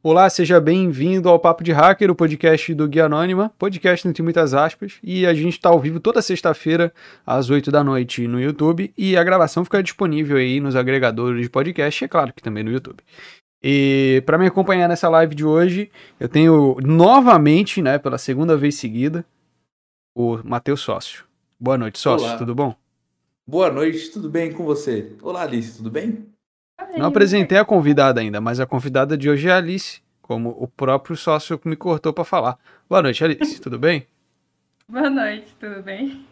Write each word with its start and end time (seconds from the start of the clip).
Olá, 0.00 0.30
seja 0.30 0.60
bem-vindo 0.60 1.28
ao 1.28 1.40
Papo 1.40 1.64
de 1.64 1.72
Hacker, 1.72 2.08
o 2.08 2.14
podcast 2.14 2.72
do 2.72 2.86
Guia 2.86 3.06
Anônima, 3.06 3.52
podcast 3.58 4.06
entre 4.06 4.22
muitas 4.22 4.54
aspas, 4.54 4.94
e 5.02 5.26
a 5.26 5.34
gente 5.34 5.54
está 5.54 5.70
ao 5.70 5.80
vivo 5.80 5.98
toda 5.98 6.22
sexta-feira, 6.22 6.92
às 7.26 7.50
8 7.50 7.72
da 7.72 7.82
noite 7.82 8.28
no 8.28 8.40
YouTube, 8.40 8.94
e 8.96 9.16
a 9.16 9.24
gravação 9.24 9.64
fica 9.64 9.82
disponível 9.82 10.36
aí 10.36 10.60
nos 10.60 10.76
agregadores 10.76 11.42
de 11.42 11.50
podcast, 11.50 12.02
e 12.02 12.04
é 12.04 12.08
claro 12.08 12.32
que 12.32 12.40
também 12.40 12.62
no 12.62 12.70
YouTube. 12.70 13.02
E 13.60 14.22
para 14.24 14.38
me 14.38 14.46
acompanhar 14.46 14.88
nessa 14.88 15.08
live 15.08 15.34
de 15.34 15.44
hoje, 15.44 15.90
eu 16.20 16.28
tenho 16.28 16.76
novamente, 16.80 17.82
né, 17.82 17.98
pela 17.98 18.18
segunda 18.18 18.56
vez 18.56 18.76
seguida, 18.76 19.26
o 20.16 20.38
Matheus 20.44 20.80
Sócio. 20.80 21.24
Boa 21.58 21.76
noite, 21.76 21.98
sócio, 21.98 22.28
Olá. 22.28 22.38
tudo 22.38 22.54
bom? 22.54 22.72
Boa 23.44 23.68
noite, 23.68 24.12
tudo 24.12 24.30
bem 24.30 24.52
com 24.52 24.64
você? 24.64 25.16
Olá, 25.20 25.42
Alice, 25.42 25.76
tudo 25.76 25.90
bem? 25.90 26.37
Não 26.96 27.06
apresentei 27.06 27.58
a 27.58 27.64
convidada 27.64 28.20
ainda, 28.20 28.40
mas 28.40 28.60
a 28.60 28.66
convidada 28.66 29.16
de 29.16 29.28
hoje 29.28 29.48
é 29.48 29.52
a 29.52 29.56
Alice, 29.56 30.00
como 30.22 30.50
o 30.50 30.66
próprio 30.68 31.16
sócio 31.16 31.60
me 31.64 31.76
cortou 31.76 32.12
para 32.12 32.24
falar. 32.24 32.58
Boa 32.88 33.02
noite, 33.02 33.22
Alice, 33.24 33.60
tudo 33.60 33.78
bem? 33.78 34.06
Boa 34.88 35.10
noite, 35.10 35.46
tudo 35.58 35.82
bem? 35.82 36.24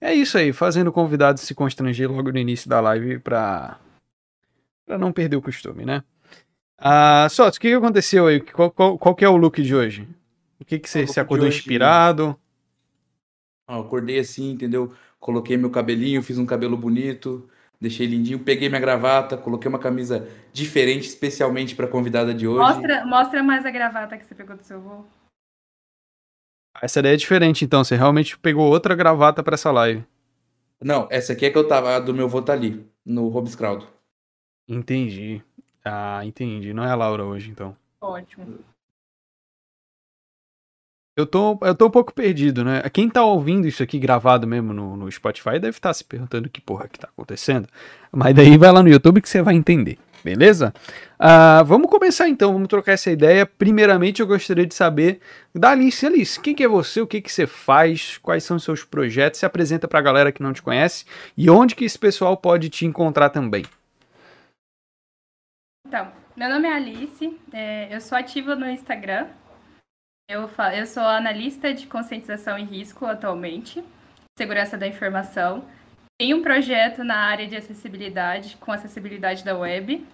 É 0.00 0.14
isso 0.14 0.36
aí, 0.38 0.52
fazendo 0.52 0.88
o 0.88 0.92
convidado 0.92 1.40
se 1.40 1.54
constranger 1.54 2.10
logo 2.10 2.30
no 2.30 2.38
início 2.38 2.68
da 2.68 2.80
live 2.80 3.18
pra, 3.18 3.78
pra 4.86 4.98
não 4.98 5.12
perder 5.12 5.36
o 5.36 5.42
costume, 5.42 5.84
né? 5.84 6.02
Ah, 6.78 7.26
Sócio, 7.30 7.58
o 7.58 7.60
que, 7.60 7.68
que 7.68 7.74
aconteceu 7.74 8.26
aí? 8.26 8.40
Qual, 8.40 8.70
qual, 8.70 8.98
qual 8.98 9.14
que 9.14 9.24
é 9.24 9.28
o 9.28 9.36
look 9.36 9.62
de 9.62 9.74
hoje? 9.74 10.08
O 10.60 10.64
que, 10.64 10.78
que 10.78 10.88
você 10.88 11.02
look 11.02 11.12
se 11.12 11.20
acordou 11.20 11.46
hoje- 11.48 11.58
inspirado? 11.58 12.38
Ó, 13.68 13.80
acordei 13.80 14.18
assim, 14.18 14.50
entendeu? 14.50 14.92
Coloquei 15.18 15.56
meu 15.56 15.70
cabelinho, 15.70 16.22
fiz 16.22 16.36
um 16.36 16.44
cabelo 16.44 16.76
bonito, 16.76 17.48
deixei 17.80 18.06
lindinho, 18.06 18.38
peguei 18.38 18.68
minha 18.68 18.80
gravata, 18.80 19.36
coloquei 19.36 19.68
uma 19.68 19.78
camisa 19.78 20.28
diferente, 20.52 21.06
especialmente 21.06 21.74
para 21.74 21.86
convidada 21.86 22.32
de 22.32 22.46
hoje. 22.46 22.58
Mostra, 22.58 23.06
mostra 23.06 23.42
mais 23.42 23.66
a 23.66 23.70
gravata 23.70 24.16
que 24.16 24.24
você 24.24 24.34
pegou 24.34 24.56
do 24.56 24.62
seu 24.62 24.80
voo. 24.80 25.06
Essa 26.82 27.00
daí 27.00 27.14
é 27.14 27.16
diferente, 27.16 27.64
então. 27.64 27.84
Você 27.84 27.96
realmente 27.96 28.38
pegou 28.38 28.68
outra 28.68 28.94
gravata 28.94 29.42
pra 29.42 29.54
essa 29.54 29.70
live. 29.70 30.04
Não, 30.82 31.08
essa 31.10 31.32
aqui 31.32 31.46
é 31.46 31.50
que 31.50 31.56
eu 31.56 31.66
tava, 31.66 31.94
a 31.96 32.00
do 32.00 32.12
meu 32.12 32.28
vô 32.28 32.42
tá 32.42 32.52
ali, 32.52 32.84
no 33.06 33.28
Robescrowd. 33.28 33.86
Entendi. 34.68 35.42
Ah, 35.84 36.20
entendi. 36.24 36.74
Não 36.74 36.84
é 36.84 36.90
a 36.90 36.94
Laura 36.94 37.24
hoje, 37.24 37.50
então. 37.50 37.76
Ótimo. 38.00 38.58
Eu 41.16 41.26
tô, 41.26 41.56
eu 41.62 41.76
tô 41.76 41.86
um 41.86 41.90
pouco 41.90 42.12
perdido, 42.12 42.64
né? 42.64 42.82
Quem 42.92 43.08
tá 43.08 43.24
ouvindo 43.24 43.68
isso 43.68 43.80
aqui 43.84 44.00
gravado 44.00 44.48
mesmo 44.48 44.72
no, 44.72 44.96
no 44.96 45.10
Spotify 45.10 45.60
deve 45.60 45.76
estar 45.76 45.94
se 45.94 46.02
perguntando 46.02 46.48
que 46.48 46.60
porra 46.60 46.88
que 46.88 46.98
tá 46.98 47.08
acontecendo. 47.08 47.68
Mas 48.10 48.34
daí 48.34 48.58
vai 48.58 48.72
lá 48.72 48.82
no 48.82 48.88
YouTube 48.88 49.20
que 49.20 49.28
você 49.28 49.40
vai 49.40 49.54
entender, 49.54 49.96
beleza? 50.24 50.74
Ah, 51.16 51.62
vamos 51.64 51.88
começar 51.88 52.28
então, 52.28 52.52
vamos 52.52 52.66
trocar 52.66 52.92
essa 52.92 53.12
ideia. 53.12 53.46
Primeiramente 53.46 54.22
eu 54.22 54.26
gostaria 54.26 54.66
de 54.66 54.74
saber 54.74 55.20
da 55.54 55.70
Alice. 55.70 56.04
Alice, 56.04 56.40
quem 56.40 56.52
que 56.52 56.64
é 56.64 56.68
você? 56.68 57.00
O 57.00 57.06
que 57.06 57.20
que 57.20 57.30
você 57.30 57.46
faz? 57.46 58.18
Quais 58.18 58.42
são 58.42 58.56
os 58.56 58.64
seus 58.64 58.82
projetos? 58.82 59.38
Se 59.38 59.46
apresenta 59.46 59.86
pra 59.86 60.00
galera 60.00 60.32
que 60.32 60.42
não 60.42 60.52
te 60.52 60.62
conhece. 60.62 61.04
E 61.36 61.48
onde 61.48 61.76
que 61.76 61.84
esse 61.84 61.98
pessoal 61.98 62.36
pode 62.36 62.68
te 62.68 62.86
encontrar 62.86 63.30
também? 63.30 63.64
Então, 65.86 66.08
meu 66.36 66.48
nome 66.48 66.66
é 66.66 66.72
Alice, 66.72 67.38
é, 67.52 67.94
eu 67.94 68.00
sou 68.00 68.18
ativa 68.18 68.56
no 68.56 68.68
Instagram. 68.68 69.28
Eu, 70.28 70.48
eu 70.74 70.86
sou 70.86 71.02
analista 71.02 71.74
de 71.74 71.86
conscientização 71.86 72.58
e 72.58 72.64
risco 72.64 73.04
atualmente, 73.04 73.84
segurança 74.38 74.78
da 74.78 74.86
informação. 74.86 75.68
Tenho 76.18 76.38
um 76.38 76.42
projeto 76.42 77.04
na 77.04 77.16
área 77.16 77.46
de 77.46 77.56
acessibilidade, 77.56 78.56
com 78.56 78.72
acessibilidade 78.72 79.44
da 79.44 79.56
web. 79.56 80.06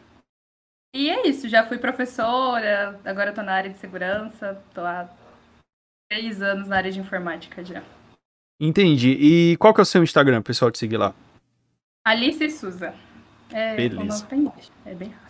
E 0.94 1.08
é 1.08 1.28
isso, 1.28 1.48
já 1.48 1.64
fui 1.64 1.78
professora, 1.78 2.98
agora 3.05 3.30
estou 3.30 3.44
na 3.44 3.52
área 3.52 3.70
de 3.70 3.78
segurança, 3.78 4.61
estou 4.69 4.84
há 4.84 5.08
três 6.11 6.42
anos 6.42 6.67
na 6.67 6.77
área 6.77 6.91
de 6.91 6.98
informática 6.98 7.64
já. 7.64 7.83
Entendi. 8.61 9.11
E 9.11 9.56
qual 9.58 9.72
que 9.72 9.80
é 9.80 9.83
o 9.83 9.86
seu 9.86 10.02
Instagram, 10.02 10.42
pessoal, 10.42 10.70
te 10.70 10.79
seguir 10.79 10.96
lá? 10.96 11.14
Alice 12.05 12.51
Souza. 12.51 12.92
É, 13.52 13.77
Beleza. 13.77 14.27
É 14.84 14.95
bem 14.95 15.11
fácil. 15.11 15.30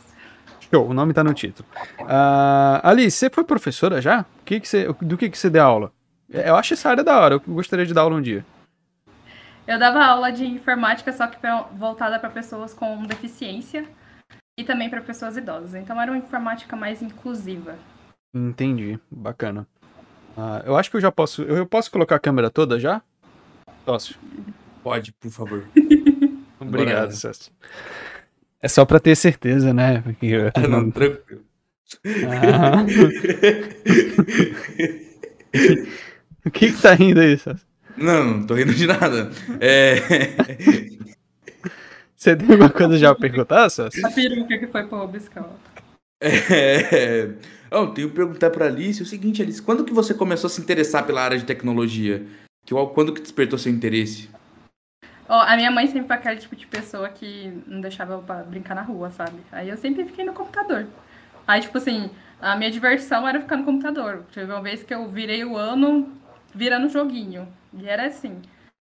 Show, 0.73 0.89
o 0.89 0.95
nome 0.95 1.13
tá 1.13 1.25
no 1.25 1.35
título. 1.35 1.69
Ah, 2.09 2.81
Alice, 2.85 3.17
você 3.17 3.29
foi 3.29 3.45
professora 3.45 4.01
já? 4.01 4.25
Que 4.45 4.61
que 4.61 4.69
você, 4.69 4.87
do 5.01 5.19
que, 5.19 5.29
que 5.29 5.37
você 5.37 5.51
deu 5.51 5.65
aula? 5.65 5.93
Eu 6.29 6.55
acho 6.55 6.75
essa 6.75 6.89
área 6.89 7.03
da 7.03 7.19
hora, 7.19 7.35
eu 7.35 7.41
gostaria 7.41 7.85
de 7.85 7.93
dar 7.93 8.03
aula 8.03 8.17
um 8.17 8.23
dia. 8.23 8.45
Eu 9.67 9.79
dava 9.79 10.05
aula 10.05 10.31
de 10.31 10.47
informática, 10.47 11.13
só 11.13 11.27
que 11.27 11.39
voltada 11.75 12.19
para 12.19 12.31
pessoas 12.31 12.73
com 12.73 13.05
deficiência 13.05 13.85
e 14.59 14.65
também 14.65 14.89
para 14.89 15.01
pessoas 15.01 15.37
idosas. 15.37 15.75
Então 15.75 16.01
era 16.01 16.11
uma 16.11 16.19
informática 16.19 16.77
mais 16.77 17.03
inclusiva. 17.03 17.77
Entendi, 18.33 18.99
bacana. 19.11 19.67
Ah, 20.37 20.63
eu 20.65 20.77
acho 20.77 20.91
que 20.91 20.97
eu 20.97 21.01
já 21.01 21.11
posso. 21.11 21.43
Eu 21.43 21.67
posso 21.67 21.91
colocar 21.91 22.17
a 22.17 22.21
câmera 22.21 22.49
toda 22.49 22.79
já? 22.79 23.03
Posso. 23.85 24.19
Pode, 24.83 25.13
por 25.13 25.31
favor. 25.31 25.65
Obrigado, 26.61 27.13
Bora. 27.21 27.35
É 28.63 28.69
só 28.69 28.85
pra 28.85 29.01
ter 29.01 29.17
certeza, 29.17 29.73
né? 29.73 30.03
Porque 30.03 30.33
Ah, 30.55 30.69
não- 30.69 30.91
tranquilo. 30.91 31.41
Ah. 32.29 32.85
O 36.45 36.51
que 36.51 36.73
que 36.73 36.81
tá 36.81 36.95
rindo 36.95 37.21
aí, 37.21 37.37
Celso? 37.37 37.67
não, 37.97 38.25
não 38.39 38.47
tô 38.47 38.55
rindo 38.55 38.73
de 38.75 38.87
nada. 38.87 39.31
É... 39.61 39.97
Você 42.17 42.37
tem 42.37 42.51
alguma 42.51 42.71
coisa 42.71 42.99
já 42.99 43.15
pra 43.15 43.21
perguntar, 43.29 43.69
Celso? 43.71 44.05
A 44.07 44.11
peruca 44.11 44.59
que 44.59 44.67
foi 44.67 44.85
pro 44.87 44.99
Robiscal. 44.99 45.59
É... 46.23 47.31
Eu 47.71 47.87
tenho 47.89 48.09
que 48.09 48.15
perguntar 48.17 48.51
pra 48.51 48.67
Alice 48.67 49.03
o 49.03 49.07
seguinte, 49.07 49.43
Alice, 49.43 49.61
quando 49.63 49.85
que 49.85 49.93
você 49.93 50.13
começou 50.15 50.49
a 50.49 50.51
se 50.51 50.61
interessar 50.61 51.07
pela 51.07 51.23
área 51.23 51.39
de 51.39 51.45
tecnologia? 51.45 52.25
Que, 52.67 52.75
quando 52.95 53.13
que 53.13 53.21
despertou 53.21 53.59
seu 53.59 53.73
interesse? 53.73 54.29
Ó, 55.31 55.41
a 55.41 55.55
minha 55.55 55.71
mãe 55.71 55.87
sempre 55.87 56.09
foi 56.09 56.17
aquele 56.17 56.41
tipo 56.41 56.57
de 56.57 56.67
pessoa 56.67 57.09
que 57.09 57.63
não 57.65 57.81
deixava 57.81 58.15
eu 58.15 58.45
brincar 58.47 58.75
na 58.75 58.83
rua, 58.83 59.13
sabe? 59.13 59.39
Aí 59.53 59.69
eu 59.69 59.77
sempre 59.77 60.05
fiquei 60.05 60.25
no 60.25 60.33
computador. 60.33 60.89
Aí, 61.47 61.61
tipo 61.61 61.79
assim, 61.79 62.11
a 62.41 62.57
minha 62.57 62.69
diversão 62.69 63.29
era 63.29 63.39
ficar 63.41 63.57
no 63.57 63.65
computador. 63.65 64.25
Teve 64.35 64.51
uma 64.51 64.61
vez 64.61 64.83
que 64.83 64.93
eu 64.93 65.07
virei 65.07 65.45
o 65.45 65.57
ano 65.57 66.13
virando 66.53 66.89
joguinho. 66.89 67.47
E 67.73 67.89
era 67.89 68.07
assim. 68.07 68.43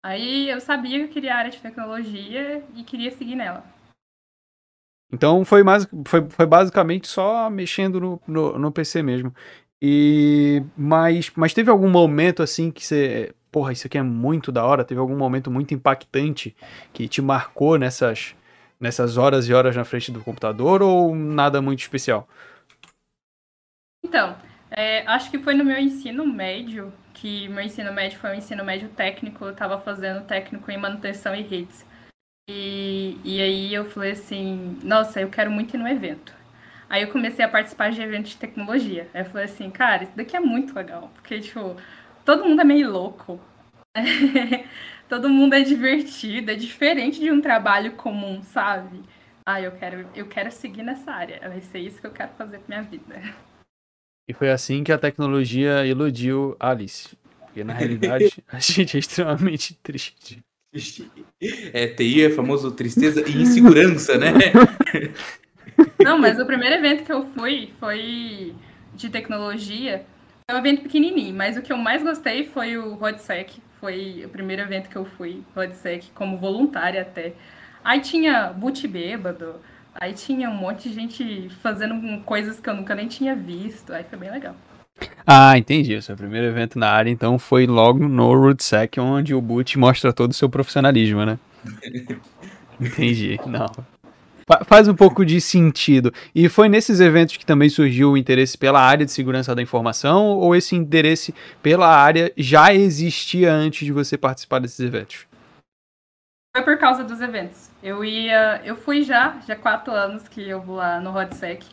Aí 0.03 0.49
eu 0.49 0.59
sabia 0.59 0.97
que 0.97 1.05
eu 1.05 1.09
queria 1.09 1.35
área 1.35 1.51
de 1.51 1.61
tecnologia 1.61 2.63
e 2.75 2.83
queria 2.83 3.11
seguir 3.11 3.35
nela. 3.35 3.63
Então 5.11 5.45
foi, 5.45 5.61
mais, 5.61 5.87
foi, 6.07 6.27
foi 6.27 6.47
basicamente 6.47 7.07
só 7.07 7.47
mexendo 7.47 8.01
no, 8.01 8.21
no, 8.25 8.57
no 8.57 8.71
PC 8.71 9.03
mesmo. 9.03 9.31
E 9.79 10.63
mas, 10.75 11.31
mas 11.35 11.53
teve 11.53 11.69
algum 11.69 11.91
momento 11.91 12.41
assim 12.41 12.71
que 12.71 12.83
você, 12.83 13.35
porra, 13.53 13.71
isso 13.71 13.85
aqui 13.85 13.99
é 13.99 14.01
muito 14.01 14.51
da 14.51 14.65
hora, 14.65 14.83
teve 14.83 14.99
algum 14.99 15.15
momento 15.15 15.51
muito 15.51 15.75
impactante 15.75 16.55
que 16.91 17.07
te 17.07 17.21
marcou 17.21 17.77
nessas 17.77 18.35
nessas 18.79 19.15
horas 19.15 19.47
e 19.47 19.53
horas 19.53 19.75
na 19.77 19.85
frente 19.85 20.11
do 20.11 20.21
computador 20.21 20.81
ou 20.81 21.15
nada 21.15 21.61
muito 21.61 21.79
especial? 21.79 22.27
Então, 24.03 24.35
é, 24.69 25.07
acho 25.07 25.31
que 25.31 25.39
foi 25.39 25.53
no 25.53 25.63
meu 25.63 25.77
ensino 25.77 26.25
médio, 26.25 26.91
que 27.13 27.47
meu 27.47 27.63
ensino 27.63 27.93
médio 27.93 28.19
foi 28.19 28.31
um 28.31 28.35
ensino 28.35 28.65
médio 28.65 28.89
técnico, 28.89 29.45
eu 29.45 29.51
estava 29.51 29.79
fazendo 29.79 30.25
técnico 30.25 30.69
em 30.69 30.77
manutenção 30.77 31.33
e 31.33 31.43
redes. 31.43 31.85
E, 32.49 33.17
e 33.23 33.41
aí 33.41 33.73
eu 33.73 33.85
falei 33.85 34.11
assim, 34.11 34.77
nossa, 34.83 35.21
eu 35.21 35.29
quero 35.29 35.49
muito 35.49 35.75
ir 35.75 35.77
no 35.77 35.87
evento. 35.87 36.33
Aí 36.89 37.03
eu 37.03 37.11
comecei 37.11 37.45
a 37.45 37.47
participar 37.47 37.91
de 37.91 38.01
eventos 38.01 38.31
de 38.31 38.37
tecnologia. 38.37 39.07
Aí 39.13 39.21
eu 39.21 39.25
falei 39.25 39.45
assim, 39.45 39.69
cara, 39.71 40.03
isso 40.03 40.13
daqui 40.15 40.35
é 40.35 40.41
muito 40.41 40.75
legal, 40.75 41.09
porque, 41.15 41.39
tipo, 41.39 41.77
todo 42.25 42.45
mundo 42.45 42.61
é 42.61 42.63
meio 42.63 42.91
louco. 42.91 43.39
todo 45.07 45.29
mundo 45.29 45.53
é 45.53 45.61
divertido, 45.61 46.51
é 46.51 46.55
diferente 46.55 47.19
de 47.19 47.31
um 47.31 47.41
trabalho 47.41 47.93
comum, 47.93 48.41
sabe? 48.41 49.01
Ah, 49.45 49.61
eu 49.61 49.71
quero, 49.73 50.07
eu 50.15 50.25
quero 50.27 50.51
seguir 50.51 50.83
nessa 50.83 51.11
área. 51.11 51.39
Vai 51.41 51.61
ser 51.61 51.79
isso 51.79 51.99
que 51.99 52.07
eu 52.07 52.11
quero 52.11 52.31
fazer 52.37 52.59
com 52.59 52.65
minha 52.67 52.81
vida. 52.81 53.21
E 54.27 54.33
foi 54.33 54.49
assim 54.49 54.83
que 54.83 54.91
a 54.91 54.97
tecnologia 54.97 55.85
iludiu 55.85 56.55
a 56.59 56.69
Alice. 56.69 57.15
Porque 57.41 57.63
na 57.63 57.73
realidade 57.73 58.43
a 58.47 58.59
gente 58.59 58.95
é 58.95 58.99
extremamente 58.99 59.75
triste. 59.83 60.43
É, 61.71 61.87
TI 61.87 62.23
é 62.23 62.29
famoso 62.31 62.71
tristeza 62.71 63.21
e 63.29 63.41
insegurança, 63.41 64.17
né? 64.17 64.31
Não, 66.03 66.17
mas 66.17 66.39
o 66.39 66.45
primeiro 66.45 66.75
evento 66.75 67.03
que 67.03 67.11
eu 67.11 67.27
fui 67.33 67.71
foi 67.79 68.55
de 68.95 69.09
tecnologia. 69.09 70.05
Foi 70.45 70.55
um 70.55 70.59
evento 70.59 70.81
pequenininho, 70.83 71.33
mas 71.33 71.57
o 71.57 71.61
que 71.61 71.71
eu 71.71 71.77
mais 71.77 72.03
gostei 72.03 72.45
foi 72.45 72.77
o 72.77 72.95
RodSec. 72.95 73.61
Foi 73.79 74.23
o 74.25 74.29
primeiro 74.29 74.61
evento 74.61 74.89
que 74.89 74.95
eu 74.95 75.05
fui, 75.05 75.41
RodSec, 75.55 76.11
como 76.13 76.37
voluntária 76.37 77.01
até. 77.01 77.33
Aí 77.83 78.01
tinha 78.01 78.51
boot 78.53 78.87
bêbado, 78.87 79.55
aí 79.93 80.13
tinha 80.13 80.49
um 80.49 80.55
monte 80.55 80.89
de 80.89 80.95
gente 80.95 81.49
fazendo 81.61 82.21
coisas 82.23 82.59
que 82.59 82.69
eu 82.69 82.75
nunca 82.75 82.95
nem 82.95 83.07
tinha 83.07 83.35
visto. 83.35 83.93
Aí 83.93 84.03
foi 84.03 84.17
bem 84.17 84.31
legal. 84.31 84.55
Ah, 85.25 85.57
entendi. 85.57 85.95
O 85.95 86.01
seu 86.01 86.15
primeiro 86.15 86.47
evento 86.47 86.77
na 86.77 86.89
área, 86.89 87.09
então, 87.09 87.39
foi 87.39 87.65
logo 87.65 88.07
no 88.07 88.33
RootSec, 88.33 88.99
onde 88.99 89.33
o 89.33 89.41
boot 89.41 89.77
mostra 89.79 90.13
todo 90.13 90.31
o 90.31 90.35
seu 90.35 90.49
profissionalismo, 90.49 91.25
né? 91.25 91.39
Entendi. 92.79 93.39
Não. 93.45 93.67
Faz 94.65 94.87
um 94.87 94.95
pouco 94.95 95.25
de 95.25 95.39
sentido. 95.39 96.13
E 96.33 96.49
foi 96.49 96.67
nesses 96.67 96.99
eventos 96.99 97.37
que 97.37 97.45
também 97.45 97.69
surgiu 97.69 98.11
o 98.11 98.17
interesse 98.17 98.57
pela 98.57 98.79
área 98.79 99.05
de 99.05 99.11
segurança 99.11 99.55
da 99.55 99.61
informação 99.61 100.37
ou 100.37 100.55
esse 100.55 100.75
interesse 100.75 101.33
pela 101.61 101.87
área 101.87 102.31
já 102.37 102.73
existia 102.73 103.53
antes 103.53 103.85
de 103.85 103.91
você 103.91 104.17
participar 104.17 104.59
desses 104.59 104.79
eventos? 104.79 105.25
Foi 106.55 106.63
por 106.63 106.77
causa 106.77 107.03
dos 107.03 107.19
eventos. 107.19 107.71
Eu 107.81 108.05
ia, 108.05 108.61
eu 108.63 108.75
fui 108.75 109.03
já, 109.03 109.39
já 109.47 109.55
quatro 109.55 109.91
anos 109.91 110.27
que 110.27 110.47
eu 110.47 110.61
vou 110.61 110.75
lá 110.75 110.99
no 110.99 111.09
RodSec 111.09 111.65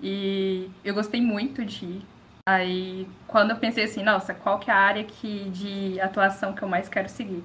e 0.00 0.70
eu 0.84 0.94
gostei 0.94 1.20
muito 1.20 1.64
de 1.64 1.84
ir. 1.84 2.02
Aí, 2.48 3.08
quando 3.26 3.50
eu 3.50 3.56
pensei 3.56 3.84
assim, 3.84 4.04
nossa, 4.04 4.32
qual 4.32 4.58
que 4.58 4.70
é 4.70 4.74
a 4.74 4.78
área 4.78 5.04
que, 5.04 5.50
de 5.50 6.00
atuação 6.00 6.52
que 6.52 6.62
eu 6.62 6.68
mais 6.68 6.88
quero 6.88 7.08
seguir? 7.08 7.42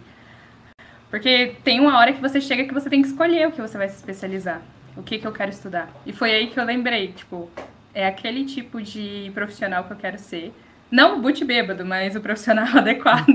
Porque 1.11 1.57
tem 1.61 1.81
uma 1.81 1.99
hora 1.99 2.13
que 2.13 2.21
você 2.21 2.39
chega 2.39 2.63
que 2.63 2.73
você 2.73 2.89
tem 2.89 3.01
que 3.01 3.09
escolher 3.09 3.45
o 3.45 3.51
que 3.51 3.61
você 3.61 3.77
vai 3.77 3.89
se 3.89 3.97
especializar, 3.97 4.61
o 4.95 5.03
que, 5.03 5.19
que 5.19 5.27
eu 5.27 5.33
quero 5.33 5.51
estudar. 5.51 5.91
E 6.05 6.13
foi 6.13 6.31
aí 6.31 6.47
que 6.47 6.57
eu 6.57 6.63
lembrei, 6.63 7.11
tipo, 7.11 7.51
é 7.93 8.07
aquele 8.07 8.45
tipo 8.45 8.81
de 8.81 9.29
profissional 9.33 9.83
que 9.83 9.91
eu 9.91 9.97
quero 9.97 10.17
ser. 10.17 10.53
Não 10.89 11.17
o 11.17 11.21
boot 11.21 11.43
bêbado, 11.43 11.85
mas 11.85 12.15
o 12.15 12.21
profissional 12.21 12.65
adequado. 12.79 13.27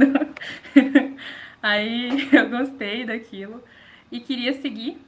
aí 1.62 2.28
eu 2.32 2.48
gostei 2.48 3.04
daquilo 3.04 3.62
e 4.10 4.20
queria 4.20 4.54
seguir. 4.54 4.98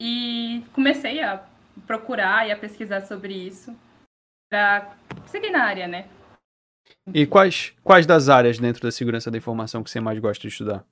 E 0.00 0.64
comecei 0.72 1.20
a 1.20 1.42
procurar 1.86 2.48
e 2.48 2.52
a 2.52 2.56
pesquisar 2.56 3.02
sobre 3.02 3.34
isso 3.34 3.76
para 4.50 4.96
seguir 5.26 5.50
na 5.50 5.62
área, 5.62 5.86
né? 5.86 6.06
E 7.12 7.26
quais, 7.26 7.74
quais 7.84 8.06
das 8.06 8.30
áreas 8.30 8.58
dentro 8.58 8.82
da 8.82 8.90
segurança 8.90 9.30
da 9.30 9.36
informação 9.36 9.82
que 9.82 9.90
você 9.90 10.00
mais 10.00 10.18
gosta 10.18 10.40
de 10.40 10.48
estudar? 10.48 10.84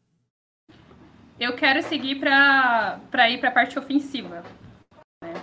Eu 1.39 1.55
quero 1.55 1.83
seguir 1.83 2.19
para 2.19 3.31
ir 3.31 3.39
para 3.39 3.51
a 3.51 3.53
parte 3.53 3.79
ofensiva, 3.79 4.43
né? 5.23 5.35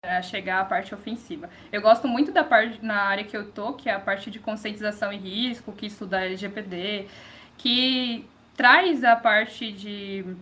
Para 0.00 0.22
chegar 0.22 0.60
à 0.60 0.64
parte 0.64 0.94
ofensiva. 0.94 1.48
Eu 1.72 1.80
gosto 1.80 2.06
muito 2.06 2.30
da 2.32 2.44
parte 2.44 2.84
na 2.84 3.02
área 3.02 3.24
que 3.24 3.36
eu 3.36 3.50
tô, 3.50 3.72
que 3.72 3.88
é 3.88 3.94
a 3.94 4.00
parte 4.00 4.30
de 4.30 4.38
conscientização 4.38 5.12
e 5.12 5.16
risco, 5.16 5.72
que 5.72 5.86
estuda 5.86 6.24
LGPD, 6.24 7.08
que 7.56 8.28
traz 8.54 9.02
a 9.02 9.16
parte 9.16 9.72
de 9.72 10.36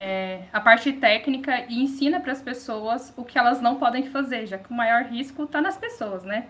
é, 0.00 0.44
a 0.52 0.60
parte 0.60 0.92
técnica 0.92 1.64
e 1.70 1.82
ensina 1.82 2.20
para 2.20 2.32
as 2.32 2.42
pessoas 2.42 3.14
o 3.16 3.24
que 3.24 3.38
elas 3.38 3.62
não 3.62 3.76
podem 3.76 4.06
fazer, 4.10 4.46
já 4.46 4.58
que 4.58 4.70
o 4.70 4.74
maior 4.74 5.04
risco 5.04 5.44
está 5.44 5.62
nas 5.62 5.78
pessoas, 5.78 6.24
né? 6.24 6.48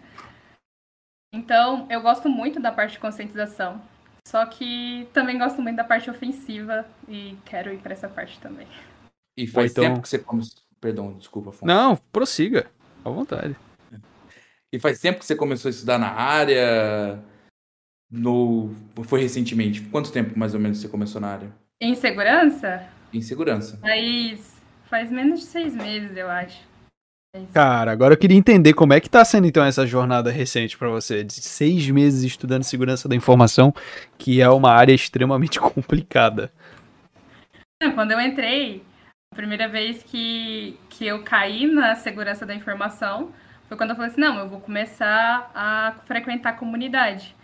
Então, 1.32 1.86
eu 1.88 2.00
gosto 2.00 2.28
muito 2.28 2.58
da 2.58 2.72
parte 2.72 2.92
de 2.92 2.98
conscientização, 2.98 3.80
só 4.26 4.44
que 4.44 5.06
também 5.12 5.38
gosto 5.38 5.62
muito 5.62 5.76
da 5.76 5.84
parte 5.84 6.10
ofensiva 6.10 6.84
e 7.08 7.36
quero 7.44 7.72
ir 7.72 7.78
para 7.78 7.92
essa 7.92 8.08
parte 8.08 8.40
também. 8.40 8.66
E 9.36 9.46
faz 9.46 9.70
então... 9.70 9.84
tempo 9.84 10.02
que 10.02 10.08
você 10.08 10.18
começou. 10.18 10.60
Perdão, 10.80 11.12
desculpa, 11.12 11.50
Afonso. 11.50 11.64
Não, 11.64 11.94
prossiga, 12.10 12.66
à 13.04 13.08
vontade. 13.08 13.54
E 14.72 14.80
faz 14.80 15.00
tempo 15.00 15.20
que 15.20 15.24
você 15.24 15.36
começou 15.36 15.68
a 15.68 15.70
estudar 15.70 15.96
na 15.96 16.10
área? 16.10 17.22
No... 18.10 18.74
Foi 19.04 19.20
recentemente? 19.20 19.82
Quanto 19.82 20.10
tempo 20.10 20.36
mais 20.36 20.54
ou 20.54 20.60
menos 20.60 20.78
você 20.78 20.88
começou 20.88 21.20
na 21.20 21.28
área? 21.28 21.52
Em 21.80 21.94
segurança? 21.94 22.84
em 23.12 23.22
segurança. 23.22 23.76
Faz, 23.78 24.56
faz 24.90 25.08
menos 25.08 25.38
de 25.38 25.46
seis 25.46 25.72
meses, 25.72 26.16
eu 26.16 26.28
acho. 26.28 26.60
É 27.36 27.52
Cara, 27.52 27.92
agora 27.92 28.14
eu 28.14 28.18
queria 28.18 28.36
entender 28.36 28.72
como 28.72 28.92
é 28.92 29.00
que 29.00 29.08
tá 29.08 29.24
sendo 29.24 29.46
então 29.46 29.64
essa 29.64 29.86
jornada 29.86 30.30
recente 30.30 30.76
para 30.76 30.88
você, 30.88 31.22
de 31.22 31.34
seis 31.34 31.88
meses 31.90 32.22
estudando 32.22 32.62
segurança 32.62 33.08
da 33.08 33.14
informação, 33.14 33.74
que 34.16 34.40
é 34.40 34.48
uma 34.48 34.70
área 34.70 34.94
extremamente 34.94 35.58
complicada. 35.60 36.50
Quando 37.94 38.12
eu 38.12 38.20
entrei, 38.20 38.82
a 39.32 39.36
primeira 39.36 39.68
vez 39.68 40.02
que, 40.02 40.78
que 40.88 41.06
eu 41.06 41.22
caí 41.22 41.66
na 41.66 41.94
segurança 41.94 42.46
da 42.46 42.54
informação 42.54 43.32
foi 43.68 43.76
quando 43.76 43.90
eu 43.90 43.96
falei 43.96 44.10
assim, 44.10 44.20
não, 44.20 44.38
eu 44.38 44.48
vou 44.48 44.60
começar 44.60 45.50
a 45.54 45.96
frequentar 46.06 46.50
a 46.50 46.56
comunidade. 46.56 47.34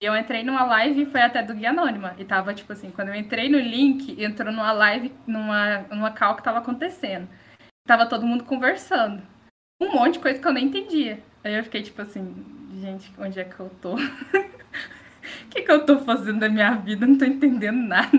Eu 0.00 0.16
entrei 0.16 0.42
numa 0.42 0.64
live, 0.64 1.06
foi 1.06 1.20
até 1.20 1.42
do 1.42 1.54
Guia 1.54 1.70
Anônima. 1.70 2.14
E 2.18 2.24
tava, 2.24 2.54
tipo 2.54 2.72
assim, 2.72 2.90
quando 2.90 3.08
eu 3.08 3.14
entrei 3.14 3.48
no 3.48 3.58
link, 3.58 4.22
entrou 4.22 4.52
numa 4.52 4.72
live, 4.72 5.12
numa, 5.26 5.80
numa 5.90 6.10
call 6.10 6.36
que 6.36 6.42
tava 6.42 6.58
acontecendo. 6.58 7.28
Tava 7.86 8.06
todo 8.06 8.26
mundo 8.26 8.44
conversando. 8.44 9.22
Um 9.80 9.92
monte 9.92 10.14
de 10.14 10.18
coisa 10.20 10.38
que 10.38 10.46
eu 10.46 10.52
nem 10.52 10.66
entendia. 10.66 11.22
Aí 11.42 11.54
eu 11.54 11.64
fiquei, 11.64 11.82
tipo 11.82 12.02
assim, 12.02 12.34
gente, 12.80 13.10
onde 13.18 13.40
é 13.40 13.44
que 13.44 13.58
eu 13.58 13.70
tô? 13.80 13.94
O 15.44 15.48
que, 15.50 15.62
que 15.62 15.72
eu 15.72 15.84
tô 15.84 15.98
fazendo 16.00 16.40
da 16.40 16.48
minha 16.48 16.76
vida? 16.76 17.06
Não 17.06 17.18
tô 17.18 17.24
entendendo 17.24 17.76
nada. 17.76 18.16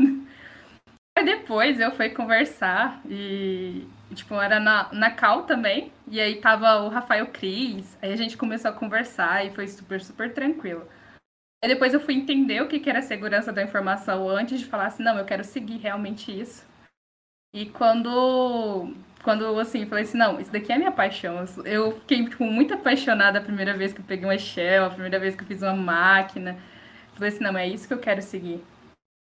Aí 1.18 1.26
depois 1.26 1.80
eu 1.80 1.92
fui 1.92 2.10
conversar 2.10 3.02
e, 3.10 3.88
tipo, 4.14 4.36
era 4.36 4.60
na, 4.60 4.92
na 4.92 5.12
Cal 5.12 5.44
também. 5.44 5.92
E 6.08 6.20
aí 6.20 6.42
tava 6.42 6.84
o 6.84 6.90
Rafael 6.90 7.28
Cris. 7.28 7.98
Aí 8.02 8.12
a 8.12 8.16
gente 8.16 8.38
começou 8.38 8.70
a 8.70 8.74
conversar 8.74 9.46
e 9.46 9.52
foi 9.52 9.68
super, 9.68 10.02
super 10.02 10.34
tranquilo. 10.34 10.88
Aí 11.64 11.70
depois 11.70 11.94
eu 11.94 12.00
fui 12.00 12.16
entender 12.16 12.62
o 12.62 12.68
que 12.68 12.90
era 12.90 13.02
segurança 13.02 13.54
da 13.54 13.64
informação 13.64 14.28
antes 14.28 14.60
de 14.60 14.66
falar 14.66 14.88
assim, 14.88 15.04
não, 15.04 15.18
eu 15.18 15.26
quero 15.26 15.44
seguir 15.44 15.78
realmente 15.78 16.38
isso. 16.38 16.66
E 17.54 17.68
quando, 17.68 18.96
quando 19.24 19.60
assim, 19.60 19.86
falei 19.86 20.04
assim, 20.04 20.18
não, 20.18 20.40
isso 20.40 20.52
daqui 20.52 20.72
é 20.72 20.78
minha 20.78 20.92
paixão. 20.92 21.46
Eu 21.66 21.92
fiquei 22.00 22.24
tipo, 22.26 22.44
muito 22.46 22.74
apaixonada 22.74 23.40
a 23.40 23.42
primeira 23.42 23.74
vez 23.74 23.94
que 23.94 24.02
eu 24.02 24.06
peguei 24.06 24.26
uma 24.26 24.38
shell, 24.38 24.86
a 24.86 24.90
primeira 24.90 25.20
vez 25.20 25.36
que 25.36 25.44
eu 25.44 25.48
fiz 25.48 25.62
uma 25.62 25.76
máquina. 25.76 26.58
Falei 27.14 27.30
assim, 27.30 27.44
não, 27.44 27.58
é 27.58 27.68
isso 27.68 27.88
que 27.88 27.94
eu 27.94 28.00
quero 28.00 28.22
seguir. 28.22 28.64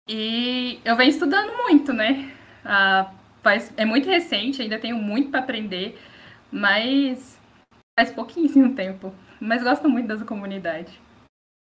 E 0.10 0.80
eu 0.84 0.96
venho 0.96 1.10
estudando 1.10 1.56
muito, 1.58 1.94
né? 1.94 2.32
Ah, 2.64 3.12
faz, 3.42 3.74
é 3.78 3.86
muito 3.86 4.10
recente, 4.10 4.62
ainda 4.62 4.80
tenho 4.80 4.98
muito 4.98 5.30
para 5.30 5.40
aprender, 5.40 6.00
mas 6.52 7.40
faz 7.98 8.12
pouquíssimo 8.12 8.74
tempo. 8.76 9.14
Mas 9.40 9.64
gosto 9.64 9.90
muito 9.90 10.08
dessa 10.08 10.26
comunidade. 10.26 11.00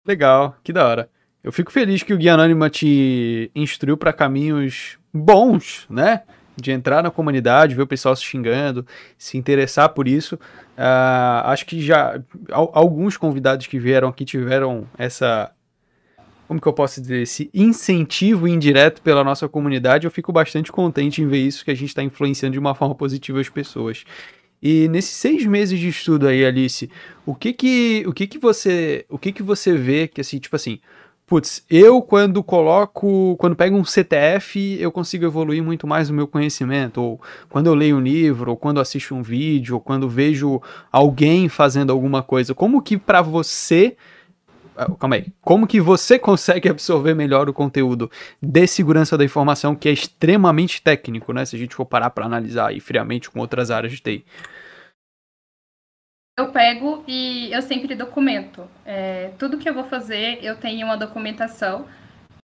Legal, 0.07 0.57
que 0.65 0.73
da 0.73 0.87
hora. 0.87 1.11
Eu 1.43 1.53
fico 1.53 1.71
feliz 1.73 2.03
que 2.03 2.13
o 2.13 2.19
Guia 2.19 2.35
Anônima 2.35 2.69
te 2.69 3.51
instruiu 3.55 3.97
para 3.97 4.13
caminhos 4.13 4.99
bons, 5.13 5.87
né? 5.89 6.23
De 6.57 6.71
entrar 6.71 7.03
na 7.03 7.11
comunidade, 7.11 7.75
ver 7.75 7.83
o 7.83 7.87
pessoal 7.87 8.15
se 8.15 8.25
xingando, 8.25 8.87
se 9.17 9.39
interessar 9.39 9.89
por 9.91 10.07
isso. 10.07 10.35
Uh, 10.35 11.45
acho 11.45 11.65
que 11.67 11.81
já 11.81 12.21
alguns 12.51 13.17
convidados 13.17 13.67
que 13.67 13.79
vieram 13.79 14.09
aqui 14.09 14.25
tiveram 14.25 14.87
essa. 14.99 15.53
Como 16.47 16.61
que 16.61 16.67
eu 16.67 16.73
posso 16.73 17.01
dizer? 17.01 17.23
Esse 17.23 17.49
incentivo 17.55 18.49
indireto 18.49 19.01
pela 19.03 19.23
nossa 19.23 19.49
comunidade. 19.49 20.07
Eu 20.07 20.11
fico 20.11 20.33
bastante 20.33 20.73
contente 20.73 21.23
em 21.23 21.29
ver 21.29 21.39
isso, 21.39 21.65
que 21.65 21.71
a 21.71 21.75
gente 21.75 21.91
está 21.91 22.03
influenciando 22.03 22.55
de 22.55 22.59
uma 22.59 22.75
forma 22.75 22.95
positiva 22.95 23.41
as 23.41 23.49
pessoas. 23.49 24.05
E 24.63 24.89
nesses 24.89 25.15
seis 25.15 25.47
meses 25.47 25.79
de 25.79 25.89
estudo 25.89 26.27
aí, 26.27 26.45
Alice, 26.45 26.91
o 27.25 27.35
que 27.35 27.53
que, 27.53 28.05
o 28.07 28.13
que 28.13 28.27
que 28.27 28.39
você, 28.39 29.07
o 29.09 29.19
que 29.19 29.33
que 29.33 29.43
você 29.43 29.75
vê 29.75 30.07
que 30.07 30.21
assim, 30.21 30.39
tipo 30.39 30.55
assim, 30.55 30.81
putz, 31.31 31.65
eu 31.71 32.03
quando 32.03 32.43
coloco, 32.43 33.37
quando 33.37 33.55
pego 33.55 33.77
um 33.77 33.85
CTF, 33.85 34.77
eu 34.81 34.91
consigo 34.91 35.25
evoluir 35.25 35.63
muito 35.63 35.87
mais 35.87 36.11
o 36.11 36.13
meu 36.13 36.27
conhecimento, 36.27 37.01
ou 37.01 37.21
quando 37.49 37.69
eu 37.69 37.75
leio 37.75 37.99
um 37.99 38.01
livro, 38.01 38.51
ou 38.51 38.57
quando 38.57 38.81
assisto 38.81 39.15
um 39.15 39.23
vídeo, 39.23 39.77
ou 39.77 39.81
quando 39.81 40.09
vejo 40.09 40.61
alguém 40.91 41.49
fazendo 41.49 41.93
alguma 41.93 42.21
coisa, 42.21 42.53
como 42.53 42.83
que 42.83 42.99
para 42.99 43.23
você 43.23 43.97
ah, 44.77 44.91
calma 44.99 45.17
aí. 45.17 45.27
Como 45.41 45.69
que 45.69 45.81
você 45.81 46.19
consegue 46.19 46.69
absorver 46.69 47.15
melhor 47.15 47.49
o 47.49 47.53
conteúdo 47.53 48.11
de 48.43 48.67
segurança 48.67 49.17
da 49.17 49.25
informação, 49.25 49.77
que 49.77 49.89
é 49.89 49.93
extremamente 49.93 50.83
técnico, 50.83 51.33
né? 51.33 51.45
Se 51.45 51.55
a 51.55 51.59
gente 51.59 51.77
for 51.77 51.85
parar 51.85 52.11
para 52.11 52.25
analisar 52.25 52.71
aí 52.71 52.81
friamente 52.81 53.31
com 53.31 53.39
outras 53.39 53.71
áreas 53.71 53.93
de 53.93 54.01
TI. 54.01 54.25
Eu 56.41 56.49
pego 56.49 57.05
e 57.07 57.53
eu 57.53 57.61
sempre 57.61 57.95
documento. 57.95 58.67
É, 58.87 59.33
tudo 59.39 59.59
que 59.59 59.69
eu 59.69 59.75
vou 59.75 59.85
fazer, 59.85 60.39
eu 60.43 60.57
tenho 60.57 60.87
uma 60.87 60.97
documentação. 60.97 61.87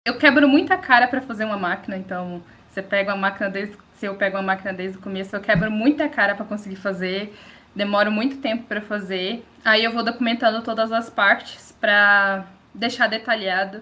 Eu 0.05 0.19
quebro 0.19 0.49
muita 0.49 0.77
cara 0.77 1.07
para 1.07 1.21
fazer 1.21 1.45
uma 1.45 1.57
máquina, 1.57 1.97
então 1.97 2.43
você 2.69 2.83
pega 2.83 3.15
uma 3.15 3.21
máquina 3.21 3.49
desde, 3.49 3.79
se 3.95 4.07
eu 4.07 4.17
pego 4.17 4.37
uma 4.37 4.43
máquina 4.43 4.73
desde 4.73 4.99
o 4.99 5.01
começo, 5.01 5.37
eu 5.37 5.41
quebro 5.41 5.71
muita 5.71 6.09
cara 6.09 6.35
para 6.35 6.45
conseguir 6.45 6.75
fazer 6.75 7.33
demoro 7.73 8.11
muito 8.11 8.39
tempo 8.39 8.65
para 8.65 8.81
fazer. 8.81 9.45
Aí 9.65 9.85
eu 9.85 9.93
vou 9.93 10.03
documentando 10.03 10.61
todas 10.63 10.91
as 10.91 11.09
partes 11.09 11.73
para 11.81 12.47
deixar 12.75 13.07
detalhado. 13.07 13.81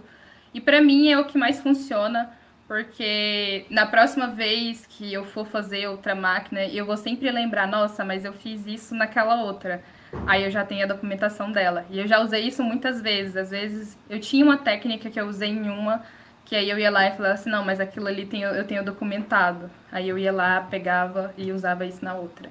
E 0.53 0.61
para 0.61 0.83
mim 0.83 1.09
é 1.09 1.19
o 1.19 1.25
que 1.25 1.39
mais 1.39 1.61
funciona, 1.61 2.31
porque 2.69 3.65
na 3.71 3.87
próxima 3.87 4.27
vez 4.27 4.87
que 4.87 5.11
eu 5.11 5.25
for 5.25 5.47
fazer 5.47 5.87
outra 5.87 6.15
máquina, 6.15 6.65
eu 6.67 6.85
vou 6.85 6.99
sempre 6.99 7.31
lembrar, 7.31 7.67
nossa, 7.67 8.05
mas 8.05 8.27
eu 8.27 8.33
fiz 8.35 8.67
isso 8.67 8.95
naquela 8.95 9.43
outra. 9.43 9.83
Aí 10.27 10.45
eu 10.45 10.51
já 10.51 10.65
tenho 10.65 10.85
a 10.85 10.89
documentação 10.89 11.51
dela. 11.51 11.85
E 11.91 11.99
eu 11.99 12.07
já 12.07 12.21
usei 12.21 12.47
isso 12.47 12.63
muitas 12.63 13.01
vezes. 13.01 13.37
Às 13.37 13.51
vezes 13.51 13.99
eu 14.09 14.21
tinha 14.21 14.45
uma 14.45 14.59
técnica 14.59 15.11
que 15.11 15.21
eu 15.21 15.27
usei 15.27 15.51
em 15.51 15.71
uma, 15.71 16.03
que 16.45 16.55
aí 16.55 16.69
eu 16.69 16.79
ia 16.79 16.91
lá 16.91 17.07
e 17.07 17.13
falava 17.13 17.35
assim, 17.35 17.51
não, 17.51 17.65
mas 17.65 17.81
aquilo 17.81 18.07
ali 18.07 18.27
tem, 18.27 18.43
eu 18.43 18.67
tenho 18.67 18.85
documentado. 18.85 19.71
Aí 19.91 20.09
eu 20.09 20.19
ia 20.19 20.33
lá, 20.33 20.61
pegava 20.61 21.33
e 21.37 21.51
usava 21.53 21.87
isso 21.87 22.05
na 22.05 22.15
outra. 22.15 22.51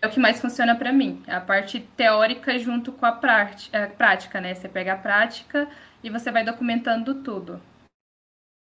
É 0.00 0.06
o 0.06 0.10
que 0.10 0.18
mais 0.18 0.40
funciona 0.40 0.74
para 0.74 0.92
mim. 0.92 1.22
A 1.26 1.40
parte 1.40 1.80
teórica 1.96 2.58
junto 2.58 2.90
com 2.90 3.04
a 3.04 3.12
prática, 3.12 4.40
né? 4.40 4.54
Você 4.54 4.68
pega 4.68 4.94
a 4.94 4.96
prática 4.96 5.68
e 6.02 6.08
você 6.08 6.30
vai 6.30 6.42
documentando 6.42 7.16
tudo. 7.16 7.60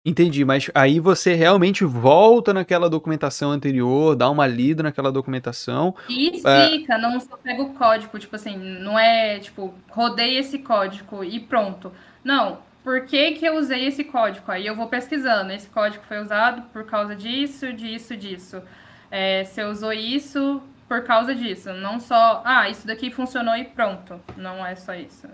Entendi, 0.04 0.44
mas 0.44 0.68
aí 0.75 0.99
você 0.99 1.35
realmente 1.35 1.85
volta 1.85 2.52
naquela 2.52 2.90
documentação 2.90 3.52
anterior, 3.52 4.16
dá 4.16 4.28
uma 4.28 4.49
lida 4.49 4.82
naquela 4.82 5.12
documentação. 5.12 5.94
E 6.09 6.37
explica, 6.37 6.94
é... 6.94 6.99
não 6.99 7.21
só 7.21 7.37
pega 7.37 7.62
o 7.62 7.73
código, 7.73 8.18
tipo 8.18 8.35
assim, 8.35 8.56
não 8.56 8.99
é 8.99 9.38
tipo, 9.38 9.73
rodei 9.88 10.38
esse 10.38 10.59
código 10.59 11.23
e 11.23 11.38
pronto. 11.38 11.92
Não, 12.25 12.59
por 12.82 13.02
que, 13.02 13.32
que 13.32 13.47
eu 13.47 13.56
usei 13.56 13.87
esse 13.87 14.02
código? 14.02 14.50
Aí 14.50 14.66
eu 14.66 14.75
vou 14.75 14.88
pesquisando. 14.88 15.52
Esse 15.52 15.68
código 15.68 16.02
foi 16.04 16.21
usado 16.21 16.62
por 16.73 16.85
causa 16.85 17.14
disso, 17.14 17.73
disso, 17.73 18.16
disso. 18.16 18.61
É, 19.09 19.44
você 19.44 19.62
usou 19.62 19.92
isso 19.92 20.61
por 20.88 21.04
causa 21.04 21.32
disso. 21.32 21.73
Não 21.75 22.00
só, 22.00 22.42
ah, 22.44 22.68
isso 22.68 22.87
daqui 22.88 23.09
funcionou 23.11 23.56
e 23.56 23.64
pronto. 23.64 24.21
Não 24.37 24.66
é 24.66 24.75
só 24.75 24.94
isso. 24.94 25.28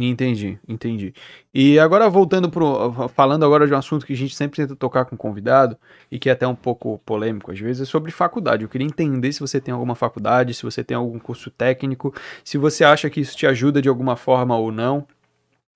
Entendi, 0.00 0.56
entendi. 0.68 1.12
E 1.52 1.76
agora 1.76 2.08
voltando 2.08 2.48
pro. 2.48 3.08
Falando 3.08 3.44
agora 3.44 3.66
de 3.66 3.74
um 3.74 3.76
assunto 3.76 4.06
que 4.06 4.12
a 4.12 4.16
gente 4.16 4.34
sempre 4.34 4.58
tenta 4.58 4.76
tocar 4.76 5.04
com 5.04 5.16
convidado, 5.16 5.76
e 6.10 6.20
que 6.20 6.28
é 6.28 6.32
até 6.32 6.46
um 6.46 6.54
pouco 6.54 6.98
polêmico 7.04 7.50
às 7.50 7.58
vezes, 7.58 7.82
é 7.82 7.84
sobre 7.84 8.12
faculdade. 8.12 8.62
Eu 8.62 8.68
queria 8.68 8.86
entender 8.86 9.32
se 9.32 9.40
você 9.40 9.60
tem 9.60 9.74
alguma 9.74 9.96
faculdade, 9.96 10.54
se 10.54 10.62
você 10.62 10.84
tem 10.84 10.96
algum 10.96 11.18
curso 11.18 11.50
técnico, 11.50 12.14
se 12.44 12.56
você 12.56 12.84
acha 12.84 13.10
que 13.10 13.20
isso 13.20 13.36
te 13.36 13.44
ajuda 13.44 13.82
de 13.82 13.88
alguma 13.88 14.14
forma 14.14 14.56
ou 14.56 14.70
não. 14.70 15.04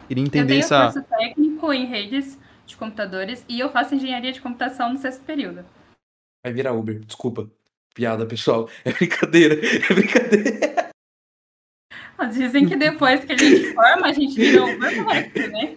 Queria 0.07 0.23
entender 0.23 0.43
eu 0.43 0.47
tenho 0.47 0.61
essa. 0.61 0.93
curso 0.93 1.09
técnico 1.09 1.73
em 1.73 1.87
redes 1.87 2.39
de 2.65 2.77
computadores 2.77 3.45
e 3.49 3.59
eu 3.59 3.71
faço 3.71 3.97
engenharia 3.97 4.33
de 4.33 4.41
computação 4.41 4.93
no 4.93 4.99
sexto 4.99 5.25
período. 5.25 5.65
Vai 6.45 6.53
virar 6.53 6.73
Uber, 6.75 7.01
desculpa. 7.01 7.51
Piada, 7.93 8.25
pessoal. 8.25 8.69
É 8.85 8.93
brincadeira, 8.93 9.55
é 9.55 9.95
brincadeira. 9.95 10.72
Dizem 12.27 12.67
que 12.67 12.77
depois 12.77 13.25
que 13.25 13.33
a 13.33 13.37
gente 13.37 13.73
forma, 13.75 14.07
a 14.07 14.13
gente 14.13 14.35
vira 14.35 14.65
Uber 14.65 15.05
Black, 15.05 15.49
né? 15.49 15.77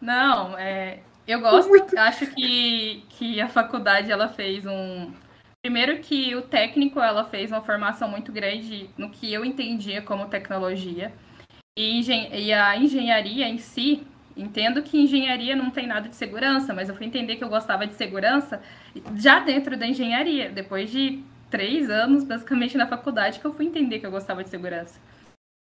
Não, 0.00 0.58
é, 0.58 1.00
eu 1.26 1.40
gosto, 1.40 1.70
acho 1.98 2.26
que, 2.28 3.04
que 3.10 3.40
a 3.40 3.48
faculdade 3.48 4.10
ela 4.10 4.28
fez 4.28 4.66
um. 4.66 5.12
Primeiro 5.62 6.00
que 6.00 6.34
o 6.34 6.42
técnico 6.42 6.98
ela 7.00 7.24
fez 7.24 7.52
uma 7.52 7.60
formação 7.60 8.08
muito 8.08 8.32
grande 8.32 8.88
no 8.96 9.10
que 9.10 9.32
eu 9.32 9.44
entendia 9.44 10.00
como 10.00 10.28
tecnologia. 10.28 11.12
E, 11.78 12.00
e 12.00 12.52
a 12.52 12.76
engenharia 12.76 13.46
em 13.46 13.58
si, 13.58 14.06
entendo 14.36 14.82
que 14.82 14.98
engenharia 14.98 15.54
não 15.54 15.70
tem 15.70 15.86
nada 15.86 16.08
de 16.08 16.16
segurança, 16.16 16.74
mas 16.74 16.88
eu 16.88 16.96
fui 16.96 17.06
entender 17.06 17.36
que 17.36 17.44
eu 17.44 17.48
gostava 17.48 17.86
de 17.86 17.94
segurança 17.94 18.60
já 19.14 19.38
dentro 19.38 19.76
da 19.76 19.86
engenharia, 19.86 20.50
depois 20.50 20.90
de 20.90 21.22
três 21.50 21.90
anos, 21.90 22.24
basicamente, 22.24 22.76
na 22.76 22.86
faculdade, 22.86 23.40
que 23.40 23.44
eu 23.44 23.52
fui 23.52 23.66
entender 23.66 23.98
que 23.98 24.06
eu 24.06 24.10
gostava 24.10 24.42
de 24.42 24.48
segurança. 24.48 25.00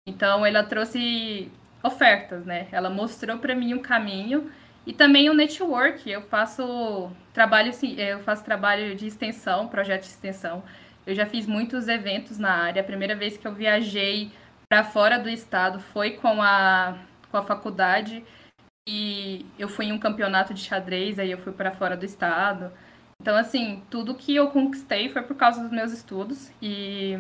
Então, 0.07 0.45
ela 0.45 0.62
trouxe 0.62 1.50
ofertas, 1.83 2.45
né? 2.45 2.68
Ela 2.71 2.90
mostrou 2.90 3.38
para 3.38 3.54
mim 3.54 3.75
um 3.75 3.80
caminho 3.80 4.50
e 4.87 4.92
também 4.92 5.28
o 5.28 5.35
network. 5.35 6.09
Eu 6.11 6.23
faço 6.23 7.11
trabalho, 7.33 7.73
eu 7.97 8.21
faço 8.21 8.45
trabalho 8.45 8.95
de 8.95 9.07
extensão, 9.07 9.68
projeto 9.68 10.02
de 10.02 10.09
extensão. 10.09 10.62
Eu 11.07 11.14
já 11.14 11.26
fiz 11.26 11.47
muitos 11.47 11.88
eventos 11.88 12.38
na 12.38 12.52
área. 12.52 12.83
A 12.83 12.85
primeira 12.85 13.16
vez 13.16 13.37
que 13.37 13.47
eu 13.47 13.54
viajei 13.54 14.30
para 14.68 14.85
fora 14.85 15.18
do 15.18 15.28
estado 15.28 15.80
foi 15.80 16.12
com 16.12 16.42
a, 16.42 16.99
com 17.30 17.37
a 17.37 17.42
faculdade 17.42 18.23
e 18.87 19.45
eu 19.59 19.68
fui 19.68 19.87
em 19.87 19.92
um 19.92 19.99
campeonato 19.99 20.54
de 20.54 20.61
xadrez, 20.61 21.18
aí 21.18 21.30
eu 21.30 21.38
fui 21.38 21.52
para 21.52 21.71
fora 21.71 21.97
do 21.97 22.04
estado. 22.04 22.73
Então, 23.21 23.37
assim, 23.37 23.83
tudo 23.91 24.15
que 24.15 24.35
eu 24.35 24.51
conquistei 24.51 25.09
foi 25.09 25.23
por 25.23 25.37
causa 25.37 25.61
dos 25.61 25.71
meus 25.71 25.93
estudos 25.93 26.51
e 26.63 27.19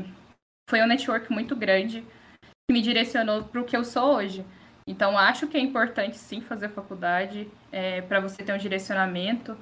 foi 0.70 0.80
um 0.82 0.86
network 0.86 1.30
muito 1.32 1.56
grande 1.56 2.06
que 2.42 2.72
me 2.72 2.80
direcionou 2.80 3.44
para 3.44 3.60
o 3.60 3.64
que 3.64 3.76
eu 3.76 3.84
sou 3.84 4.14
hoje. 4.14 4.44
Então, 4.86 5.18
acho 5.18 5.48
que 5.48 5.56
é 5.56 5.60
importante 5.60 6.16
sim 6.16 6.40
fazer 6.40 6.68
faculdade 6.68 7.50
é, 7.72 8.00
para 8.02 8.20
você 8.20 8.42
ter 8.42 8.54
um 8.54 8.58
direcionamento, 8.58 9.58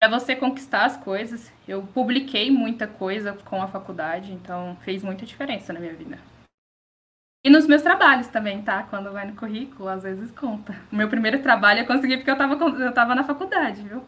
para 0.00 0.10
você 0.10 0.34
conquistar 0.34 0.86
as 0.86 0.96
coisas. 0.96 1.52
Eu 1.68 1.82
publiquei 1.82 2.50
muita 2.50 2.86
coisa 2.86 3.32
com 3.44 3.62
a 3.62 3.68
faculdade, 3.68 4.32
então 4.32 4.76
fez 4.80 5.02
muita 5.02 5.26
diferença 5.26 5.72
na 5.72 5.78
minha 5.78 5.94
vida. 5.94 6.18
E 7.44 7.50
nos 7.50 7.66
meus 7.66 7.82
trabalhos 7.82 8.28
também, 8.28 8.62
tá? 8.62 8.82
Quando 8.84 9.12
vai 9.12 9.26
no 9.26 9.36
currículo, 9.36 9.88
às 9.88 10.02
vezes 10.02 10.30
conta. 10.32 10.74
O 10.90 10.96
meu 10.96 11.08
primeiro 11.08 11.42
trabalho 11.42 11.80
eu 11.80 11.86
consegui 11.86 12.16
porque 12.16 12.30
eu 12.30 12.34
estava 12.34 12.54
eu 12.54 12.92
tava 12.92 13.14
na 13.14 13.24
faculdade, 13.24 13.82
viu? 13.82 14.04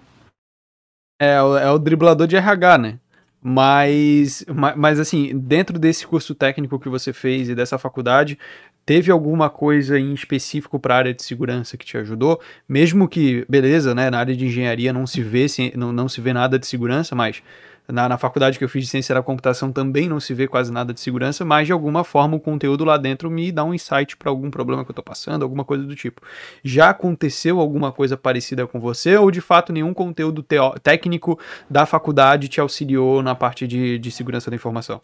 É, 1.23 1.35
é 1.35 1.71
o 1.71 1.79
driblador 1.79 2.26
de 2.26 2.35
RH, 2.35 2.79
né? 2.79 2.99
Mas, 3.41 4.45
mas, 4.76 4.99
assim, 4.99 5.38
dentro 5.38 5.79
desse 5.79 6.05
curso 6.05 6.35
técnico 6.35 6.81
que 6.81 6.88
você 6.88 7.12
fez 7.12 7.49
e 7.49 7.55
dessa 7.55 7.79
faculdade, 7.79 8.37
teve 8.85 9.11
alguma 9.12 9.49
coisa 9.49 9.97
em 9.99 10.12
específico 10.12 10.81
para 10.81 10.95
a 10.95 10.99
área 10.99 11.14
de 11.14 11.23
segurança 11.23 11.76
que 11.76 11.87
te 11.87 11.97
ajudou? 11.97 12.41
Mesmo 12.69 13.07
que, 13.07 13.47
beleza, 13.49 13.95
né, 13.95 14.11
na 14.11 14.19
área 14.19 14.35
de 14.35 14.47
engenharia 14.47 14.93
não 14.93 15.07
se 15.07 15.23
vê, 15.23 15.47
não, 15.76 15.93
não 15.93 16.09
se 16.09 16.21
vê 16.21 16.33
nada 16.33 16.59
de 16.59 16.67
segurança, 16.67 17.14
mas 17.14 17.41
na, 17.89 18.09
na 18.09 18.19
faculdade 18.19 18.59
que 18.59 18.65
eu 18.65 18.69
fiz 18.69 18.85
de 18.85 18.91
ciência 18.91 19.15
da 19.15 19.23
computação 19.23 19.73
também 19.73 20.09
não 20.09 20.21
se 20.21 20.33
vê 20.33 20.47
quase 20.47 20.73
nada 20.73 20.93
de 20.95 21.01
segurança, 21.01 21.45
mas 21.45 21.67
de 21.67 21.73
alguma 21.73 22.05
forma 22.05 22.37
o 22.37 22.41
conteúdo 22.41 22.85
lá 22.85 22.97
dentro 22.97 23.31
me 23.31 23.51
dá 23.51 23.65
um 23.65 23.75
insight 23.75 24.17
para 24.17 24.31
algum 24.31 24.51
problema 24.51 24.85
que 24.85 24.91
eu 24.91 24.93
estou 24.93 25.05
passando, 25.05 25.43
alguma 25.43 25.65
coisa 25.65 25.85
do 25.85 25.95
tipo. 25.95 26.23
Já 26.62 26.91
aconteceu 26.91 27.61
alguma 27.61 27.93
coisa 27.93 28.17
parecida 28.17 28.67
com 28.67 28.79
você 28.79 29.17
ou 29.17 29.31
de 29.31 29.41
fato 29.41 29.73
nenhum 29.73 29.93
conteúdo 29.93 30.45
técnico 30.83 31.39
da 31.69 31.85
faculdade 31.87 32.49
te 32.49 32.61
auxiliou 32.61 33.23
na 33.23 33.35
parte 33.35 33.67
de, 33.67 33.99
de 33.99 34.11
segurança 34.11 34.51
da 34.51 34.57
informação? 34.57 35.01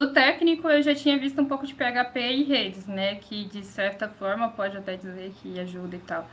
Do 0.00 0.14
técnico, 0.14 0.66
eu 0.66 0.80
já 0.80 0.94
tinha 0.94 1.18
visto 1.18 1.42
um 1.42 1.44
pouco 1.44 1.66
de 1.66 1.74
PHP 1.74 2.18
e 2.20 2.44
redes, 2.44 2.86
né? 2.86 3.16
Que 3.16 3.44
de 3.44 3.62
certa 3.62 4.08
forma 4.08 4.48
pode 4.48 4.74
até 4.74 4.96
dizer 4.96 5.30
que 5.42 5.60
ajuda 5.60 5.94
e 5.94 5.98
tal. 5.98 6.26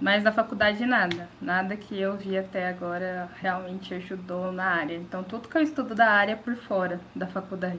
Mas 0.00 0.22
na 0.22 0.32
faculdade, 0.32 0.84
nada. 0.84 1.28
Nada 1.40 1.76
que 1.76 1.98
eu 1.98 2.16
vi 2.16 2.36
até 2.36 2.68
agora 2.68 3.28
realmente 3.40 3.94
ajudou 3.94 4.52
na 4.52 4.64
área. 4.64 4.94
Então, 4.96 5.22
tudo 5.22 5.48
que 5.48 5.56
eu 5.56 5.62
estudo 5.62 5.94
da 5.94 6.10
área 6.10 6.32
é 6.32 6.36
por 6.36 6.54
fora 6.56 7.00
da 7.14 7.26
faculdade. 7.26 7.78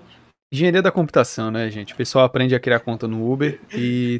Engenharia 0.53 0.83
da 0.83 0.91
computação, 0.91 1.49
né, 1.49 1.69
gente? 1.69 1.93
O 1.93 1.97
pessoal 1.97 2.25
aprende 2.25 2.53
a 2.53 2.59
criar 2.59 2.79
conta 2.79 3.07
no 3.07 3.31
Uber 3.31 3.59
e 3.73 4.19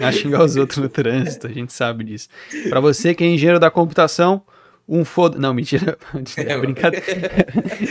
a 0.00 0.10
xingar 0.10 0.42
os 0.42 0.56
outros 0.56 0.78
no 0.78 0.88
trânsito, 0.88 1.46
a 1.46 1.52
gente 1.52 1.74
sabe 1.74 2.04
disso. 2.04 2.28
Para 2.70 2.80
você 2.80 3.14
que 3.14 3.22
é 3.22 3.26
engenheiro 3.26 3.60
da 3.60 3.70
computação, 3.70 4.42
um 4.88 5.04
foda. 5.04 5.38
Não, 5.38 5.52
mentira. 5.52 5.98
É 6.38 6.58
brincadeira. 6.58 7.06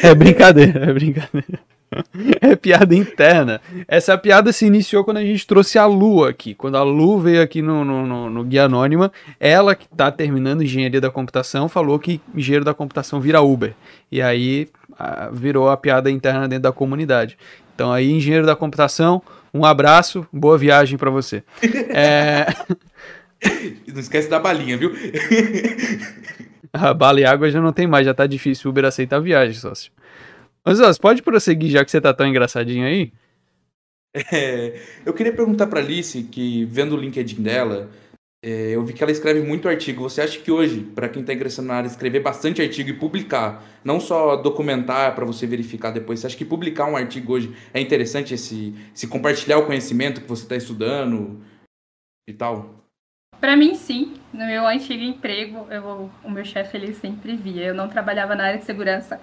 É 0.01 0.15
brincadeira, 0.15 0.89
é 0.89 0.93
brincadeira. 0.93 1.59
É 2.41 2.55
piada 2.55 2.95
interna. 2.95 3.61
Essa 3.87 4.17
piada 4.17 4.51
se 4.51 4.65
iniciou 4.65 5.03
quando 5.03 5.17
a 5.17 5.23
gente 5.23 5.45
trouxe 5.45 5.77
a 5.77 5.85
Lu 5.85 6.23
aqui. 6.23 6.53
Quando 6.53 6.77
a 6.77 6.83
Lu 6.83 7.19
veio 7.19 7.41
aqui 7.41 7.61
no, 7.61 7.83
no, 7.83 8.05
no, 8.05 8.29
no 8.29 8.43
Guia 8.43 8.65
Anônima, 8.65 9.11
ela 9.39 9.75
que 9.75 9.85
está 9.85 10.11
terminando 10.11 10.63
engenharia 10.63 11.01
da 11.01 11.09
computação, 11.09 11.67
falou 11.67 11.97
que 11.99 12.21
engenheiro 12.35 12.65
da 12.65 12.73
computação 12.73 13.19
vira 13.19 13.41
Uber. 13.41 13.73
E 14.11 14.21
aí 14.21 14.67
a, 14.97 15.29
virou 15.31 15.69
a 15.69 15.77
piada 15.77 16.09
interna 16.11 16.47
dentro 16.47 16.63
da 16.63 16.71
comunidade. 16.71 17.37
Então 17.75 17.91
aí, 17.91 18.11
engenheiro 18.11 18.45
da 18.45 18.55
computação, 18.55 19.21
um 19.53 19.65
abraço, 19.65 20.27
boa 20.31 20.57
viagem 20.57 20.97
para 20.97 21.09
você. 21.09 21.43
É... 21.95 22.47
Não 23.87 23.99
esquece 23.99 24.29
da 24.29 24.39
balinha, 24.39 24.77
viu? 24.77 24.93
a 26.71 26.93
bala 26.93 27.19
e 27.19 27.25
água 27.25 27.51
já 27.51 27.59
não 27.59 27.73
tem 27.73 27.85
mais, 27.85 28.05
já 28.05 28.13
tá 28.13 28.25
difícil 28.25 28.69
Uber 28.69 28.85
aceitar 28.85 29.19
viagem, 29.19 29.53
sócio. 29.53 29.91
Mas, 30.65 30.79
ó, 30.79 30.91
pode 31.01 31.21
prosseguir 31.21 31.69
já 31.69 31.83
que 31.83 31.91
você 31.91 31.99
tá 31.99 32.13
tão 32.13 32.27
engraçadinho 32.27 32.85
aí? 32.85 33.11
É, 34.31 34.79
eu 35.05 35.13
queria 35.13 35.33
perguntar 35.33 35.67
pra 35.67 35.79
Alice, 35.79 36.23
que 36.23 36.65
vendo 36.65 36.95
o 36.95 36.99
LinkedIn 36.99 37.41
dela, 37.41 37.89
é, 38.45 38.71
eu 38.71 38.85
vi 38.85 38.93
que 38.93 39.01
ela 39.01 39.11
escreve 39.11 39.41
muito 39.41 39.67
artigo. 39.67 40.03
Você 40.03 40.21
acha 40.21 40.39
que 40.39 40.51
hoje, 40.51 40.81
para 40.81 41.09
quem 41.09 41.21
está 41.21 41.33
ingressando 41.33 41.69
na 41.69 41.75
área, 41.75 41.87
escrever 41.87 42.21
bastante 42.21 42.61
artigo 42.61 42.89
e 42.89 42.93
publicar, 42.93 43.63
não 43.83 43.99
só 43.99 44.35
documentar 44.35 45.15
para 45.15 45.25
você 45.25 45.47
verificar 45.47 45.91
depois, 45.91 46.19
você 46.19 46.27
acha 46.27 46.37
que 46.37 46.45
publicar 46.45 46.85
um 46.85 46.95
artigo 46.95 47.33
hoje 47.33 47.55
é 47.73 47.81
interessante 47.81 48.33
esse, 48.33 48.75
se 48.93 49.07
compartilhar 49.07 49.57
o 49.57 49.65
conhecimento 49.65 50.21
que 50.21 50.27
você 50.27 50.43
está 50.43 50.55
estudando 50.55 51.41
e 52.29 52.33
tal? 52.33 52.83
Para 53.39 53.57
mim, 53.57 53.75
sim. 53.75 54.13
No 54.31 54.45
meu 54.45 54.67
antigo 54.67 55.03
emprego, 55.03 55.67
eu, 55.69 56.09
o 56.23 56.29
meu 56.29 56.45
chefe 56.45 56.77
ele 56.77 56.93
sempre 56.93 57.35
via. 57.35 57.65
Eu 57.65 57.73
não 57.73 57.87
trabalhava 57.89 58.35
na 58.35 58.45
área 58.45 58.59
de 58.59 58.65
segurança 58.65 59.19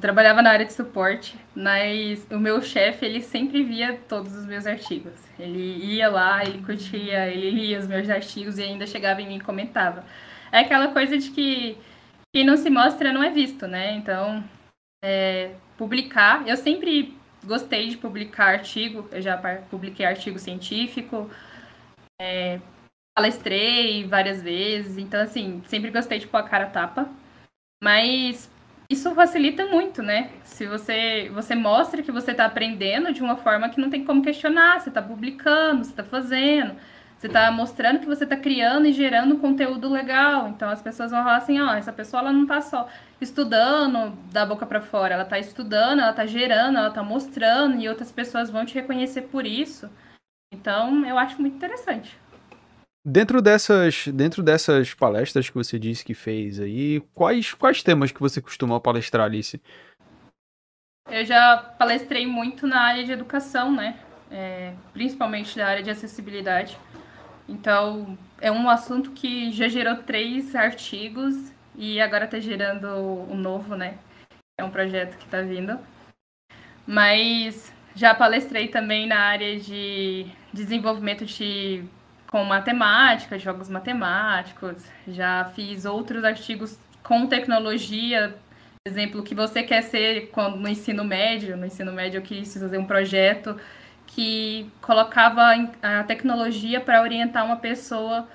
trabalhava 0.00 0.42
na 0.42 0.50
área 0.50 0.64
de 0.64 0.72
suporte, 0.72 1.36
mas 1.54 2.26
o 2.30 2.38
meu 2.38 2.62
chefe, 2.62 3.04
ele 3.04 3.22
sempre 3.22 3.62
via 3.62 3.98
todos 4.08 4.34
os 4.34 4.46
meus 4.46 4.66
artigos. 4.66 5.12
Ele 5.38 5.94
ia 5.94 6.08
lá, 6.08 6.42
ele 6.44 6.62
curtia, 6.62 7.28
ele 7.28 7.50
lia 7.50 7.78
os 7.78 7.86
meus 7.86 8.08
artigos 8.08 8.58
e 8.58 8.62
ainda 8.62 8.86
chegava 8.86 9.20
em 9.22 9.28
mim 9.28 9.36
e 9.36 9.40
comentava. 9.40 10.04
É 10.50 10.60
aquela 10.60 10.88
coisa 10.92 11.16
de 11.18 11.30
que 11.30 11.78
quem 12.34 12.44
não 12.44 12.56
se 12.56 12.70
mostra 12.70 13.12
não 13.12 13.22
é 13.22 13.30
visto, 13.30 13.66
né? 13.66 13.94
Então, 13.94 14.42
é, 15.04 15.54
publicar, 15.76 16.46
eu 16.48 16.56
sempre 16.56 17.16
gostei 17.44 17.88
de 17.88 17.96
publicar 17.96 18.46
artigo, 18.46 19.08
eu 19.10 19.20
já 19.20 19.36
publiquei 19.70 20.04
artigo 20.04 20.38
científico, 20.38 21.30
é, 22.20 22.60
palestrei 23.16 24.06
várias 24.06 24.42
vezes, 24.42 24.98
então 24.98 25.20
assim, 25.20 25.62
sempre 25.66 25.90
gostei 25.90 26.18
de 26.18 26.26
pôr 26.26 26.38
a 26.38 26.42
cara 26.42 26.66
tapa, 26.66 27.08
mas 27.82 28.50
isso 28.90 29.14
facilita 29.14 29.66
muito, 29.66 30.02
né? 30.02 30.30
Se 30.44 30.66
você, 30.66 31.30
você 31.32 31.54
mostra 31.54 32.02
que 32.02 32.10
você 32.10 32.32
está 32.32 32.44
aprendendo 32.44 33.12
de 33.12 33.22
uma 33.22 33.36
forma 33.36 33.68
que 33.68 33.80
não 33.80 33.88
tem 33.88 34.04
como 34.04 34.20
questionar, 34.22 34.80
você 34.80 34.88
está 34.90 35.00
publicando, 35.00 35.84
você 35.84 35.90
está 35.90 36.04
fazendo, 36.04 36.74
Você 37.20 37.26
está 37.26 37.50
mostrando 37.50 38.00
que 38.00 38.06
você 38.06 38.24
está 38.24 38.34
criando 38.34 38.86
e 38.86 38.92
gerando 38.94 39.36
conteúdo 39.38 39.90
legal. 39.90 40.48
Então 40.48 40.70
as 40.70 40.80
pessoas 40.80 41.10
vão 41.10 41.22
falar 41.22 41.36
assim, 41.36 41.60
ó, 41.60 41.72
oh, 41.72 41.74
essa 41.74 41.92
pessoa 41.92 42.20
ela 42.22 42.32
não 42.32 42.44
está 42.44 42.62
só 42.62 42.88
estudando 43.20 44.16
da 44.32 44.46
boca 44.46 44.64
para 44.64 44.80
fora, 44.80 45.12
ela 45.14 45.24
está 45.24 45.38
estudando, 45.38 46.00
ela 46.00 46.10
está 46.12 46.24
gerando, 46.24 46.78
ela 46.78 46.88
está 46.88 47.02
mostrando 47.02 47.78
e 47.78 47.88
outras 47.88 48.10
pessoas 48.10 48.48
vão 48.50 48.64
te 48.64 48.74
reconhecer 48.74 49.22
por 49.22 49.46
isso. 49.46 49.90
Então 50.52 51.04
eu 51.06 51.18
acho 51.18 51.38
muito 51.40 51.56
interessante. 51.56 52.18
Dentro 53.04 53.40
dessas, 53.40 54.08
dentro 54.08 54.42
dessas 54.42 54.92
palestras 54.92 55.48
que 55.48 55.54
você 55.54 55.78
disse 55.78 56.04
que 56.04 56.12
fez 56.12 56.60
aí, 56.60 57.00
quais, 57.14 57.54
quais 57.54 57.82
temas 57.82 58.12
que 58.12 58.20
você 58.20 58.42
costuma 58.42 58.78
palestrar, 58.78 59.24
Alice? 59.24 59.60
Eu 61.08 61.24
já 61.24 61.56
palestrei 61.78 62.26
muito 62.26 62.66
na 62.66 62.82
área 62.82 63.02
de 63.02 63.10
educação, 63.10 63.74
né? 63.74 63.98
É, 64.30 64.74
principalmente 64.92 65.58
na 65.58 65.66
área 65.66 65.82
de 65.82 65.90
acessibilidade. 65.90 66.78
Então, 67.48 68.18
é 68.40 68.52
um 68.52 68.68
assunto 68.68 69.12
que 69.12 69.50
já 69.50 69.66
gerou 69.66 69.96
três 69.96 70.54
artigos 70.54 71.34
e 71.74 72.00
agora 72.00 72.26
está 72.26 72.38
gerando 72.38 72.86
um 72.86 73.34
novo, 73.34 73.74
né? 73.74 73.98
É 74.58 74.62
um 74.62 74.70
projeto 74.70 75.16
que 75.16 75.24
está 75.24 75.40
vindo. 75.40 75.78
Mas 76.86 77.72
já 77.94 78.14
palestrei 78.14 78.68
também 78.68 79.06
na 79.06 79.18
área 79.18 79.58
de 79.58 80.26
desenvolvimento 80.52 81.24
de 81.24 81.84
com 82.30 82.44
matemática, 82.44 83.38
jogos 83.38 83.68
matemáticos. 83.68 84.84
Já 85.08 85.46
fiz 85.56 85.84
outros 85.84 86.22
artigos 86.22 86.78
com 87.02 87.26
tecnologia, 87.26 88.38
exemplo, 88.86 89.24
que 89.24 89.34
você 89.34 89.64
quer 89.64 89.82
ser 89.82 90.28
quando, 90.30 90.56
no 90.56 90.68
ensino 90.68 91.04
médio. 91.04 91.56
No 91.56 91.66
ensino 91.66 91.92
médio 91.92 92.18
eu 92.18 92.22
quis 92.22 92.54
fazer 92.54 92.78
um 92.78 92.86
projeto 92.86 93.56
que 94.06 94.70
colocava 94.80 95.42
a 95.82 96.04
tecnologia 96.04 96.80
para 96.80 97.02
orientar 97.02 97.44
uma 97.44 97.56
pessoa 97.56 98.28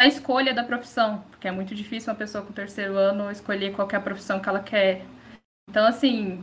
na 0.00 0.08
escolha 0.08 0.54
da 0.54 0.64
profissão, 0.64 1.22
porque 1.30 1.46
é 1.46 1.52
muito 1.52 1.74
difícil 1.74 2.12
uma 2.12 2.18
pessoa 2.18 2.44
com 2.44 2.52
terceiro 2.52 2.96
ano 2.96 3.30
escolher 3.30 3.74
qualquer 3.74 4.02
profissão 4.02 4.40
que 4.40 4.48
ela 4.48 4.60
quer. 4.60 5.04
Então, 5.68 5.86
assim, 5.86 6.42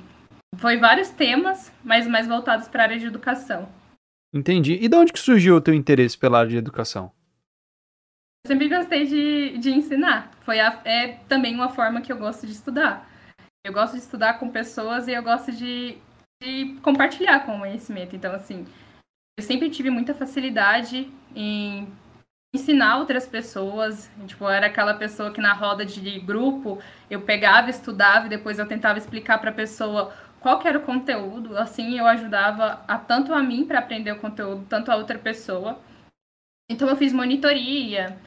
foi 0.58 0.78
vários 0.78 1.10
temas, 1.10 1.72
mas 1.84 2.08
mais 2.08 2.28
voltados 2.28 2.68
para 2.68 2.84
a 2.84 2.86
área 2.86 3.00
de 3.00 3.08
educação. 3.08 3.68
Entendi. 4.34 4.74
E 4.82 4.88
de 4.88 4.96
onde 4.96 5.12
que 5.14 5.20
surgiu 5.20 5.56
o 5.56 5.62
teu 5.62 5.74
interesse 5.74 6.18
pela 6.18 6.40
área 6.40 6.52
de 6.52 6.58
educação? 6.58 7.12
Eu 8.46 8.48
sempre 8.48 8.70
gostei 8.70 9.06
de, 9.06 9.58
de 9.58 9.72
ensinar. 9.72 10.32
Foi 10.42 10.60
a, 10.60 10.82
é 10.86 11.20
também 11.28 11.54
uma 11.54 11.70
forma 11.70 12.02
que 12.02 12.12
eu 12.12 12.18
gosto 12.18 12.48
de 12.48 12.54
estudar. 12.54 13.10
Eu 13.66 13.74
gosto 13.74 13.94
de 13.94 14.00
estudar 14.00 14.40
com 14.40 14.50
pessoas 14.50 15.08
e 15.08 15.12
eu 15.12 15.22
gosto 15.22 15.52
de 15.52 15.98
de 16.42 16.76
compartilhar 16.82 17.46
com 17.46 17.56
o 17.56 17.60
conhecimento. 17.60 18.16
Então, 18.16 18.34
assim, 18.34 18.66
eu 19.38 19.44
sempre 19.44 19.70
tive 19.70 19.92
muita 19.92 20.14
facilidade 20.16 21.12
em 21.36 21.88
ensinar 22.54 22.98
outras 22.98 23.28
pessoas. 23.28 24.10
Tipo, 24.26 24.46
eu 24.46 24.50
era 24.50 24.66
aquela 24.66 24.96
pessoa 24.96 25.32
que 25.32 25.40
na 25.40 25.54
roda 25.54 25.86
de 25.86 26.20
grupo 26.20 26.82
eu 27.10 27.22
pegava, 27.22 27.70
estudava 27.70 28.26
e 28.26 28.30
depois 28.30 28.58
eu 28.58 28.68
tentava 28.68 28.98
explicar 28.98 29.38
para 29.38 29.52
a 29.52 29.54
pessoa 29.54 30.12
qual 30.42 30.60
que 30.60 30.68
era 30.68 30.78
o 30.78 30.86
conteúdo. 30.86 31.58
Assim, 31.58 31.98
eu 31.98 32.06
ajudava 32.08 32.84
a 32.88 32.98
tanto 32.98 33.34
a 33.34 33.42
mim 33.42 33.66
para 33.66 33.80
aprender 33.80 34.12
o 34.12 34.20
conteúdo, 34.20 34.66
tanto 34.68 34.92
a 34.92 34.96
outra 34.96 35.18
pessoa. 35.18 35.80
Então, 36.70 36.90
eu 36.90 36.98
fiz 36.98 37.14
monitoria. 37.14 38.18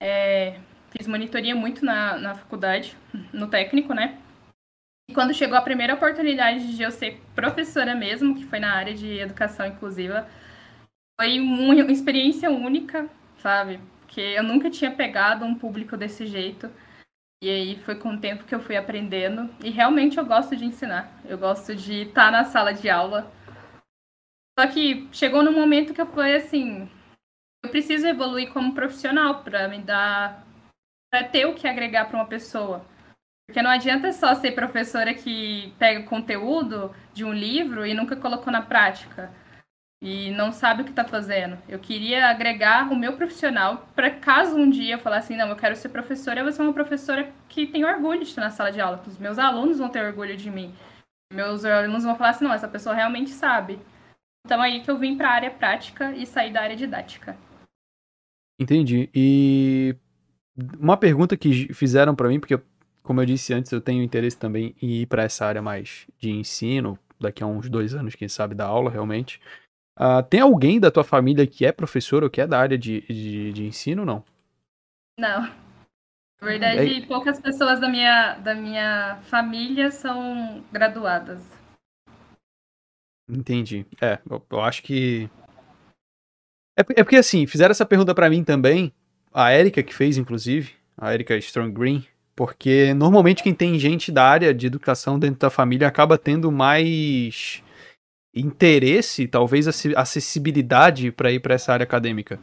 É, 0.00 0.60
fiz 0.90 1.06
monitoria 1.06 1.54
muito 1.54 1.84
na, 1.84 2.16
na 2.16 2.34
faculdade, 2.34 2.96
no 3.32 3.48
técnico, 3.48 3.92
né? 3.92 4.18
E 5.10 5.14
quando 5.14 5.34
chegou 5.34 5.56
a 5.56 5.62
primeira 5.62 5.94
oportunidade 5.94 6.76
de 6.76 6.82
eu 6.82 6.90
ser 6.90 7.20
professora 7.34 7.94
mesmo, 7.94 8.34
que 8.34 8.44
foi 8.44 8.60
na 8.60 8.74
área 8.74 8.94
de 8.94 9.18
educação 9.18 9.66
inclusiva, 9.66 10.28
foi 11.18 11.40
uma 11.40 11.90
experiência 11.90 12.50
única, 12.50 13.08
sabe? 13.38 13.80
Porque 14.00 14.20
eu 14.20 14.42
nunca 14.42 14.70
tinha 14.70 14.90
pegado 14.90 15.44
um 15.44 15.54
público 15.54 15.96
desse 15.96 16.26
jeito. 16.26 16.70
E 17.42 17.48
aí 17.48 17.78
foi 17.82 17.94
com 17.94 18.14
o 18.14 18.20
tempo 18.20 18.44
que 18.44 18.54
eu 18.54 18.60
fui 18.60 18.76
aprendendo. 18.76 19.48
E 19.64 19.70
realmente 19.70 20.18
eu 20.18 20.26
gosto 20.26 20.56
de 20.56 20.64
ensinar. 20.64 21.20
Eu 21.24 21.38
gosto 21.38 21.74
de 21.74 22.02
estar 22.02 22.32
na 22.32 22.44
sala 22.44 22.72
de 22.72 22.90
aula. 22.90 23.30
Só 24.58 24.66
que 24.66 25.08
chegou 25.12 25.42
num 25.42 25.52
momento 25.52 25.94
que 25.94 26.00
eu 26.00 26.06
falei 26.06 26.36
assim: 26.36 26.90
eu 27.64 27.70
preciso 27.70 28.06
evoluir 28.06 28.52
como 28.52 28.74
profissional 28.74 29.42
para 29.42 29.68
me 29.68 29.78
dar. 29.78 30.44
para 31.10 31.24
ter 31.28 31.46
o 31.46 31.54
que 31.54 31.68
agregar 31.68 32.06
para 32.06 32.16
uma 32.16 32.26
pessoa. 32.26 32.84
Porque 33.46 33.62
não 33.62 33.70
adianta 33.70 34.12
só 34.12 34.34
ser 34.34 34.52
professora 34.52 35.14
que 35.14 35.72
pega 35.78 36.00
o 36.00 36.06
conteúdo 36.06 36.94
de 37.14 37.24
um 37.24 37.32
livro 37.32 37.86
e 37.86 37.94
nunca 37.94 38.14
colocou 38.14 38.52
na 38.52 38.60
prática 38.60 39.32
e 40.02 40.30
não 40.30 40.52
sabe 40.52 40.82
o 40.82 40.84
que 40.84 40.90
está 40.90 41.04
fazendo. 41.04 41.58
Eu 41.68 41.78
queria 41.78 42.28
agregar 42.28 42.90
o 42.92 42.96
meu 42.96 43.14
profissional 43.14 43.88
para 43.94 44.10
caso 44.10 44.56
um 44.56 44.70
dia 44.70 44.94
eu 44.94 44.98
falasse 44.98 45.32
assim, 45.32 45.36
não, 45.40 45.48
eu 45.48 45.56
quero 45.56 45.74
ser 45.74 45.88
professora, 45.88 46.40
eu 46.40 46.44
vou 46.44 46.52
ser 46.52 46.62
uma 46.62 46.72
professora 46.72 47.32
que 47.48 47.66
tem 47.66 47.84
orgulho 47.84 48.20
de 48.20 48.26
estar 48.26 48.42
na 48.42 48.50
sala 48.50 48.70
de 48.70 48.80
aula, 48.80 48.98
que 48.98 49.08
os 49.08 49.18
meus 49.18 49.38
alunos 49.38 49.78
vão 49.78 49.88
ter 49.88 50.04
orgulho 50.04 50.36
de 50.36 50.50
mim. 50.50 50.72
Meus 51.32 51.64
alunos 51.64 52.04
vão 52.04 52.16
falar 52.16 52.30
assim, 52.30 52.44
não, 52.44 52.52
essa 52.52 52.68
pessoa 52.68 52.94
realmente 52.94 53.30
sabe. 53.30 53.78
Então 54.46 54.62
aí 54.62 54.80
que 54.80 54.90
eu 54.90 54.96
vim 54.96 55.16
para 55.16 55.28
a 55.28 55.34
área 55.34 55.50
prática 55.50 56.12
e 56.12 56.24
sair 56.24 56.52
da 56.52 56.62
área 56.62 56.76
didática. 56.76 57.36
Entendi. 58.60 59.10
E 59.14 59.96
uma 60.78 60.96
pergunta 60.96 61.36
que 61.36 61.72
fizeram 61.74 62.14
para 62.14 62.28
mim, 62.28 62.40
porque 62.40 62.60
como 63.02 63.20
eu 63.20 63.26
disse 63.26 63.54
antes, 63.54 63.72
eu 63.72 63.80
tenho 63.80 64.02
interesse 64.02 64.36
também 64.36 64.74
em 64.82 65.02
ir 65.02 65.06
para 65.06 65.22
essa 65.22 65.46
área 65.46 65.62
mais 65.62 66.06
de 66.18 66.30
ensino, 66.30 66.98
daqui 67.18 67.42
a 67.42 67.46
uns 67.46 67.68
dois 67.68 67.94
anos, 67.94 68.14
quem 68.14 68.28
sabe, 68.28 68.54
da 68.54 68.66
aula 68.66 68.90
realmente. 68.90 69.40
Uh, 69.98 70.22
tem 70.30 70.40
alguém 70.40 70.78
da 70.78 70.92
tua 70.92 71.02
família 71.02 71.44
que 71.44 71.66
é 71.66 71.72
professor 71.72 72.22
ou 72.22 72.30
que 72.30 72.40
é 72.40 72.46
da 72.46 72.58
área 72.58 72.78
de, 72.78 73.00
de, 73.00 73.52
de 73.52 73.64
ensino 73.66 74.02
ou 74.02 74.06
não? 74.06 74.24
Não. 75.18 75.42
Na 76.40 76.46
verdade, 76.46 77.02
é... 77.02 77.06
poucas 77.06 77.40
pessoas 77.40 77.80
da 77.80 77.88
minha, 77.88 78.34
da 78.36 78.54
minha 78.54 79.18
família 79.22 79.90
são 79.90 80.62
graduadas. 80.70 81.42
Entendi. 83.28 83.84
É, 84.00 84.20
eu, 84.30 84.40
eu 84.48 84.60
acho 84.60 84.82
que. 84.84 85.28
É, 86.78 86.80
é 86.80 87.02
porque 87.02 87.16
assim, 87.16 87.44
fizeram 87.46 87.72
essa 87.72 87.84
pergunta 87.84 88.14
para 88.14 88.30
mim 88.30 88.44
também. 88.44 88.92
A 89.34 89.52
Erika 89.52 89.82
que 89.82 89.92
fez, 89.92 90.16
inclusive. 90.16 90.72
A 90.96 91.12
Erika 91.12 91.36
Strong 91.36 91.72
Green. 91.72 92.06
Porque 92.36 92.94
normalmente 92.94 93.42
quem 93.42 93.52
tem 93.52 93.76
gente 93.80 94.12
da 94.12 94.24
área 94.24 94.54
de 94.54 94.68
educação 94.68 95.18
dentro 95.18 95.40
da 95.40 95.50
família 95.50 95.88
acaba 95.88 96.16
tendo 96.16 96.52
mais 96.52 97.64
interesse, 98.40 99.26
talvez 99.26 99.66
acessibilidade 99.68 101.10
para 101.10 101.32
ir 101.32 101.40
para 101.40 101.54
essa 101.54 101.72
área 101.72 101.84
acadêmica. 101.84 102.38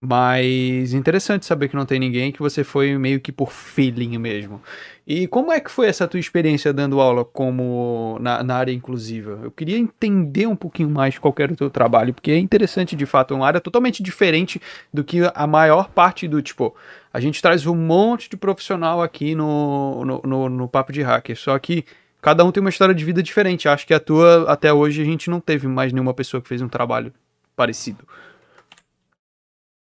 Mas 0.00 0.92
interessante 0.92 1.46
saber 1.46 1.68
que 1.68 1.74
não 1.74 1.86
tem 1.86 1.98
ninguém, 1.98 2.30
que 2.30 2.38
você 2.38 2.62
foi 2.62 2.96
meio 2.98 3.18
que 3.18 3.32
por 3.32 3.50
feeling 3.50 4.18
mesmo. 4.18 4.62
E 5.06 5.26
como 5.26 5.50
é 5.50 5.58
que 5.58 5.70
foi 5.70 5.86
essa 5.88 6.06
tua 6.06 6.20
experiência 6.20 6.72
dando 6.72 7.00
aula 7.00 7.24
como 7.24 8.18
na, 8.20 8.42
na 8.42 8.56
área 8.56 8.72
inclusiva? 8.72 9.40
Eu 9.42 9.50
queria 9.50 9.78
entender 9.78 10.46
um 10.46 10.54
pouquinho 10.54 10.90
mais 10.90 11.18
qual 11.18 11.34
era 11.38 11.52
o 11.52 11.56
teu 11.56 11.70
trabalho, 11.70 12.12
porque 12.12 12.30
é 12.30 12.38
interessante 12.38 12.94
de 12.94 13.06
fato, 13.06 13.32
é 13.32 13.36
uma 13.36 13.46
área 13.46 13.60
totalmente 13.60 14.02
diferente 14.02 14.60
do 14.92 15.02
que 15.02 15.20
a 15.34 15.46
maior 15.46 15.88
parte 15.88 16.28
do 16.28 16.42
tipo. 16.42 16.76
A 17.12 17.18
gente 17.18 17.40
traz 17.40 17.66
um 17.66 17.74
monte 17.74 18.28
de 18.28 18.36
profissional 18.36 19.00
aqui 19.02 19.34
no, 19.34 20.04
no, 20.04 20.22
no, 20.24 20.48
no 20.50 20.68
Papo 20.68 20.92
de 20.92 21.02
Hacker, 21.02 21.36
só 21.36 21.58
que 21.58 21.84
cada 22.20 22.44
um 22.44 22.52
tem 22.52 22.60
uma 22.60 22.70
história 22.70 22.94
de 22.94 23.04
vida 23.04 23.22
diferente. 23.22 23.68
Acho 23.68 23.86
que 23.86 23.94
a 23.94 24.00
tua, 24.00 24.50
até 24.50 24.72
hoje, 24.72 25.02
a 25.02 25.04
gente 25.04 25.30
não 25.30 25.40
teve 25.40 25.66
mais 25.66 25.92
nenhuma 25.92 26.14
pessoa 26.14 26.40
que 26.42 26.48
fez 26.48 26.62
um 26.62 26.68
trabalho 26.68 27.12
parecido 27.54 28.06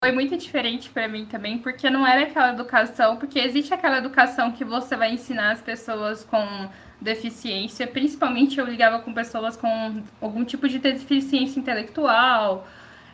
foi 0.04 0.12
muito 0.12 0.36
diferente 0.36 0.90
para 0.90 1.08
mim 1.08 1.24
também, 1.24 1.56
porque 1.56 1.88
não 1.88 2.06
era 2.06 2.24
aquela 2.24 2.50
educação, 2.50 3.16
porque 3.16 3.38
existe 3.38 3.72
aquela 3.72 3.96
educação 3.96 4.52
que 4.52 4.62
você 4.62 4.94
vai 4.94 5.10
ensinar 5.10 5.52
as 5.52 5.62
pessoas 5.62 6.22
com 6.22 6.68
deficiência, 7.00 7.86
principalmente 7.86 8.60
eu 8.60 8.66
ligava 8.66 8.98
com 8.98 9.14
pessoas 9.14 9.56
com 9.56 10.02
algum 10.20 10.44
tipo 10.44 10.68
de 10.68 10.78
deficiência 10.78 11.58
intelectual, 11.58 12.68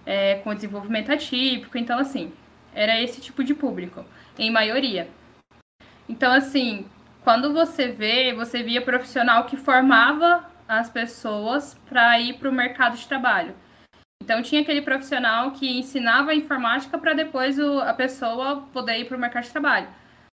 é, 0.05 0.37
com 0.43 0.53
desenvolvimento 0.53 1.13
atípico, 1.13 1.79
então 1.79 1.97
assim, 1.97 2.33
era 2.75 3.01
esse 3.01 3.21
tipo 3.21 3.45
de 3.45 3.55
público, 3.55 4.05
em 4.37 4.51
maioria. 4.51 5.09
Então 6.09 6.33
assim, 6.33 6.87
quando 7.23 7.53
você 7.53 7.89
vê, 7.89 8.33
você 8.35 8.63
via 8.63 8.81
profissional 8.81 9.45
que 9.45 9.57
formava 9.57 10.45
as 10.67 10.89
pessoas 10.89 11.75
para 11.89 12.19
ir 12.21 12.35
para 12.35 12.49
o 12.49 12.53
mercado 12.53 12.97
de 12.97 13.07
trabalho. 13.07 13.55
Então 14.23 14.43
tinha 14.43 14.61
aquele 14.63 14.83
profissional 14.83 15.51
que 15.51 15.79
ensinava 15.79 16.31
a 16.31 16.35
informática 16.35 16.97
para 16.97 17.15
depois 17.15 17.59
o, 17.59 17.81
a 17.81 17.93
pessoa 17.93 18.69
poder 18.73 18.99
ir 18.99 19.07
para 19.07 19.17
o 19.17 19.21
mercado 19.21 19.45
de 19.45 19.51
trabalho. 19.51 19.89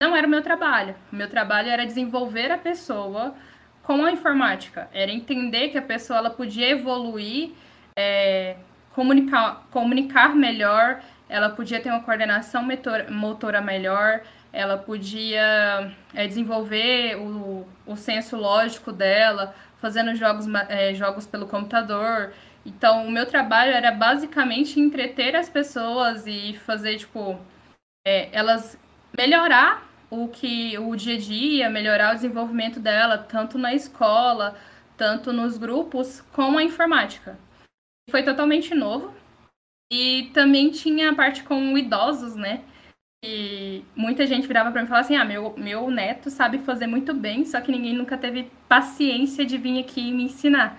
Não 0.03 0.17
era 0.17 0.27
o 0.27 0.31
meu 0.31 0.43
trabalho. 0.43 0.97
O 1.13 1.17
meu 1.17 1.29
trabalho 1.29 1.69
era 1.69 1.87
desenvolver 1.87 2.51
a 2.51 2.59
pessoa 2.59 3.35
com 3.83 4.05
a 4.05 4.11
informática. 4.11 4.89
Era 4.93 5.13
entender 5.13 5.69
que 5.69 5.79
a 5.79 5.83
pessoa 5.83 6.19
ela 6.19 6.31
podia 6.31 6.69
evoluir, 6.71 7.53
é, 7.97 8.57
comunicar, 8.91 9.67
comunicar 9.71 10.35
melhor, 10.35 11.01
ela 11.29 11.51
podia 11.51 11.81
ter 11.81 11.91
uma 11.91 12.03
coordenação 12.03 12.63
motora, 12.63 13.11
motora 13.11 13.61
melhor, 13.61 14.23
ela 14.55 14.79
podia 14.79 15.93
é, 16.15 16.27
desenvolver 16.27 17.17
o, 17.17 17.67
o 17.85 17.97
senso 17.97 18.37
lógico 18.37 18.93
dela, 18.93 19.55
fazendo 19.79 20.15
jogos, 20.15 20.47
é, 20.69 20.95
jogos 20.95 21.27
pelo 21.27 21.49
computador. 21.49 22.33
Então, 22.65 23.07
o 23.07 23.11
meu 23.11 23.27
trabalho 23.27 23.73
era 23.73 23.91
basicamente 23.91 24.79
entreter 24.79 25.35
as 25.35 25.51
pessoas 25.51 26.25
e 26.27 26.55
fazer, 26.65 26.99
tipo, 26.99 27.39
é, 28.07 28.29
elas 28.33 28.81
melhorar 29.17 29.87
o 30.09 30.29
que 30.29 30.79
o 30.79 30.95
dia 30.95 31.17
a 31.17 31.19
dia, 31.19 31.69
melhorar 31.69 32.13
o 32.13 32.15
desenvolvimento 32.15 32.79
dela, 32.79 33.19
tanto 33.19 33.59
na 33.59 33.75
escola, 33.75 34.57
tanto 34.97 35.33
nos 35.33 35.59
grupos, 35.59 36.21
com 36.33 36.57
a 36.57 36.63
informática. 36.63 37.37
Foi 38.09 38.23
totalmente 38.23 38.73
novo. 38.73 39.13
E 39.93 40.31
também 40.33 40.71
tinha 40.71 41.11
a 41.11 41.15
parte 41.15 41.43
com 41.43 41.77
idosos, 41.77 42.37
né? 42.37 42.63
E 43.27 43.83
muita 43.97 44.27
gente 44.27 44.47
virava 44.47 44.71
para 44.71 44.83
mim 44.83 44.85
e 44.85 44.89
falava 44.89 45.07
assim: 45.07 45.17
ah, 45.17 45.25
meu, 45.25 45.55
meu 45.57 45.91
neto 45.91 46.29
sabe 46.29 46.59
fazer 46.59 46.87
muito 46.87 47.15
bem, 47.15 47.47
só 47.47 47.59
que 47.59 47.73
ninguém 47.73 47.95
nunca 47.95 48.19
teve 48.19 48.53
paciência 48.69 49.47
de 49.47 49.57
vir 49.57 49.81
aqui 49.81 50.13
me 50.13 50.25
ensinar. 50.25 50.79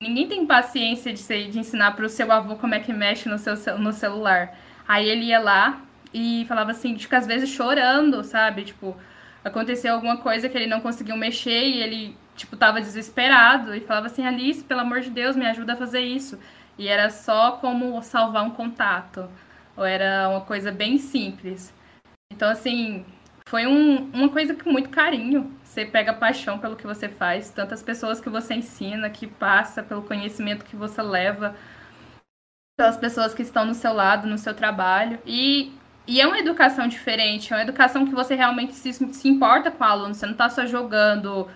Ninguém 0.00 0.28
tem 0.28 0.46
paciência 0.46 1.12
de, 1.12 1.18
ser, 1.18 1.50
de 1.50 1.58
ensinar 1.58 1.96
para 1.96 2.06
o 2.06 2.08
seu 2.08 2.30
avô 2.30 2.54
como 2.54 2.76
é 2.76 2.80
que 2.80 2.92
mexe 2.92 3.28
no, 3.28 3.36
seu, 3.38 3.56
no 3.76 3.92
celular. 3.92 4.56
Aí 4.86 5.08
ele 5.08 5.24
ia 5.26 5.40
lá 5.40 5.82
e 6.14 6.44
falava 6.46 6.70
assim, 6.70 6.94
tipo, 6.94 7.14
às 7.16 7.26
vezes 7.26 7.50
chorando, 7.50 8.22
sabe? 8.22 8.62
Tipo, 8.62 8.96
aconteceu 9.44 9.92
alguma 9.92 10.16
coisa 10.18 10.48
que 10.48 10.56
ele 10.56 10.68
não 10.68 10.80
conseguiu 10.80 11.16
mexer 11.16 11.64
e 11.64 11.82
ele, 11.82 12.16
tipo, 12.36 12.56
tava 12.56 12.80
desesperado 12.80 13.74
e 13.74 13.80
falava 13.80 14.06
assim, 14.06 14.24
Alice, 14.24 14.62
pelo 14.62 14.80
amor 14.80 15.00
de 15.00 15.10
Deus, 15.10 15.34
me 15.34 15.46
ajuda 15.46 15.72
a 15.72 15.76
fazer 15.76 16.02
isso. 16.02 16.38
E 16.78 16.86
era 16.86 17.10
só 17.10 17.52
como 17.52 18.00
salvar 18.00 18.44
um 18.44 18.50
contato. 18.50 19.28
Ou 19.76 19.84
era 19.84 20.28
uma 20.28 20.42
coisa 20.42 20.70
bem 20.70 20.98
simples. 20.98 21.74
Então, 22.32 22.48
assim, 22.48 23.04
foi 23.50 23.66
um, 23.66 24.10
uma 24.12 24.28
coisa 24.28 24.54
com 24.54 24.70
muito 24.70 24.90
carinho. 24.90 25.52
Você 25.64 25.84
pega 25.84 26.12
paixão 26.12 26.58
pelo 26.58 26.76
que 26.76 26.86
você 26.86 27.08
faz, 27.08 27.50
tantas 27.50 27.82
pessoas 27.82 28.20
que 28.20 28.30
você 28.30 28.54
ensina, 28.54 29.10
que 29.10 29.26
passa, 29.26 29.82
pelo 29.82 30.02
conhecimento 30.02 30.64
que 30.64 30.76
você 30.76 31.02
leva, 31.02 31.56
pelas 32.78 32.96
pessoas 32.96 33.34
que 33.34 33.42
estão 33.42 33.64
no 33.64 33.74
seu 33.74 33.92
lado, 33.92 34.28
no 34.28 34.38
seu 34.38 34.54
trabalho. 34.54 35.18
E, 35.26 35.72
e 36.06 36.20
é 36.20 36.26
uma 36.26 36.38
educação 36.38 36.86
diferente, 36.86 37.52
é 37.52 37.56
uma 37.56 37.62
educação 37.62 38.06
que 38.06 38.14
você 38.14 38.34
realmente 38.34 38.72
se, 38.74 38.92
se 38.92 39.28
importa 39.28 39.70
com 39.70 39.82
o 39.82 39.86
aluno, 39.86 40.14
você 40.14 40.26
não 40.26 40.32
está 40.32 40.48
só 40.48 40.64
jogando 40.64 41.48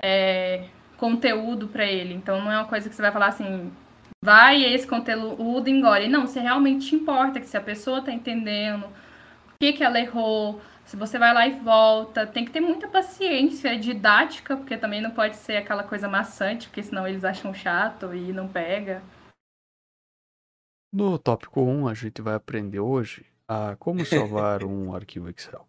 é, 0.00 0.68
conteúdo 0.96 1.68
para 1.68 1.84
ele. 1.84 2.14
Então 2.14 2.40
não 2.40 2.52
é 2.52 2.56
uma 2.58 2.68
coisa 2.68 2.88
que 2.88 2.94
você 2.94 3.02
vai 3.02 3.12
falar 3.12 3.26
assim, 3.26 3.72
vai 4.24 4.62
esse 4.62 4.86
conteúdo 4.86 5.68
engole. 5.68 6.08
Não, 6.08 6.26
você 6.26 6.40
realmente 6.40 6.94
importa 6.94 7.40
que 7.40 7.46
se 7.46 7.56
a 7.56 7.60
pessoa 7.60 7.98
está 7.98 8.12
entendendo 8.12 8.86
que, 9.60 9.74
que 9.74 9.84
ela 9.84 10.00
errou, 10.00 10.58
se 10.86 10.96
você 10.96 11.18
vai 11.18 11.34
lá 11.34 11.46
e 11.46 11.60
volta, 11.60 12.26
tem 12.26 12.46
que 12.46 12.50
ter 12.50 12.60
muita 12.60 12.88
paciência 12.88 13.78
didática, 13.78 14.56
porque 14.56 14.76
também 14.76 15.02
não 15.02 15.10
pode 15.10 15.36
ser 15.36 15.58
aquela 15.58 15.84
coisa 15.84 16.08
maçante, 16.08 16.66
porque 16.66 16.82
senão 16.82 17.06
eles 17.06 17.24
acham 17.24 17.52
chato 17.52 18.14
e 18.14 18.32
não 18.32 18.48
pega. 18.48 19.02
No 20.90 21.18
tópico 21.18 21.60
1, 21.60 21.86
a 21.86 21.94
gente 21.94 22.22
vai 22.22 22.34
aprender 22.34 22.80
hoje 22.80 23.26
a 23.46 23.76
como 23.76 24.04
salvar 24.04 24.64
um 24.64 24.92
arquivo 24.96 25.28
Excel. 25.28 25.68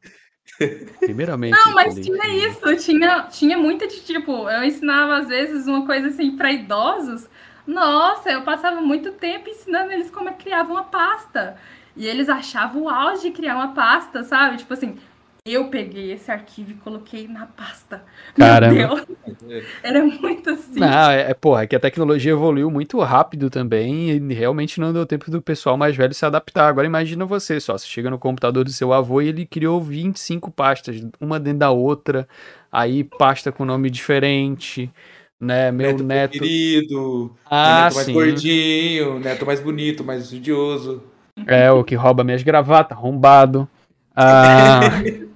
Primeiramente. 0.99 1.53
Não, 1.53 1.73
mas 1.73 1.93
tinha 1.95 2.47
isso, 2.47 2.75
tinha, 2.77 3.23
tinha 3.23 3.57
muita 3.57 3.87
de 3.87 4.01
tipo, 4.01 4.49
eu 4.49 4.63
ensinava 4.63 5.17
às 5.17 5.27
vezes 5.27 5.67
uma 5.67 5.85
coisa 5.85 6.07
assim 6.07 6.37
para 6.37 6.51
idosos. 6.51 7.29
Nossa, 7.67 8.31
eu 8.31 8.43
passava 8.43 8.81
muito 8.81 9.11
tempo 9.11 9.49
ensinando 9.49 9.91
eles 9.91 10.09
como 10.09 10.29
é 10.29 10.33
criar 10.33 10.63
uma 10.63 10.85
pasta. 10.85 11.57
E 11.95 12.07
eles 12.07 12.29
achavam 12.29 12.83
o 12.83 12.89
auge 12.89 13.23
de 13.23 13.31
criar 13.31 13.55
uma 13.55 13.73
pasta, 13.73 14.23
sabe? 14.23 14.57
Tipo 14.57 14.73
assim, 14.73 14.97
eu 15.43 15.69
peguei 15.69 16.11
esse 16.11 16.31
arquivo 16.31 16.69
e 16.69 16.75
coloquei 16.75 17.27
na 17.27 17.47
pasta. 17.47 18.03
Caramba. 18.35 19.03
Era 19.81 20.05
muito 20.05 20.51
assim. 20.51 20.79
Não, 20.79 21.09
é, 21.09 21.31
é, 21.31 21.33
porra, 21.33 21.63
é 21.63 21.67
que 21.67 21.75
a 21.75 21.79
tecnologia 21.79 22.31
evoluiu 22.31 22.69
muito 22.69 22.99
rápido 22.99 23.49
também 23.49 24.11
e 24.11 24.33
realmente 24.35 24.79
não 24.79 24.93
deu 24.93 25.03
tempo 25.03 25.31
do 25.31 25.41
pessoal 25.41 25.75
mais 25.75 25.95
velho 25.95 26.13
se 26.13 26.23
adaptar. 26.23 26.67
Agora 26.67 26.85
imagina 26.85 27.25
você 27.25 27.59
só, 27.59 27.75
você 27.75 27.87
chega 27.87 28.11
no 28.11 28.19
computador 28.19 28.63
do 28.63 28.71
seu 28.71 28.93
avô 28.93 29.19
e 29.19 29.29
ele 29.29 29.47
criou 29.47 29.81
25 29.81 30.51
pastas, 30.51 31.03
uma 31.19 31.39
dentro 31.39 31.59
da 31.59 31.71
outra, 31.71 32.27
aí 32.71 33.03
pasta 33.03 33.51
com 33.51 33.65
nome 33.65 33.89
diferente, 33.89 34.91
né? 35.39 35.71
Meu 35.71 35.89
neto. 35.89 36.03
neto... 36.03 36.31
Querido, 36.33 37.35
ah, 37.49 37.85
neto 37.85 37.95
mais 37.95 38.05
sim. 38.05 38.13
gordinho, 38.13 39.19
neto 39.19 39.43
mais 39.43 39.59
bonito, 39.59 40.03
mais 40.03 40.21
estudioso. 40.25 41.10
É, 41.47 41.71
o 41.71 41.83
que 41.83 41.95
rouba 41.95 42.23
minhas 42.23 42.43
gravatas, 42.43 42.97
arrombado. 42.97 43.67
Ah... 44.15 44.79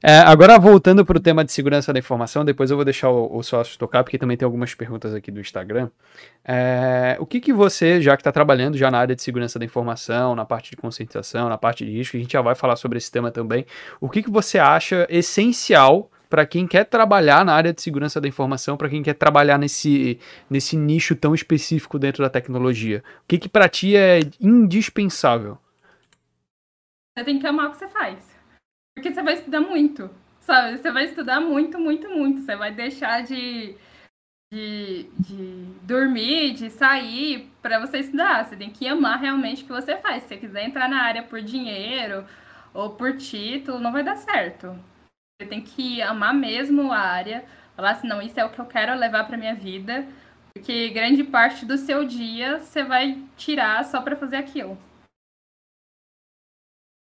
É, 0.00 0.18
agora 0.20 0.56
voltando 0.60 1.04
para 1.04 1.16
o 1.16 1.20
tema 1.20 1.44
de 1.44 1.50
segurança 1.50 1.92
da 1.92 1.98
informação, 1.98 2.44
depois 2.44 2.70
eu 2.70 2.76
vou 2.76 2.84
deixar 2.84 3.10
o, 3.10 3.36
o 3.36 3.42
sócio 3.42 3.76
tocar, 3.76 4.04
porque 4.04 4.16
também 4.16 4.36
tem 4.36 4.46
algumas 4.46 4.72
perguntas 4.72 5.12
aqui 5.12 5.28
do 5.28 5.40
Instagram. 5.40 5.90
É, 6.44 7.16
o 7.18 7.26
que, 7.26 7.40
que 7.40 7.52
você, 7.52 8.00
já 8.00 8.16
que 8.16 8.20
está 8.20 8.30
trabalhando 8.30 8.76
já 8.76 8.92
na 8.92 8.98
área 8.98 9.16
de 9.16 9.22
segurança 9.22 9.58
da 9.58 9.64
informação, 9.64 10.36
na 10.36 10.44
parte 10.44 10.70
de 10.70 10.76
conscientização, 10.76 11.48
na 11.48 11.58
parte 11.58 11.84
de 11.84 11.90
risco, 11.90 12.16
a 12.16 12.20
gente 12.20 12.32
já 12.32 12.40
vai 12.40 12.54
falar 12.54 12.76
sobre 12.76 12.96
esse 12.96 13.10
tema 13.10 13.32
também, 13.32 13.66
o 14.00 14.08
que, 14.08 14.22
que 14.22 14.30
você 14.30 14.56
acha 14.56 15.04
essencial 15.10 16.08
para 16.28 16.46
quem 16.46 16.66
quer 16.66 16.84
trabalhar 16.84 17.44
na 17.44 17.54
área 17.54 17.72
de 17.72 17.80
segurança 17.80 18.20
da 18.20 18.28
informação, 18.28 18.76
para 18.76 18.88
quem 18.88 19.02
quer 19.02 19.14
trabalhar 19.14 19.58
nesse, 19.58 20.20
nesse 20.48 20.76
nicho 20.76 21.16
tão 21.16 21.34
específico 21.34 21.98
dentro 21.98 22.22
da 22.22 22.30
tecnologia? 22.30 23.02
O 23.22 23.28
que, 23.28 23.38
que 23.38 23.48
para 23.48 23.68
ti 23.68 23.96
é 23.96 24.20
indispensável? 24.40 25.58
Você 27.16 27.24
tem 27.24 27.38
que 27.38 27.46
amar 27.46 27.68
o 27.68 27.70
que 27.72 27.78
você 27.78 27.88
faz. 27.88 28.18
Porque 28.94 29.12
você 29.12 29.22
vai 29.22 29.34
estudar 29.34 29.60
muito, 29.60 30.10
sabe? 30.40 30.76
Você 30.76 30.90
vai 30.90 31.04
estudar 31.04 31.40
muito, 31.40 31.78
muito, 31.78 32.08
muito. 32.08 32.42
Você 32.42 32.56
vai 32.56 32.72
deixar 32.72 33.22
de, 33.22 33.74
de, 34.52 35.08
de 35.18 35.64
dormir, 35.82 36.54
de 36.54 36.70
sair 36.70 37.50
para 37.62 37.78
você 37.80 37.98
estudar. 37.98 38.44
Você 38.44 38.56
tem 38.56 38.70
que 38.70 38.86
amar 38.86 39.18
realmente 39.18 39.62
o 39.62 39.66
que 39.66 39.72
você 39.72 39.96
faz. 39.96 40.24
Se 40.24 40.28
você 40.28 40.36
quiser 40.36 40.64
entrar 40.64 40.88
na 40.88 41.02
área 41.02 41.22
por 41.22 41.40
dinheiro 41.40 42.24
ou 42.74 42.90
por 42.90 43.16
título, 43.16 43.78
não 43.80 43.92
vai 43.92 44.02
dar 44.04 44.16
certo. 44.16 44.78
Você 45.40 45.48
tem 45.48 45.60
que 45.62 46.02
amar 46.02 46.34
mesmo 46.34 46.90
a 46.90 46.98
área, 46.98 47.44
falar 47.76 47.92
assim, 47.92 48.08
não, 48.08 48.20
isso 48.20 48.40
é 48.40 48.44
o 48.44 48.50
que 48.50 48.58
eu 48.58 48.66
quero 48.66 48.98
levar 48.98 49.24
para 49.24 49.36
minha 49.36 49.54
vida, 49.54 50.04
porque 50.52 50.88
grande 50.88 51.22
parte 51.22 51.64
do 51.64 51.78
seu 51.78 52.04
dia 52.04 52.58
você 52.58 52.82
vai 52.82 53.22
tirar 53.36 53.84
só 53.84 54.02
para 54.02 54.16
fazer 54.16 54.34
aquilo. 54.34 54.76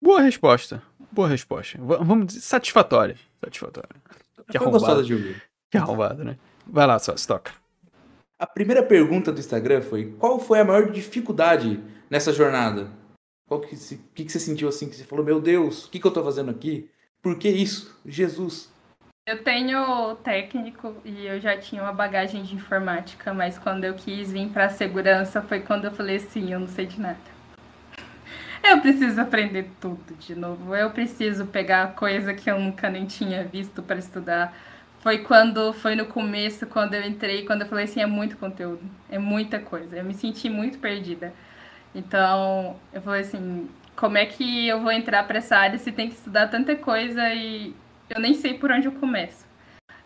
Boa 0.02 0.22
resposta. 0.22 0.82
Boa 1.12 1.28
resposta. 1.28 1.78
V 1.78 1.98
vamos 1.98 2.28
dizer, 2.28 2.40
satisfatória. 2.40 3.18
Satisfatória. 3.44 3.90
Que 4.50 4.56
arrombada. 4.56 5.04
de 5.04 5.14
ouvir. 5.14 5.44
Que 5.70 5.78
arrombada, 5.78 6.24
né? 6.24 6.38
Vai 6.66 6.88
lá, 6.88 6.98
só, 7.00 7.14
toca. 7.16 7.52
A 8.40 8.48
primeira 8.48 8.84
pergunta 8.84 9.34
do 9.34 9.40
Instagram 9.40 9.82
foi: 9.82 10.14
qual 10.14 10.40
foi 10.40 10.62
a 10.62 10.66
maior 10.66 10.90
dificuldade 10.90 11.84
nessa 12.10 12.32
jornada? 12.32 12.90
Qual 13.50 13.60
que, 13.60 13.76
que, 14.16 14.26
que 14.26 14.32
você 14.32 14.40
sentiu 14.40 14.70
assim? 14.70 14.90
Que 14.90 14.96
você 14.96 15.04
falou, 15.04 15.26
meu 15.26 15.42
Deus, 15.42 15.86
o 15.86 15.90
que, 15.92 16.00
que 16.00 16.08
eu 16.08 16.12
tô 16.12 16.24
fazendo 16.24 16.50
aqui? 16.50 16.90
Por 17.24 17.40
que 17.40 17.48
isso? 17.48 17.98
Jesus. 18.06 18.70
Eu 19.26 19.42
tenho 19.42 20.16
técnico 20.16 20.94
e 21.06 21.26
eu 21.26 21.40
já 21.40 21.58
tinha 21.58 21.82
uma 21.82 21.94
bagagem 21.94 22.44
de 22.44 22.54
informática, 22.54 23.34
mas 23.34 23.58
quando 23.58 23.86
eu 23.86 23.94
quis 23.94 24.30
vir 24.34 24.50
para 24.50 24.68
segurança 24.68 25.42
foi 25.42 25.62
quando 25.62 25.86
eu 25.86 25.92
falei 25.92 26.18
assim, 26.18 26.52
eu 26.52 26.60
não 26.60 26.68
sei 26.68 26.86
de 26.86 27.00
nada. 27.00 27.18
Eu 28.62 28.82
preciso 28.82 29.20
aprender 29.20 29.70
tudo 29.80 30.16
de 30.20 30.36
novo. 30.36 30.74
Eu 30.76 30.90
preciso 30.92 31.46
pegar 31.46 31.96
coisa 31.96 32.34
que 32.34 32.50
eu 32.50 32.58
nunca 32.58 32.90
nem 32.90 33.06
tinha 33.06 33.44
visto 33.44 33.84
para 33.84 34.00
estudar. 34.00 34.56
Foi 35.02 35.20
quando 35.20 35.74
foi 35.74 35.96
no 35.96 36.06
começo, 36.06 36.66
quando 36.68 36.94
eu 36.94 37.02
entrei, 37.04 37.46
quando 37.46 37.62
eu 37.64 37.68
falei 37.68 37.86
assim, 37.86 38.00
é 38.02 38.06
muito 38.06 38.38
conteúdo, 38.38 38.82
é 39.10 39.20
muita 39.20 39.60
coisa. 39.60 39.98
Eu 39.98 40.06
me 40.06 40.14
senti 40.14 40.50
muito 40.50 40.80
perdida. 40.80 41.34
Então, 41.94 42.78
eu 42.94 43.02
falei 43.02 43.22
assim, 43.22 43.70
como 43.96 44.18
é 44.18 44.26
que 44.26 44.68
eu 44.68 44.82
vou 44.82 44.92
entrar 44.92 45.24
para 45.28 45.38
essa 45.38 45.58
área 45.58 45.78
se 45.80 45.92
tem 45.92 46.10
que 46.10 46.16
estudar 46.16 46.48
tanta 46.48 46.76
coisa 46.76 47.34
e 47.34 47.76
eu 48.10 48.20
nem 48.20 48.34
sei 48.34 48.56
por 48.58 48.72
onde 48.72 48.88
eu 48.88 48.92
começo. 48.94 49.46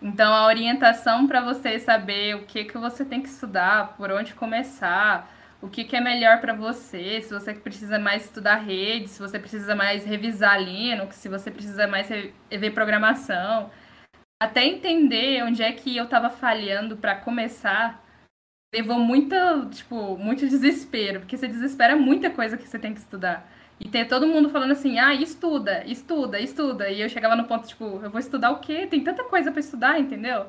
Então, 0.02 0.34
a 0.34 0.46
orientação 0.46 1.28
para 1.28 1.42
você 1.42 1.80
saber 1.80 2.36
o 2.36 2.46
que 2.46 2.66
que 2.66 2.78
você 2.78 3.04
tem 3.04 3.22
que 3.22 3.30
estudar, 3.30 3.96
por 3.98 4.12
onde 4.12 4.36
começar, 4.36 5.34
o 5.62 5.68
que, 5.68 5.84
que 5.84 5.96
é 5.96 6.02
melhor 6.02 6.40
para 6.40 6.54
você, 6.54 7.20
se 7.22 7.34
você 7.34 7.54
precisa 7.54 7.98
mais 7.98 8.26
estudar 8.26 8.58
rede, 8.58 9.10
se 9.10 9.20
você 9.20 9.40
precisa 9.40 9.76
mais 9.76 10.06
revisar 10.06 10.62
Linux, 10.62 11.16
se 11.16 11.28
você 11.28 11.50
precisa 11.50 11.88
mais 11.88 12.08
ver 12.08 12.72
programação. 12.72 13.72
Até 14.40 14.66
entender 14.66 15.44
onde 15.44 15.64
é 15.64 15.72
que 15.72 15.98
eu 15.98 16.04
estava 16.04 16.30
falhando 16.30 16.98
para 16.98 17.16
começar, 17.16 18.04
levou 18.74 19.00
muito, 19.00 19.36
tipo, 19.72 20.16
muito 20.18 20.48
desespero, 20.48 21.22
porque 21.22 21.36
você 21.38 21.48
desespera 21.48 21.96
muita 21.96 22.30
coisa 22.30 22.58
que 22.58 22.68
você 22.68 22.78
tem 22.78 22.94
que 22.94 23.00
estudar. 23.00 23.50
E 23.80 23.88
ter 23.88 24.08
todo 24.08 24.28
mundo 24.28 24.50
falando 24.50 24.72
assim, 24.72 24.98
ah, 24.98 25.14
estuda, 25.14 25.84
estuda, 25.86 26.40
estuda. 26.40 26.90
E 26.90 27.02
eu 27.02 27.10
chegava 27.10 27.36
no 27.36 27.46
ponto, 27.46 27.68
tipo, 27.68 28.00
eu 28.04 28.10
vou 28.10 28.20
estudar 28.20 28.52
o 28.52 28.60
quê? 28.60 28.88
Tem 28.88 29.04
tanta 29.04 29.24
coisa 29.24 29.52
para 29.52 29.60
estudar, 29.60 30.00
entendeu? 30.00 30.48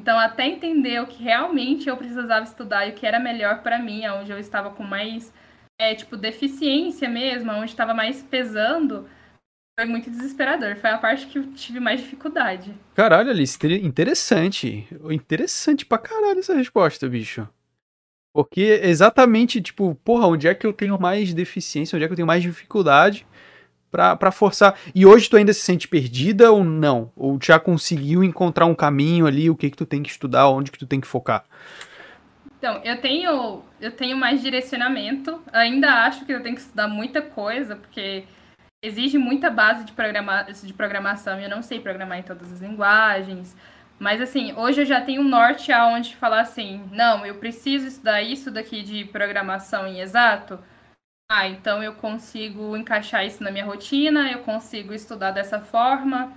Então, 0.00 0.18
até 0.18 0.46
entender 0.46 1.00
o 1.00 1.06
que 1.06 1.22
realmente 1.22 1.88
eu 1.88 1.96
precisava 1.96 2.44
estudar 2.44 2.86
e 2.86 2.90
o 2.90 2.94
que 2.94 3.06
era 3.06 3.18
melhor 3.18 3.62
para 3.62 3.78
mim, 3.78 4.06
onde 4.08 4.30
eu 4.30 4.38
estava 4.38 4.70
com 4.70 4.82
mais, 4.82 5.32
é, 5.80 5.94
tipo, 5.94 6.16
deficiência 6.16 7.08
mesmo, 7.08 7.52
onde 7.52 7.70
estava 7.70 7.94
mais 7.94 8.22
pesando, 8.22 9.08
foi 9.78 9.86
muito 9.86 10.10
desesperador. 10.10 10.76
Foi 10.76 10.90
a 10.90 10.98
parte 10.98 11.26
que 11.26 11.38
eu 11.38 11.52
tive 11.52 11.78
mais 11.78 12.00
dificuldade. 12.00 12.74
Caralho, 12.94 13.30
Alice, 13.30 13.58
interessante. 13.82 14.88
Interessante 15.10 15.86
pra 15.86 15.98
caralho 15.98 16.40
essa 16.40 16.54
resposta, 16.54 17.08
bicho. 17.08 17.48
Porque 18.38 18.80
exatamente, 18.84 19.60
tipo, 19.60 19.96
porra, 20.04 20.28
onde 20.28 20.46
é 20.46 20.54
que 20.54 20.64
eu 20.64 20.72
tenho 20.72 20.96
mais 20.96 21.34
deficiência, 21.34 21.96
onde 21.96 22.04
é 22.04 22.06
que 22.06 22.12
eu 22.12 22.16
tenho 22.16 22.24
mais 22.24 22.40
dificuldade 22.40 23.26
pra 23.90 24.30
forçar. 24.30 24.78
E 24.94 25.04
hoje 25.04 25.28
tu 25.28 25.36
ainda 25.36 25.52
se 25.52 25.62
sente 25.62 25.88
perdida 25.88 26.52
ou 26.52 26.62
não? 26.62 27.10
Ou 27.16 27.36
já 27.42 27.58
conseguiu 27.58 28.22
encontrar 28.22 28.66
um 28.66 28.76
caminho 28.76 29.26
ali, 29.26 29.50
o 29.50 29.56
que 29.56 29.68
que 29.68 29.76
tu 29.76 29.84
tem 29.84 30.04
que 30.04 30.10
estudar, 30.10 30.48
onde 30.50 30.70
que 30.70 30.78
tu 30.78 30.86
tem 30.86 31.00
que 31.00 31.06
focar? 31.08 31.44
Então, 32.56 32.80
eu 32.84 33.00
tenho, 33.00 33.60
eu 33.80 33.90
tenho 33.90 34.16
mais 34.16 34.40
direcionamento. 34.40 35.42
Ainda 35.52 36.04
acho 36.04 36.24
que 36.24 36.32
eu 36.32 36.40
tenho 36.40 36.54
que 36.54 36.60
estudar 36.60 36.86
muita 36.86 37.20
coisa, 37.20 37.74
porque 37.74 38.22
exige 38.80 39.18
muita 39.18 39.50
base 39.50 39.84
de, 39.84 39.90
programa, 39.90 40.44
de 40.44 40.72
programação 40.72 41.40
eu 41.40 41.50
não 41.50 41.60
sei 41.60 41.80
programar 41.80 42.20
em 42.20 42.22
todas 42.22 42.52
as 42.52 42.60
linguagens. 42.60 43.56
Mas 43.98 44.20
assim, 44.20 44.52
hoje 44.54 44.82
eu 44.82 44.86
já 44.86 45.00
tenho 45.00 45.22
um 45.22 45.28
norte 45.28 45.72
aonde 45.72 46.14
falar 46.14 46.40
assim, 46.40 46.88
não, 46.92 47.26
eu 47.26 47.34
preciso 47.36 47.86
estudar 47.86 48.22
isso 48.22 48.50
daqui 48.50 48.82
de 48.82 49.04
programação 49.06 49.86
em 49.86 50.00
exato. 50.00 50.62
Ah, 51.30 51.48
então 51.48 51.82
eu 51.82 51.94
consigo 51.94 52.76
encaixar 52.76 53.26
isso 53.26 53.42
na 53.42 53.50
minha 53.50 53.64
rotina, 53.64 54.30
eu 54.30 54.40
consigo 54.40 54.94
estudar 54.94 55.32
dessa 55.32 55.60
forma. 55.60 56.32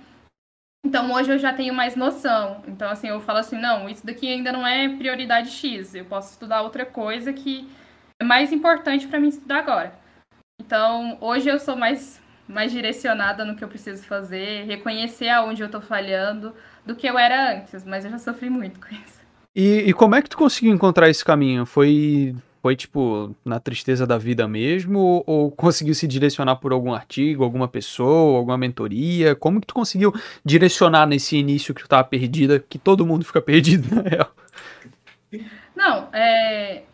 Então 0.84 1.12
hoje 1.12 1.30
eu 1.30 1.38
já 1.38 1.52
tenho 1.52 1.72
mais 1.72 1.94
noção. 1.94 2.62
Então 2.66 2.90
assim, 2.90 3.08
eu 3.08 3.20
falo 3.20 3.38
assim, 3.38 3.58
não, 3.58 3.88
isso 3.88 4.04
daqui 4.04 4.28
ainda 4.28 4.52
não 4.52 4.66
é 4.66 4.88
prioridade 4.96 5.50
X. 5.50 5.94
Eu 5.94 6.04
posso 6.04 6.32
estudar 6.32 6.62
outra 6.62 6.84
coisa 6.84 7.32
que 7.32 7.70
é 8.20 8.24
mais 8.24 8.52
importante 8.52 9.06
para 9.06 9.20
mim 9.20 9.28
estudar 9.28 9.58
agora. 9.58 10.02
Então, 10.60 11.18
hoje 11.20 11.48
eu 11.48 11.58
sou 11.58 11.74
mais 11.74 12.21
mais 12.52 12.70
direcionada 12.70 13.44
no 13.44 13.56
que 13.56 13.64
eu 13.64 13.68
preciso 13.68 14.02
fazer, 14.04 14.64
reconhecer 14.64 15.28
aonde 15.28 15.62
eu 15.62 15.68
tô 15.68 15.80
falhando 15.80 16.54
do 16.84 16.94
que 16.94 17.06
eu 17.06 17.18
era 17.18 17.54
antes, 17.54 17.84
mas 17.84 18.04
eu 18.04 18.10
já 18.10 18.18
sofri 18.18 18.50
muito 18.50 18.78
com 18.80 18.94
isso. 18.94 19.22
E, 19.54 19.84
e 19.86 19.92
como 19.92 20.14
é 20.14 20.22
que 20.22 20.28
tu 20.28 20.36
conseguiu 20.36 20.72
encontrar 20.72 21.08
esse 21.08 21.24
caminho? 21.24 21.66
Foi 21.66 22.34
foi 22.62 22.76
tipo 22.76 23.34
na 23.44 23.58
tristeza 23.58 24.06
da 24.06 24.16
vida 24.16 24.46
mesmo 24.46 25.24
ou, 25.26 25.50
conseguiu 25.50 25.94
se 25.96 26.06
direcionar 26.06 26.56
por 26.56 26.72
algum 26.72 26.94
artigo, 26.94 27.42
alguma 27.42 27.66
pessoa, 27.66 28.38
alguma 28.38 28.56
mentoria? 28.56 29.34
Como 29.34 29.60
que 29.60 29.66
tu 29.66 29.74
conseguiu 29.74 30.14
direcionar 30.44 31.04
nesse 31.06 31.36
início 31.36 31.74
que 31.74 31.82
tu 31.82 31.88
tava 31.88 32.04
perdida, 32.04 32.60
que 32.60 32.78
todo 32.78 33.04
mundo 33.04 33.24
fica 33.24 33.42
perdido 33.42 33.92
na 33.92 34.02
real? 34.02 34.32
Não, 35.74 36.08
é... 36.12 36.84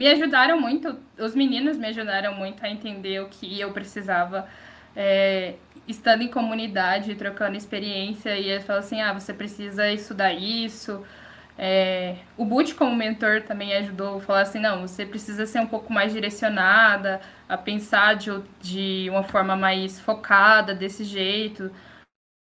me 0.00 0.06
ajudaram 0.06 0.60
muito, 0.60 0.98
os 1.18 1.34
meninos 1.34 1.76
me 1.76 1.88
ajudaram 1.88 2.34
muito 2.34 2.64
a 2.64 2.68
entender 2.68 3.20
o 3.20 3.28
que 3.28 3.60
eu 3.60 3.72
precisava 3.72 4.48
é, 4.94 5.54
estando 5.86 6.22
em 6.22 6.28
comunidade, 6.28 7.14
trocando 7.16 7.56
experiência, 7.56 8.36
e 8.36 8.48
eles 8.48 8.64
falam 8.64 8.80
assim, 8.80 9.00
ah, 9.00 9.12
você 9.12 9.34
precisa 9.34 9.90
estudar 9.90 10.32
isso, 10.32 11.04
é, 11.58 12.18
o 12.36 12.44
Boot, 12.44 12.74
como 12.76 12.94
mentor, 12.94 13.42
também 13.42 13.74
ajudou 13.74 14.18
a 14.18 14.20
falar 14.20 14.42
assim: 14.42 14.60
não, 14.60 14.86
você 14.86 15.04
precisa 15.04 15.44
ser 15.44 15.58
um 15.60 15.66
pouco 15.66 15.92
mais 15.92 16.12
direcionada, 16.12 17.20
a 17.48 17.58
pensar 17.58 18.14
de, 18.14 18.30
de 18.60 19.10
uma 19.10 19.24
forma 19.24 19.56
mais 19.56 19.98
focada, 20.00 20.72
desse 20.74 21.02
jeito. 21.04 21.70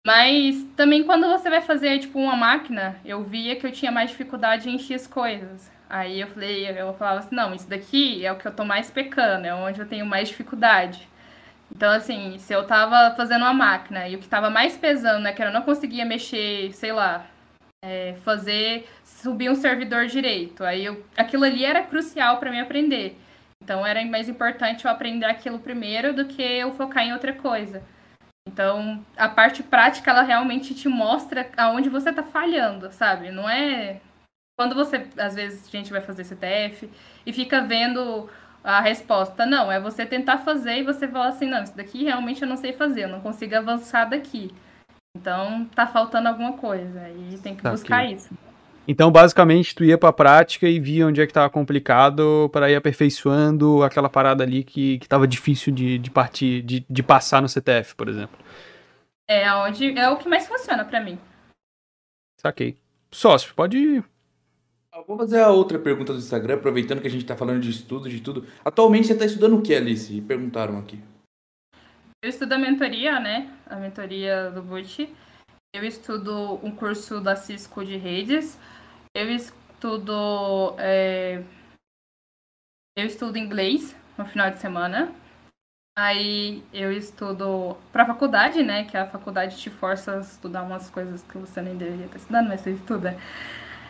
Mas 0.06 0.62
também 0.76 1.04
quando 1.04 1.26
você 1.28 1.50
vai 1.50 1.60
fazer, 1.62 1.98
tipo, 2.00 2.18
uma 2.18 2.36
máquina, 2.36 3.00
eu 3.04 3.22
via 3.24 3.56
que 3.56 3.66
eu 3.66 3.72
tinha 3.72 3.92
mais 3.92 4.10
dificuldade 4.10 4.68
em 4.70 4.78
X 4.78 5.06
coisas. 5.06 5.70
Aí 5.88 6.20
eu 6.20 6.28
falei, 6.28 6.68
eu 6.68 6.92
falava 6.94 7.20
assim, 7.20 7.34
não, 7.34 7.54
isso 7.54 7.68
daqui 7.68 8.24
é 8.24 8.30
o 8.32 8.36
que 8.36 8.46
eu 8.46 8.52
tô 8.52 8.64
mais 8.64 8.90
pecando, 8.90 9.46
é 9.46 9.54
onde 9.54 9.80
eu 9.80 9.86
tenho 9.86 10.04
mais 10.04 10.28
dificuldade. 10.28 11.08
Então, 11.74 11.90
assim, 11.92 12.38
se 12.38 12.52
eu 12.52 12.66
tava 12.66 13.14
fazendo 13.16 13.42
uma 13.42 13.52
máquina 13.54 14.08
e 14.08 14.16
o 14.16 14.18
que 14.18 14.28
tava 14.28 14.50
mais 14.50 14.76
pesando, 14.76 15.22
né, 15.22 15.32
que 15.32 15.42
eu 15.42 15.50
não 15.52 15.62
conseguia 15.62 16.04
mexer, 16.04 16.72
sei 16.72 16.92
lá, 16.92 17.26
é, 17.82 18.14
fazer 18.24 18.88
subir 19.04 19.50
um 19.50 19.54
servidor 19.54 20.06
direito. 20.06 20.64
Aí 20.64 20.84
eu, 20.84 21.04
aquilo 21.16 21.44
ali 21.44 21.64
era 21.64 21.82
crucial 21.82 22.38
para 22.38 22.50
mim 22.50 22.60
aprender. 22.60 23.18
Então 23.62 23.84
era 23.86 24.04
mais 24.04 24.28
importante 24.28 24.84
eu 24.84 24.90
aprender 24.90 25.26
aquilo 25.26 25.58
primeiro 25.58 26.14
do 26.14 26.24
que 26.26 26.42
eu 26.42 26.72
focar 26.74 27.04
em 27.04 27.12
outra 27.12 27.32
coisa. 27.32 27.82
Então 28.48 29.04
a 29.16 29.28
parte 29.28 29.62
prática 29.62 30.10
ela 30.10 30.22
realmente 30.22 30.74
te 30.74 30.88
mostra 30.88 31.48
aonde 31.56 31.88
você 31.88 32.10
está 32.10 32.22
falhando, 32.22 32.90
sabe? 32.92 33.30
Não 33.30 33.48
é 33.48 34.00
quando 34.58 34.74
você 34.74 35.06
às 35.16 35.36
vezes 35.36 35.68
a 35.68 35.70
gente 35.70 35.92
vai 35.92 36.00
fazer 36.00 36.24
CTF 36.24 36.90
e 37.24 37.32
fica 37.32 37.60
vendo 37.60 38.28
a 38.64 38.80
resposta. 38.80 39.46
Não, 39.46 39.70
é 39.70 39.80
você 39.80 40.04
tentar 40.04 40.38
fazer 40.38 40.78
e 40.78 40.82
você 40.82 41.06
falar 41.06 41.28
assim, 41.28 41.48
não, 41.48 41.62
isso 41.62 41.76
daqui 41.76 42.02
realmente 42.02 42.42
eu 42.42 42.48
não 42.48 42.56
sei 42.56 42.72
fazer, 42.72 43.04
eu 43.04 43.08
não 43.08 43.20
consigo 43.20 43.54
avançar 43.54 44.06
daqui. 44.06 44.52
Então, 45.16 45.64
tá 45.66 45.86
faltando 45.86 46.28
alguma 46.28 46.54
coisa 46.54 47.08
e 47.08 47.38
tem 47.38 47.54
que 47.54 47.62
tá 47.62 47.70
buscar 47.70 48.04
aqui. 48.04 48.14
isso. 48.14 48.30
Então, 48.86 49.12
basicamente, 49.12 49.74
tu 49.74 49.84
ia 49.84 49.98
pra 49.98 50.12
prática 50.12 50.66
e 50.66 50.80
via 50.80 51.06
onde 51.06 51.20
é 51.20 51.26
que 51.26 51.32
tava 51.32 51.50
complicado 51.50 52.48
para 52.52 52.70
ir 52.70 52.74
aperfeiçoando 52.74 53.82
aquela 53.82 54.08
parada 54.08 54.42
ali 54.42 54.64
que, 54.64 54.98
que 54.98 55.08
tava 55.08 55.28
difícil 55.28 55.72
de, 55.72 55.98
de 55.98 56.10
partir, 56.10 56.62
de, 56.62 56.84
de 56.88 57.02
passar 57.02 57.42
no 57.42 57.48
CTF, 57.48 57.94
por 57.94 58.08
exemplo. 58.08 58.38
É, 59.28 59.52
onde, 59.52 59.96
é 59.96 60.08
o 60.08 60.16
que 60.16 60.28
mais 60.28 60.48
funciona 60.48 60.84
para 60.84 61.00
mim. 61.00 61.18
Saquei. 62.40 62.78
Sócio, 63.10 63.54
pode 63.54 64.02
ir. 65.00 65.04
Vou 65.06 65.16
fazer 65.16 65.40
a 65.40 65.48
outra 65.48 65.78
pergunta 65.78 66.12
do 66.12 66.18
Instagram, 66.18 66.54
aproveitando 66.54 67.00
que 67.00 67.06
a 67.06 67.10
gente 67.10 67.24
tá 67.24 67.36
falando 67.36 67.60
de 67.60 67.70
estudo, 67.70 68.08
de 68.08 68.20
tudo. 68.20 68.46
Atualmente 68.64 69.08
você 69.08 69.16
tá 69.16 69.24
estudando 69.24 69.56
o 69.58 69.62
que, 69.62 69.74
Alice? 69.74 70.20
Perguntaram 70.22 70.78
aqui. 70.78 71.02
Eu 72.22 72.30
estudo 72.30 72.52
a 72.52 72.58
mentoria, 72.58 73.20
né? 73.20 73.52
A 73.66 73.76
mentoria 73.76 74.50
do 74.50 74.62
Butch. 74.62 75.08
Eu 75.74 75.84
estudo 75.84 76.58
um 76.62 76.70
curso 76.70 77.20
da 77.20 77.36
Cisco 77.36 77.84
de 77.84 77.96
redes. 77.96 78.58
Eu 79.14 79.30
estudo. 79.30 80.74
É... 80.78 81.42
Eu 82.96 83.06
estudo 83.06 83.38
inglês 83.38 83.94
no 84.16 84.24
final 84.24 84.50
de 84.50 84.58
semana. 84.58 85.14
Aí 85.96 86.64
eu 86.72 86.92
estudo 86.92 87.76
para 87.92 88.06
faculdade, 88.06 88.62
né? 88.62 88.84
Que 88.84 88.96
a 88.96 89.06
faculdade 89.06 89.56
te 89.56 89.70
força 89.70 90.16
a 90.16 90.20
estudar 90.20 90.62
umas 90.62 90.90
coisas 90.90 91.22
que 91.22 91.38
você 91.38 91.60
nem 91.60 91.76
deveria 91.76 92.06
estar 92.06 92.18
estudando, 92.18 92.48
mas 92.48 92.60
você 92.60 92.72
estuda. 92.72 93.16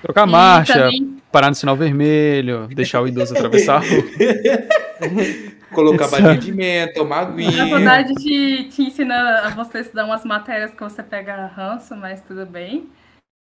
Trocar 0.03 0.29
e 0.29 0.31
marcha, 0.31 0.75
também... 0.75 1.19
parar 1.31 1.49
no 1.49 1.55
sinal 1.55 1.77
vermelho, 1.77 2.69
deixar 2.69 3.01
o 3.01 3.09
idoso 3.09 3.35
atravessar 3.35 3.77
a 3.77 3.79
rua. 3.81 5.49
Colocar 5.73 6.09
balinha 6.09 6.37
de 6.39 6.51
menta, 6.51 6.95
tomar 6.95 7.21
aguinha. 7.21 7.65
A 7.65 7.69
faculdade 7.69 8.15
te, 8.15 8.65
te 8.71 8.83
ensina 8.83 9.41
a 9.41 9.51
você 9.51 9.81
estudar 9.81 10.07
umas 10.07 10.25
matérias 10.25 10.75
que 10.75 10.83
você 10.83 11.03
pega 11.03 11.47
ranço, 11.47 11.95
mas 11.95 12.23
tudo 12.23 12.47
bem. 12.47 12.89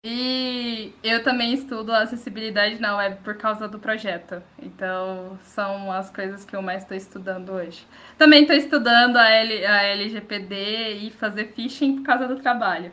E 0.04 0.92
eu 1.02 1.22
também 1.22 1.54
estudo 1.54 1.92
acessibilidade 1.92 2.80
na 2.80 2.96
web 2.96 3.18
por 3.22 3.36
causa 3.36 3.68
do 3.68 3.78
projeto. 3.78 4.42
Então, 4.60 5.38
são 5.44 5.92
as 5.92 6.10
coisas 6.10 6.44
que 6.44 6.56
eu 6.56 6.60
mais 6.60 6.82
estou 6.82 6.96
estudando 6.96 7.52
hoje. 7.52 7.86
Também 8.18 8.42
estou 8.42 8.56
estudando 8.56 9.16
a, 9.16 9.30
L, 9.30 9.64
a 9.64 9.82
LGPD 9.84 10.94
e 11.02 11.10
fazer 11.12 11.52
phishing 11.54 11.96
por 11.96 12.02
causa 12.02 12.26
do 12.26 12.36
trabalho. 12.36 12.92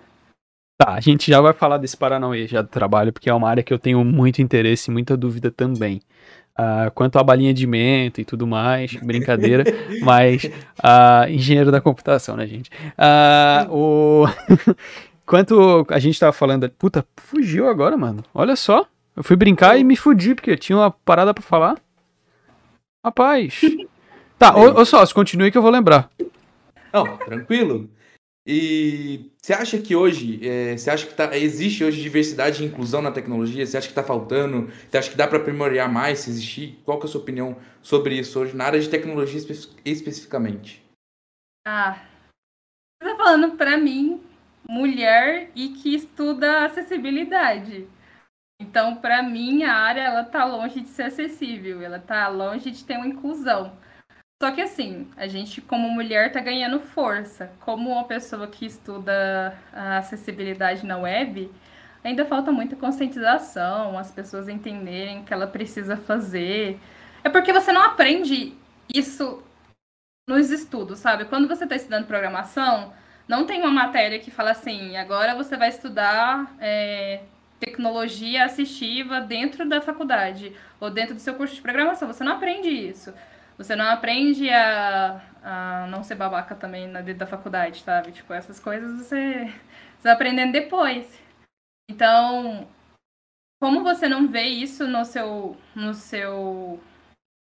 Tá, 0.81 0.93
a 0.93 1.01
gente 1.01 1.29
já 1.29 1.41
vai 1.41 1.51
falar 1.51 1.77
desse 1.77 1.97
Paranauê 1.97 2.47
já 2.47 2.61
do 2.61 2.69
trabalho, 2.69 3.11
porque 3.11 3.29
é 3.29 3.33
uma 3.33 3.49
área 3.49 3.61
que 3.61 3.73
eu 3.73 3.77
tenho 3.77 4.01
muito 4.05 4.41
interesse 4.41 4.89
e 4.89 4.93
muita 4.93 5.17
dúvida 5.17 5.51
também. 5.51 6.01
Uh, 6.57 6.89
quanto 6.95 7.19
à 7.19 7.23
balinha 7.23 7.53
de 7.53 7.67
menta 7.67 8.21
e 8.21 8.25
tudo 8.25 8.47
mais, 8.47 8.93
brincadeira, 8.95 9.65
mas 10.01 10.45
uh, 10.45 11.29
engenheiro 11.29 11.69
da 11.69 11.81
computação, 11.81 12.37
né, 12.37 12.47
gente? 12.47 12.71
Uh, 12.97 13.75
o... 13.75 14.25
quanto 15.27 15.85
a 15.89 15.99
gente 15.99 16.17
tava 16.17 16.31
falando. 16.31 16.69
Puta, 16.69 17.05
fugiu 17.17 17.67
agora, 17.67 17.97
mano. 17.97 18.23
Olha 18.33 18.55
só. 18.55 18.87
Eu 19.17 19.21
fui 19.21 19.35
brincar 19.35 19.77
e 19.77 19.83
me 19.83 19.97
fudi, 19.97 20.33
porque 20.33 20.55
tinha 20.55 20.77
uma 20.77 20.91
parada 20.91 21.33
para 21.33 21.43
falar. 21.43 21.75
Rapaz. 23.03 23.59
Tá, 24.39 24.55
ô, 24.55 24.79
ô 24.79 24.85
sócio, 24.85 25.13
continue 25.13 25.51
que 25.51 25.57
eu 25.57 25.61
vou 25.61 25.69
lembrar. 25.69 26.09
Não, 26.93 27.17
tranquilo. 27.17 27.89
E 28.51 29.31
você 29.39 29.53
acha 29.53 29.77
que 29.77 29.95
hoje, 29.95 30.39
é, 30.43 30.75
você 30.75 30.89
acha 30.89 31.05
que 31.05 31.13
tá, 31.13 31.37
existe 31.37 31.83
hoje 31.83 32.01
diversidade 32.01 32.63
e 32.63 32.65
inclusão 32.65 32.99
na 32.99 33.11
tecnologia? 33.11 33.63
Você 33.63 33.77
acha 33.77 33.85
que 33.85 33.91
está 33.91 34.03
faltando? 34.03 34.71
Você 34.89 34.97
acha 34.97 35.11
que 35.11 35.15
dá 35.15 35.27
para 35.27 35.37
aprimorar 35.37 35.87
mais 35.87 36.17
se 36.17 36.31
existir? 36.31 36.81
Qual 36.83 36.97
que 36.97 37.05
é 37.05 37.07
a 37.07 37.11
sua 37.11 37.21
opinião 37.21 37.55
sobre 37.79 38.17
isso 38.17 38.39
hoje, 38.39 38.55
na 38.55 38.65
área 38.65 38.79
de 38.79 38.89
tecnologia 38.89 39.37
espe 39.37 39.53
especificamente? 39.85 40.83
Ah, 41.67 42.01
você 42.99 43.11
está 43.11 43.23
falando 43.23 43.55
para 43.55 43.77
mim, 43.77 44.19
mulher 44.67 45.51
e 45.53 45.69
que 45.69 45.93
estuda 45.93 46.65
acessibilidade. 46.65 47.87
Então, 48.59 48.95
para 48.95 49.21
mim, 49.21 49.61
a 49.61 49.75
área 49.75 50.01
ela 50.01 50.23
tá 50.23 50.43
longe 50.43 50.81
de 50.81 50.87
ser 50.87 51.03
acessível, 51.03 51.83
ela 51.83 51.97
está 51.97 52.27
longe 52.29 52.71
de 52.71 52.83
ter 52.83 52.97
uma 52.97 53.07
inclusão. 53.07 53.77
Só 54.41 54.51
que 54.51 54.61
assim, 54.61 55.09
a 55.17 55.27
gente 55.27 55.59
como 55.59 55.89
mulher 55.89 56.31
tá 56.31 56.39
ganhando 56.39 56.79
força. 56.79 57.51
Como 57.59 57.89
uma 57.89 58.05
pessoa 58.05 58.47
que 58.47 58.65
estuda 58.65 59.57
a 59.73 59.97
acessibilidade 59.97 60.85
na 60.85 60.97
web, 60.97 61.51
ainda 62.03 62.25
falta 62.25 62.51
muita 62.51 62.75
conscientização, 62.77 63.97
as 63.97 64.11
pessoas 64.11 64.47
entenderem 64.47 65.19
o 65.19 65.23
que 65.25 65.33
ela 65.33 65.45
precisa 65.45 65.97
fazer. 65.97 66.79
É 67.21 67.29
porque 67.29 67.51
você 67.51 67.73
não 67.73 67.81
aprende 67.81 68.55
isso 68.93 69.43
nos 70.27 70.51
estudos, 70.51 70.99
sabe? 70.99 71.25
Quando 71.25 71.47
você 71.47 71.65
está 71.65 71.75
estudando 71.75 72.07
programação, 72.07 72.93
não 73.27 73.45
tem 73.45 73.59
uma 73.61 73.71
matéria 73.71 74.19
que 74.19 74.31
fala 74.31 74.51
assim, 74.51 74.95
agora 74.95 75.35
você 75.35 75.57
vai 75.57 75.69
estudar 75.69 76.55
é, 76.61 77.23
tecnologia 77.59 78.45
assistiva 78.45 79.19
dentro 79.19 79.67
da 79.67 79.81
faculdade 79.81 80.55
ou 80.79 80.89
dentro 80.89 81.15
do 81.15 81.19
seu 81.21 81.33
curso 81.35 81.55
de 81.55 81.61
programação. 81.61 82.07
Você 82.07 82.23
não 82.23 82.33
aprende 82.33 82.69
isso. 82.69 83.13
Você 83.59 83.75
não 83.75 83.85
aprende 83.85 84.49
a, 84.49 85.21
a 85.43 85.87
não 85.87 86.01
ser 86.01 86.15
babaca 86.15 86.55
também 86.55 86.87
na 86.87 87.01
dentro 87.01 87.19
da 87.19 87.27
faculdade, 87.27 87.81
sabe? 87.81 88.13
Tipo, 88.13 88.31
essas 88.31 88.57
coisas 88.57 89.05
você, 89.05 89.53
você 89.97 90.03
vai 90.03 90.13
aprendendo 90.13 90.53
depois. 90.53 91.21
Então, 91.91 92.65
como 93.61 93.83
você 93.83 94.07
não 94.07 94.29
vê 94.29 94.43
isso 94.43 94.87
no 94.87 95.03
seu, 95.03 95.57
no 95.75 95.93
seu, 95.93 96.79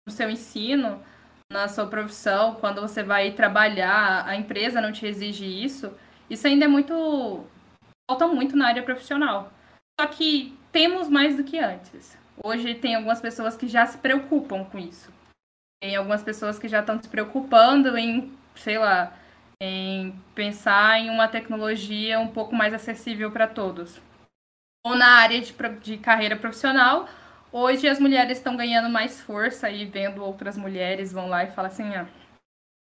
no 0.07 0.13
seu 0.13 0.29
ensino, 0.29 1.03
na 1.51 1.67
sua 1.67 1.87
profissão, 1.87 2.55
quando 2.55 2.79
você 2.79 3.03
vai 3.03 3.33
trabalhar, 3.33 4.25
a 4.25 4.37
empresa 4.37 4.79
não 4.79 4.93
te 4.93 5.05
exige 5.05 5.45
isso, 5.45 5.93
isso 6.29 6.47
ainda 6.47 6.63
é 6.63 6.67
muito. 6.69 7.45
falta 8.09 8.25
muito 8.25 8.55
na 8.55 8.67
área 8.67 8.83
profissional. 8.83 9.51
Só 9.99 10.07
que 10.07 10.57
temos 10.71 11.09
mais 11.09 11.35
do 11.35 11.43
que 11.43 11.59
antes. 11.59 12.17
Hoje 12.41 12.73
tem 12.73 12.95
algumas 12.95 13.19
pessoas 13.19 13.57
que 13.57 13.67
já 13.67 13.85
se 13.85 13.97
preocupam 13.97 14.63
com 14.63 14.79
isso. 14.79 15.14
Tem 15.85 15.95
algumas 15.95 16.23
pessoas 16.23 16.57
que 16.57 16.67
já 16.67 16.79
estão 16.79 16.99
se 16.99 17.07
preocupando 17.07 17.95
em, 17.95 18.35
sei 18.55 18.79
lá, 18.79 19.13
em 19.61 20.19
pensar 20.33 20.99
em 20.99 21.11
uma 21.11 21.27
tecnologia 21.27 22.19
um 22.19 22.27
pouco 22.27 22.55
mais 22.55 22.73
acessível 22.73 23.29
para 23.29 23.47
todos. 23.47 24.01
Ou 24.83 24.95
na 24.95 25.05
área 25.05 25.39
de, 25.39 25.53
de 25.83 25.97
carreira 25.97 26.35
profissional, 26.35 27.07
hoje 27.51 27.87
as 27.87 27.99
mulheres 27.99 28.39
estão 28.39 28.57
ganhando 28.57 28.89
mais 28.89 29.21
força 29.21 29.69
e 29.69 29.85
vendo 29.85 30.23
outras 30.23 30.57
mulheres 30.57 31.13
vão 31.13 31.29
lá 31.29 31.43
e 31.43 31.51
falam 31.51 31.69
assim, 31.69 31.93
ah, 31.93 32.07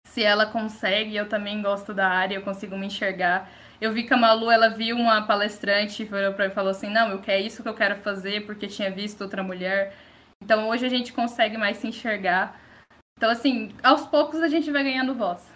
se 0.07 0.23
ela 0.23 0.47
consegue, 0.47 1.15
eu 1.15 1.29
também 1.29 1.61
gosto 1.61 1.93
da 1.93 2.09
área, 2.09 2.33
eu 2.33 2.41
consigo 2.41 2.75
me 2.75 2.87
enxergar. 2.87 3.47
Eu 3.79 3.93
vi 3.93 4.01
que 4.01 4.15
a 4.15 4.17
Malu, 4.17 4.49
ela 4.49 4.69
viu 4.69 4.97
uma 4.97 5.21
palestrante 5.27 6.01
e 6.01 6.49
falou 6.49 6.71
assim, 6.71 6.89
não, 6.89 7.11
eu 7.11 7.21
quero 7.21 7.43
isso 7.43 7.61
que 7.61 7.69
eu 7.69 7.75
quero 7.75 7.97
fazer 7.97 8.47
porque 8.47 8.65
tinha 8.65 8.89
visto 8.89 9.21
outra 9.21 9.43
mulher. 9.43 9.93
Então 10.41 10.67
hoje 10.67 10.87
a 10.87 10.89
gente 10.89 11.13
consegue 11.13 11.55
mais 11.55 11.77
se 11.77 11.85
enxergar. 11.85 12.64
Então 13.17 13.29
assim, 13.29 13.71
aos 13.83 14.05
poucos 14.05 14.41
a 14.41 14.47
gente 14.47 14.71
vai 14.71 14.83
ganhando 14.83 15.13
voz. 15.13 15.55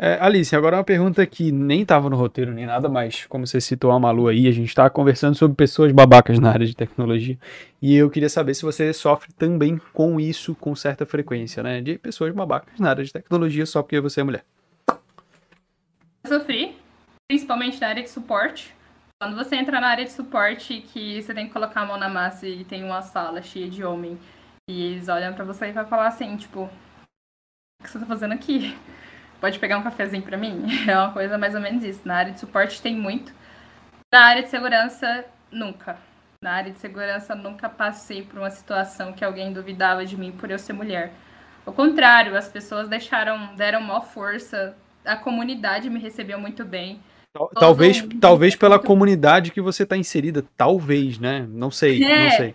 É, 0.00 0.16
Alice, 0.20 0.54
agora 0.54 0.76
uma 0.76 0.84
pergunta 0.84 1.26
que 1.26 1.50
nem 1.50 1.82
estava 1.82 2.08
no 2.08 2.14
roteiro 2.14 2.52
nem 2.52 2.64
nada, 2.64 2.88
mas 2.88 3.26
como 3.26 3.44
você 3.44 3.60
citou 3.60 3.90
a 3.90 3.98
Malu 3.98 4.28
aí, 4.28 4.46
a 4.46 4.52
gente 4.52 4.68
está 4.68 4.88
conversando 4.88 5.34
sobre 5.34 5.56
pessoas 5.56 5.90
babacas 5.90 6.38
na 6.38 6.52
área 6.52 6.64
de 6.64 6.76
tecnologia. 6.76 7.36
E 7.82 7.96
eu 7.96 8.08
queria 8.08 8.28
saber 8.28 8.54
se 8.54 8.62
você 8.62 8.92
sofre 8.92 9.32
também 9.32 9.76
com 9.92 10.20
isso 10.20 10.54
com 10.54 10.76
certa 10.76 11.04
frequência, 11.04 11.64
né? 11.64 11.80
De 11.80 11.98
pessoas 11.98 12.32
babacas 12.32 12.78
na 12.78 12.90
área 12.90 13.02
de 13.02 13.12
tecnologia 13.12 13.66
só 13.66 13.82
porque 13.82 14.00
você 14.00 14.20
é 14.20 14.24
mulher. 14.24 14.44
sofri, 16.24 16.76
principalmente 17.26 17.80
na 17.80 17.88
área 17.88 18.02
de 18.04 18.10
suporte. 18.10 18.72
Quando 19.20 19.34
você 19.34 19.56
entra 19.56 19.80
na 19.80 19.88
área 19.88 20.04
de 20.04 20.12
suporte, 20.12 20.80
que 20.80 21.20
você 21.20 21.34
tem 21.34 21.48
que 21.48 21.52
colocar 21.52 21.80
a 21.80 21.86
mão 21.86 21.98
na 21.98 22.08
massa 22.08 22.46
e 22.46 22.64
tem 22.64 22.84
uma 22.84 23.02
sala 23.02 23.42
cheia 23.42 23.68
de 23.68 23.82
homem, 23.82 24.16
e 24.68 24.82
eles 24.82 25.08
olham 25.08 25.32
para 25.32 25.46
você 25.46 25.68
e 25.68 25.72
vai 25.72 25.86
falar 25.86 26.08
assim, 26.08 26.36
tipo, 26.36 26.64
o 27.80 27.82
que 27.82 27.90
você 27.90 27.98
tá 27.98 28.04
fazendo 28.04 28.34
aqui? 28.34 28.76
Pode 29.40 29.58
pegar 29.58 29.78
um 29.78 29.82
cafezinho 29.82 30.22
para 30.22 30.36
mim? 30.36 30.64
É 30.86 30.94
uma 30.94 31.12
coisa 31.12 31.38
mais 31.38 31.54
ou 31.54 31.60
menos 31.60 31.82
isso. 31.82 32.02
Na 32.04 32.16
área 32.16 32.32
de 32.32 32.38
suporte 32.38 32.82
tem 32.82 32.94
muito. 32.94 33.32
Na 34.12 34.20
área 34.20 34.42
de 34.42 34.50
segurança, 34.50 35.24
nunca. 35.50 35.96
Na 36.42 36.52
área 36.52 36.70
de 36.70 36.78
segurança, 36.78 37.34
nunca 37.34 37.68
passei 37.68 38.22
por 38.22 38.38
uma 38.38 38.50
situação 38.50 39.12
que 39.12 39.24
alguém 39.24 39.52
duvidava 39.52 40.04
de 40.04 40.16
mim 40.18 40.32
por 40.32 40.50
eu 40.50 40.58
ser 40.58 40.74
mulher. 40.74 41.12
Ao 41.64 41.72
contrário, 41.72 42.36
as 42.36 42.48
pessoas 42.48 42.88
deixaram, 42.88 43.54
deram 43.56 43.80
maior 43.80 44.04
força. 44.06 44.76
A 45.04 45.16
comunidade 45.16 45.88
me 45.88 45.98
recebeu 45.98 46.38
muito 46.38 46.64
bem. 46.64 47.00
Talvez, 47.54 48.06
talvez 48.20 48.56
pela 48.56 48.78
comunidade 48.78 49.50
que 49.50 49.60
você 49.60 49.84
está 49.84 49.96
inserida, 49.96 50.44
talvez, 50.56 51.18
né? 51.18 51.46
Não 51.48 51.70
sei, 51.70 52.02
é, 52.02 52.24
não 52.24 52.30
sei. 52.32 52.54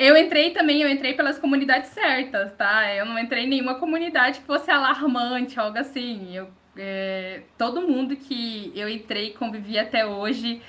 Eu 0.00 0.16
entrei 0.16 0.50
também, 0.50 0.82
eu 0.82 0.88
entrei 0.88 1.14
pelas 1.14 1.38
comunidades 1.38 1.90
certas, 1.90 2.52
tá? 2.54 2.92
Eu 2.94 3.06
não 3.06 3.18
entrei 3.18 3.44
em 3.44 3.48
nenhuma 3.48 3.76
comunidade 3.76 4.40
que 4.40 4.46
fosse 4.46 4.70
alarmante, 4.70 5.58
algo 5.58 5.78
assim. 5.78 6.34
Eu, 6.34 6.48
é, 6.76 7.42
todo 7.56 7.82
mundo 7.82 8.16
que 8.16 8.72
eu 8.74 8.88
entrei 8.88 9.28
e 9.28 9.32
convivi 9.32 9.78
até 9.78 10.06
hoje 10.06 10.60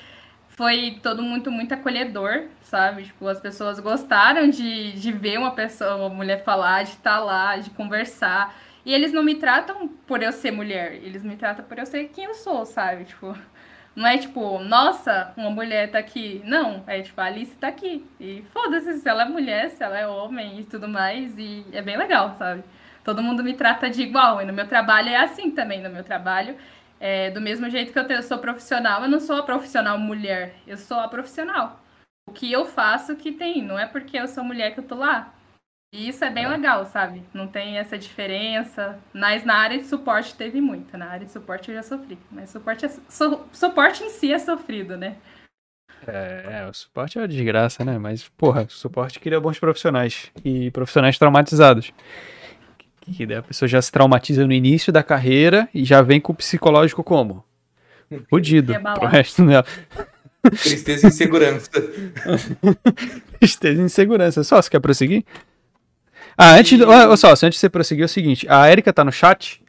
foi 0.50 1.00
todo 1.04 1.22
muito, 1.22 1.52
muito 1.52 1.74
acolhedor, 1.74 2.46
sabe? 2.62 3.04
Tipo, 3.04 3.28
as 3.28 3.40
pessoas 3.40 3.80
gostaram 3.80 4.50
de, 4.50 4.94
de 4.94 5.12
ver 5.12 5.38
uma 5.38 5.52
pessoa, 5.52 5.96
uma 5.96 6.10
mulher 6.10 6.44
falar, 6.44 6.84
de 6.84 6.92
estar 6.92 7.18
tá 7.18 7.20
lá, 7.20 7.58
de 7.58 7.70
conversar. 7.72 8.56
E 8.86 8.94
eles 8.94 9.12
não 9.12 9.24
me 9.24 9.36
tratam 9.36 9.88
por 9.88 10.22
eu 10.22 10.32
ser 10.32 10.52
mulher, 10.52 10.94
eles 10.94 11.24
me 11.24 11.36
tratam 11.36 11.66
por 11.66 11.78
eu 11.78 11.86
ser 11.86 12.10
quem 12.10 12.26
eu 12.26 12.36
sou, 12.36 12.66
sabe? 12.66 13.06
Tipo, 13.06 13.36
não 13.96 14.06
é 14.06 14.18
tipo, 14.18 14.60
nossa, 14.60 15.34
uma 15.38 15.50
mulher 15.50 15.90
tá 15.90 16.00
aqui. 16.00 16.42
Não, 16.44 16.84
é 16.86 17.02
tipo, 17.02 17.20
a 17.22 17.26
Alice 17.26 17.56
tá 17.56 17.70
aqui. 17.70 18.06
E 18.20 18.44
foda-se 18.52 19.00
se 19.00 19.08
ela 19.08 19.24
é 19.24 19.26
mulher, 19.26 19.70
se 19.70 19.82
ela 19.84 19.98
é 19.98 20.06
homem 20.06 20.60
e 20.60 20.64
tudo 20.66 20.88
mais. 20.88 21.38
E 21.38 21.66
é 21.72 21.82
bem 21.82 21.96
legal, 21.96 22.36
sabe? 22.36 22.64
Todo 23.06 23.24
mundo 23.24 23.44
me 23.44 23.54
trata 23.54 23.90
de 23.90 24.02
igual. 24.02 24.42
E 24.42 24.46
no 24.46 24.52
meu 24.52 24.68
trabalho 24.68 25.10
é 25.10 25.16
assim 25.16 25.50
também. 25.52 25.82
No 25.82 25.90
meu 25.90 26.04
trabalho, 26.04 26.58
é, 27.00 27.32
do 27.32 27.40
mesmo 27.40 27.70
jeito 27.70 27.94
que 27.94 28.14
eu 28.14 28.24
sou 28.24 28.40
profissional, 28.40 29.04
eu 29.04 29.10
não 29.10 29.20
sou 29.20 29.38
a 29.38 29.44
profissional 29.44 29.98
mulher. 29.98 30.56
Eu 30.68 30.78
sou 30.78 31.00
a 31.00 31.08
profissional. 31.08 31.80
O 32.28 32.34
que 32.34 32.52
eu 32.52 32.66
faço 32.66 33.16
que 33.16 33.32
tem. 33.32 33.62
Não 33.62 33.80
é 33.80 33.86
porque 33.86 34.18
eu 34.18 34.28
sou 34.28 34.44
mulher 34.44 34.74
que 34.74 34.82
eu 34.82 34.84
tô 34.84 34.96
lá. 34.96 35.35
E 35.96 36.10
isso 36.10 36.26
é 36.26 36.30
bem 36.30 36.44
é. 36.44 36.50
legal, 36.50 36.86
sabe? 36.86 37.24
Não 37.34 37.48
tem 37.48 37.78
essa 37.78 37.98
diferença. 37.98 39.00
Mas 39.14 39.46
na 39.46 39.56
área 39.56 39.78
de 39.78 39.86
suporte 39.86 40.36
teve 40.36 40.60
muita. 40.60 40.98
Na 40.98 41.06
área 41.06 41.26
de 41.26 41.32
suporte 41.32 41.70
eu 41.70 41.76
já 41.76 41.84
sofri. 41.84 42.18
Mas 42.30 42.50
suporte, 42.50 42.86
é, 42.86 42.90
su, 42.90 43.40
suporte 43.54 44.04
em 44.04 44.10
si 44.10 44.34
é 44.34 44.38
sofrido, 44.38 44.98
né? 44.98 45.16
É, 46.06 46.64
é, 46.64 46.70
o 46.70 46.74
suporte 46.74 47.18
é 47.18 47.22
uma 47.22 47.28
desgraça, 47.30 47.86
né? 47.86 47.98
Mas, 47.98 48.28
porra, 48.28 48.64
o 48.64 48.70
suporte 48.70 49.22
cria 49.22 49.40
bons 49.40 49.58
profissionais. 49.58 50.30
E 50.44 50.70
profissionais 50.72 51.18
traumatizados. 51.18 51.94
Que 53.00 53.26
daí 53.26 53.38
a 53.38 53.44
pessoa 53.44 53.70
já 53.70 53.82
se 53.82 53.90
traumatiza 53.90 54.46
no 54.46 54.52
início 54.52 54.92
da 54.92 55.02
carreira 55.02 55.70
e 55.74 55.86
já 55.86 56.02
vem 56.02 56.20
com 56.20 56.34
o 56.34 56.36
psicológico 56.36 57.06
como? 57.06 57.42
Fudido 58.30 58.74
pro 59.00 59.08
resto 59.08 59.46
dela. 59.46 59.66
Tristeza 60.62 61.08
e 61.08 61.10
insegurança. 61.10 61.70
Tristeza 63.40 63.82
e 63.82 63.86
insegurança. 63.86 64.44
Só, 64.44 64.62
você 64.62 64.70
quer 64.70 64.82
prosseguir? 64.82 65.24
Ah, 66.38 66.56
antes, 66.56 66.80
olha 66.82 67.16
só, 67.16 67.32
antes 67.32 67.52
de 67.52 67.58
você 67.58 67.70
prosseguir, 67.70 68.04
é 68.04 68.06
o 68.06 68.10
seguinte: 68.10 68.46
a 68.50 68.70
Erika 68.70 68.92
tá 68.92 69.04
no 69.04 69.12
chat. 69.12 69.64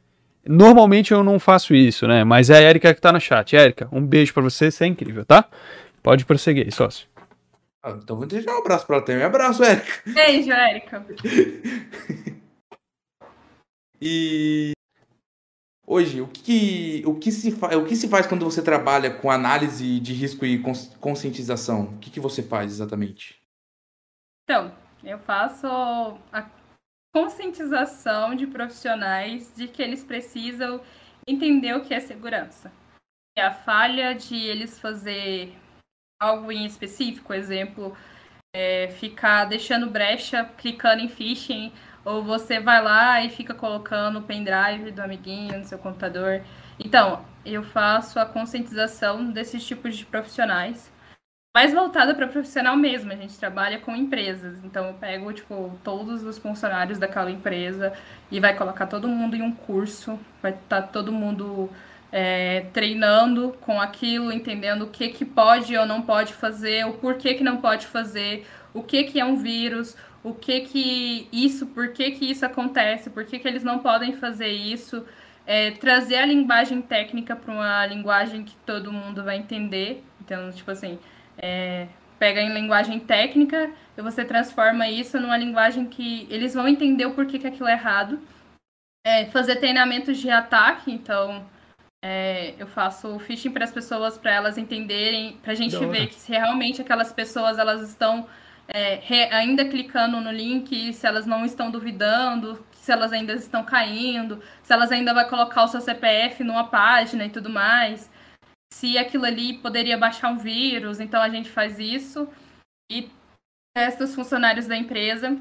Normalmente 0.48 1.12
eu 1.12 1.24
não 1.24 1.38
faço 1.38 1.74
isso, 1.74 2.06
né? 2.06 2.24
Mas 2.24 2.50
é 2.50 2.58
a 2.58 2.62
Erika 2.62 2.94
que 2.94 3.00
tá 3.00 3.12
no 3.12 3.20
chat. 3.20 3.54
Erika, 3.54 3.88
um 3.92 4.04
beijo 4.04 4.32
para 4.32 4.42
você, 4.42 4.70
você 4.70 4.84
é 4.84 4.86
incrível, 4.86 5.24
tá? 5.24 5.48
Pode 6.02 6.24
prosseguir 6.24 6.64
aí, 6.64 6.72
sócio. 6.72 7.08
Ah, 7.82 7.96
então 8.02 8.16
vou 8.16 8.26
deixar 8.26 8.52
um 8.52 8.58
abraço 8.58 8.86
pra 8.86 8.96
ela 8.96 9.04
também. 9.04 9.22
Um 9.22 9.26
abraço, 9.26 9.62
Erika. 9.62 10.02
Beijo, 10.06 10.50
Erika. 10.50 11.06
e 14.00 14.72
hoje, 15.86 16.20
o 16.20 16.26
que, 16.26 17.02
o, 17.06 17.14
que 17.14 17.30
se 17.30 17.50
o 17.52 17.84
que 17.84 17.96
se 17.96 18.08
faz 18.08 18.26
quando 18.26 18.44
você 18.44 18.60
trabalha 18.60 19.10
com 19.10 19.30
análise 19.30 20.00
de 20.00 20.12
risco 20.12 20.44
e 20.44 20.60
conscientização? 21.00 21.82
O 21.84 21.98
que, 21.98 22.10
que 22.10 22.20
você 22.20 22.42
faz 22.42 22.72
exatamente? 22.72 23.36
Então, 24.44 24.72
eu 25.04 25.18
faço 25.18 25.66
a 26.32 26.42
conscientização 27.16 28.34
de 28.34 28.46
profissionais 28.46 29.50
de 29.56 29.66
que 29.68 29.80
eles 29.80 30.04
precisam 30.04 30.82
entender 31.26 31.74
o 31.74 31.80
que 31.80 31.94
é 31.94 31.98
segurança. 31.98 32.70
E 33.38 33.40
a 33.40 33.50
falha 33.50 34.14
de 34.14 34.36
eles 34.36 34.78
fazer 34.78 35.56
algo 36.20 36.52
em 36.52 36.66
específico, 36.66 37.32
exemplo, 37.32 37.96
é, 38.54 38.88
ficar 38.88 39.46
deixando 39.46 39.88
brecha, 39.88 40.44
clicando 40.58 41.00
em 41.00 41.08
phishing, 41.08 41.72
ou 42.04 42.22
você 42.22 42.60
vai 42.60 42.82
lá 42.82 43.24
e 43.24 43.30
fica 43.30 43.54
colocando 43.54 44.18
o 44.18 44.22
pendrive 44.22 44.90
do 44.90 45.00
amiguinho 45.00 45.60
no 45.60 45.64
seu 45.64 45.78
computador. 45.78 46.42
Então, 46.78 47.24
eu 47.46 47.62
faço 47.62 48.20
a 48.20 48.26
conscientização 48.26 49.30
desses 49.30 49.66
tipos 49.66 49.96
de 49.96 50.04
profissionais 50.04 50.92
mais 51.56 51.72
voltada 51.72 52.14
para 52.14 52.28
profissional 52.28 52.76
mesmo. 52.76 53.10
A 53.10 53.16
gente 53.16 53.38
trabalha 53.38 53.78
com 53.78 53.96
empresas. 53.96 54.62
Então 54.62 54.88
eu 54.88 54.92
pego, 54.92 55.32
tipo, 55.32 55.72
todos 55.82 56.22
os 56.22 56.36
funcionários 56.36 56.98
daquela 56.98 57.30
empresa 57.30 57.94
e 58.30 58.38
vai 58.38 58.54
colocar 58.54 58.84
todo 58.84 59.08
mundo 59.08 59.34
em 59.34 59.40
um 59.40 59.50
curso, 59.50 60.20
vai 60.42 60.52
estar 60.52 60.82
tá 60.82 60.86
todo 60.86 61.10
mundo 61.10 61.70
é, 62.12 62.66
treinando 62.74 63.56
com 63.62 63.80
aquilo, 63.80 64.30
entendendo 64.30 64.82
o 64.82 64.88
que, 64.88 65.08
que 65.08 65.24
pode 65.24 65.74
ou 65.74 65.86
não 65.86 66.02
pode 66.02 66.34
fazer, 66.34 66.84
o 66.84 66.92
porquê 66.92 67.32
que 67.32 67.42
não 67.42 67.56
pode 67.56 67.86
fazer, 67.86 68.46
o 68.74 68.82
que, 68.82 69.04
que 69.04 69.18
é 69.18 69.24
um 69.24 69.36
vírus, 69.36 69.96
o 70.22 70.34
que 70.34 70.60
que 70.60 71.26
isso, 71.32 71.68
por 71.68 71.88
que, 71.94 72.10
que 72.10 72.30
isso 72.30 72.44
acontece, 72.44 73.08
por 73.08 73.24
que, 73.24 73.38
que 73.38 73.48
eles 73.48 73.64
não 73.64 73.78
podem 73.78 74.12
fazer 74.12 74.50
isso. 74.50 75.06
É, 75.46 75.70
trazer 75.70 76.16
a 76.16 76.26
linguagem 76.26 76.82
técnica 76.82 77.34
para 77.34 77.54
uma 77.54 77.86
linguagem 77.86 78.44
que 78.44 78.56
todo 78.66 78.92
mundo 78.92 79.24
vai 79.24 79.38
entender. 79.38 80.04
Então, 80.20 80.50
tipo 80.50 80.70
assim, 80.70 80.98
é, 81.38 81.88
pega 82.18 82.40
em 82.40 82.52
linguagem 82.52 82.98
técnica 83.00 83.70
e 83.96 84.02
você 84.02 84.24
transforma 84.24 84.88
isso 84.88 85.20
numa 85.20 85.36
linguagem 85.36 85.86
que 85.86 86.26
eles 86.30 86.54
vão 86.54 86.68
entender 86.68 87.06
o 87.06 87.14
porquê 87.14 87.38
que 87.38 87.46
aquilo 87.46 87.68
é 87.68 87.72
errado. 87.72 88.18
é, 89.04 89.26
fazer 89.26 89.56
treinamentos 89.56 90.18
de 90.18 90.28
ataque, 90.30 90.90
então 90.90 91.46
é, 92.04 92.54
eu 92.58 92.66
faço 92.66 93.18
phishing 93.20 93.50
para 93.52 93.64
as 93.64 93.70
pessoas, 93.72 94.18
para 94.18 94.32
elas 94.32 94.58
entenderem, 94.58 95.38
para 95.42 95.52
a 95.52 95.54
gente 95.54 95.76
ver 95.86 96.08
que 96.08 96.14
se 96.16 96.32
realmente 96.32 96.82
aquelas 96.82 97.12
pessoas 97.12 97.58
elas 97.58 97.88
estão 97.88 98.26
é, 98.68 98.96
re, 99.02 99.24
ainda 99.32 99.64
clicando 99.64 100.20
no 100.20 100.32
link, 100.32 100.92
se 100.92 101.06
elas 101.06 101.24
não 101.26 101.44
estão 101.44 101.70
duvidando, 101.70 102.64
se 102.72 102.90
elas 102.92 103.12
ainda 103.12 103.32
estão 103.34 103.62
caindo, 103.64 104.42
se 104.62 104.72
elas 104.72 104.90
ainda 104.90 105.14
vai 105.14 105.28
colocar 105.28 105.64
o 105.64 105.68
seu 105.68 105.80
CPF 105.80 106.42
numa 106.44 106.64
página 106.64 107.24
e 107.24 107.30
tudo 107.30 107.48
mais, 107.48 108.10
se 108.76 108.98
aquilo 108.98 109.24
ali 109.24 109.56
poderia 109.56 109.96
baixar 109.96 110.28
um 110.28 110.36
vírus, 110.36 111.00
então 111.00 111.22
a 111.22 111.30
gente 111.30 111.48
faz 111.48 111.78
isso 111.78 112.28
e 112.92 113.08
testa 113.74 114.04
os 114.04 114.14
funcionários 114.14 114.66
da 114.66 114.76
empresa 114.76 115.34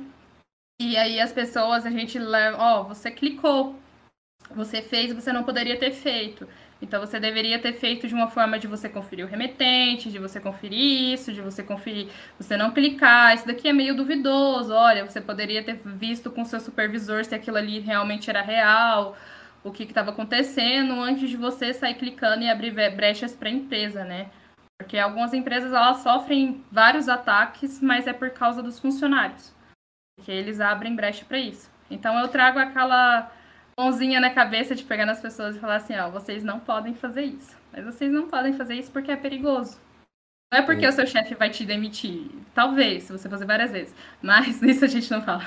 e 0.80 0.96
aí 0.96 1.20
as 1.20 1.34
pessoas 1.34 1.86
a 1.86 1.90
gente 1.90 2.18
leva, 2.18 2.58
ó, 2.58 2.80
oh, 2.80 2.84
você 2.86 3.12
clicou, 3.12 3.78
você 4.52 4.82
fez, 4.82 5.12
você 5.12 5.34
não 5.34 5.44
poderia 5.44 5.78
ter 5.78 5.92
feito. 5.92 6.48
Então 6.82 7.02
você 7.02 7.20
deveria 7.20 7.60
ter 7.60 7.74
feito 7.74 8.08
de 8.08 8.14
uma 8.14 8.30
forma 8.30 8.58
de 8.58 8.68
você 8.68 8.88
conferir 8.88 9.26
o 9.26 9.30
remetente, 9.30 10.10
de 10.10 10.20
você 10.20 10.40
conferir 10.40 11.14
isso, 11.14 11.34
de 11.34 11.42
você 11.42 11.62
conferir, 11.62 12.08
você 12.40 12.56
não 12.56 12.72
clicar, 12.72 13.36
isso 13.36 13.48
daqui 13.48 13.68
é 13.68 13.74
meio 13.74 13.96
duvidoso. 13.96 14.74
Olha, 14.74 15.06
você 15.06 15.20
poderia 15.20 15.62
ter 15.62 15.76
visto 15.84 16.32
com 16.32 16.46
seu 16.46 16.62
supervisor 16.62 17.26
se 17.26 17.36
aquilo 17.36 17.58
ali 17.58 17.80
realmente 17.80 18.30
era 18.30 18.42
real, 18.42 19.18
o 19.66 19.72
que 19.72 19.84
estava 19.84 20.12
acontecendo 20.12 20.94
antes 21.02 21.28
de 21.28 21.36
você 21.36 21.74
sair 21.74 21.96
clicando 21.96 22.44
e 22.44 22.50
abrir 22.50 22.72
brechas 22.96 23.34
para 23.34 23.50
a 23.50 23.52
empresa, 23.52 24.06
né? 24.06 24.30
Porque 24.80 24.98
algumas 24.98 25.34
empresas 25.34 25.74
elas 25.74 25.98
sofrem 25.98 26.64
vários 26.72 27.10
ataques, 27.10 27.82
mas 27.82 28.06
é 28.06 28.14
por 28.14 28.30
causa 28.30 28.62
dos 28.62 28.80
funcionários, 28.80 29.52
que 30.24 30.32
eles 30.32 30.62
abrem 30.62 30.96
brecha 30.96 31.26
para 31.26 31.40
isso. 31.40 31.72
Então 31.90 32.18
eu 32.20 32.28
trago 32.28 32.60
aquela 32.60 33.32
mãozinha 33.78 34.20
na 34.20 34.30
cabeça 34.30 34.76
de 34.76 34.84
pegar 34.84 35.08
nas 35.08 35.20
pessoas 35.20 35.56
e 35.56 35.60
falar 35.60 35.78
assim, 35.78 35.98
ó, 35.98 36.12
vocês 36.12 36.44
não 36.44 36.60
podem 36.60 36.94
fazer 36.94 37.24
isso. 37.24 37.58
Mas 37.74 37.86
vocês 37.86 38.12
não 38.12 38.30
podem 38.30 38.54
fazer 38.54 38.76
isso 38.76 38.92
porque 38.92 39.12
é 39.12 39.18
perigoso. 39.18 39.80
Não 40.54 40.60
é 40.60 40.62
porque 40.62 40.88
o 40.88 40.92
seu 40.92 41.08
chefe 41.08 41.34
vai 41.34 41.50
te 41.50 41.66
demitir. 41.66 42.30
Talvez, 42.54 43.04
se 43.04 43.12
você 43.12 43.28
fazer 43.28 43.46
várias 43.46 43.72
vezes. 43.72 43.96
Mas 44.22 44.62
isso 44.64 44.86
a 44.86 44.88
gente 44.88 45.10
não 45.10 45.24
fala. 45.24 45.44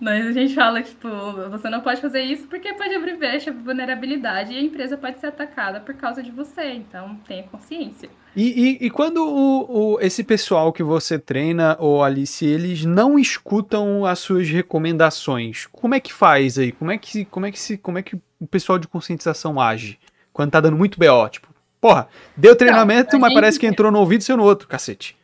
Mas 0.00 0.26
a 0.26 0.32
gente 0.32 0.54
fala, 0.54 0.82
tipo, 0.82 1.08
você 1.50 1.68
não 1.68 1.82
pode 1.82 2.00
fazer 2.00 2.22
isso 2.22 2.46
porque 2.46 2.72
pode 2.72 2.94
abrir 2.94 3.18
brecha, 3.18 3.52
vulnerabilidade 3.52 4.54
e 4.54 4.56
a 4.56 4.62
empresa 4.62 4.96
pode 4.96 5.20
ser 5.20 5.26
atacada 5.26 5.78
por 5.78 5.94
causa 5.94 6.22
de 6.22 6.30
você. 6.30 6.72
Então, 6.72 7.20
tenha 7.28 7.42
consciência. 7.42 8.08
E, 8.34 8.78
e, 8.80 8.86
e 8.86 8.90
quando 8.90 9.18
o, 9.18 9.94
o, 9.94 10.00
esse 10.00 10.24
pessoal 10.24 10.72
que 10.72 10.82
você 10.82 11.18
treina, 11.18 11.76
ou 11.78 12.02
Alice, 12.02 12.46
eles 12.46 12.84
não 12.86 13.18
escutam 13.18 14.06
as 14.06 14.18
suas 14.20 14.48
recomendações, 14.48 15.66
como 15.70 15.94
é 15.94 16.00
que 16.00 16.12
faz 16.12 16.58
aí? 16.58 16.72
Como 16.72 16.90
é 16.90 16.96
que, 16.96 17.26
como 17.26 17.44
é 17.44 17.52
que, 17.52 17.60
se, 17.60 17.76
como 17.76 17.98
é 17.98 18.02
que 18.02 18.16
o 18.40 18.46
pessoal 18.46 18.78
de 18.78 18.88
conscientização 18.88 19.60
age? 19.60 19.98
Quando 20.32 20.52
tá 20.52 20.60
dando 20.60 20.78
muito 20.78 20.98
BO, 20.98 21.28
tipo, 21.28 21.48
porra, 21.78 22.08
deu 22.34 22.56
treinamento, 22.56 23.12
não, 23.12 23.20
mas 23.20 23.30
gente... 23.30 23.40
parece 23.40 23.58
que 23.58 23.66
entrou 23.66 23.92
no 23.92 23.98
ouvido 23.98 24.22
e 24.22 24.24
saiu 24.24 24.38
no 24.38 24.44
outro, 24.44 24.66
cacete 24.66 25.19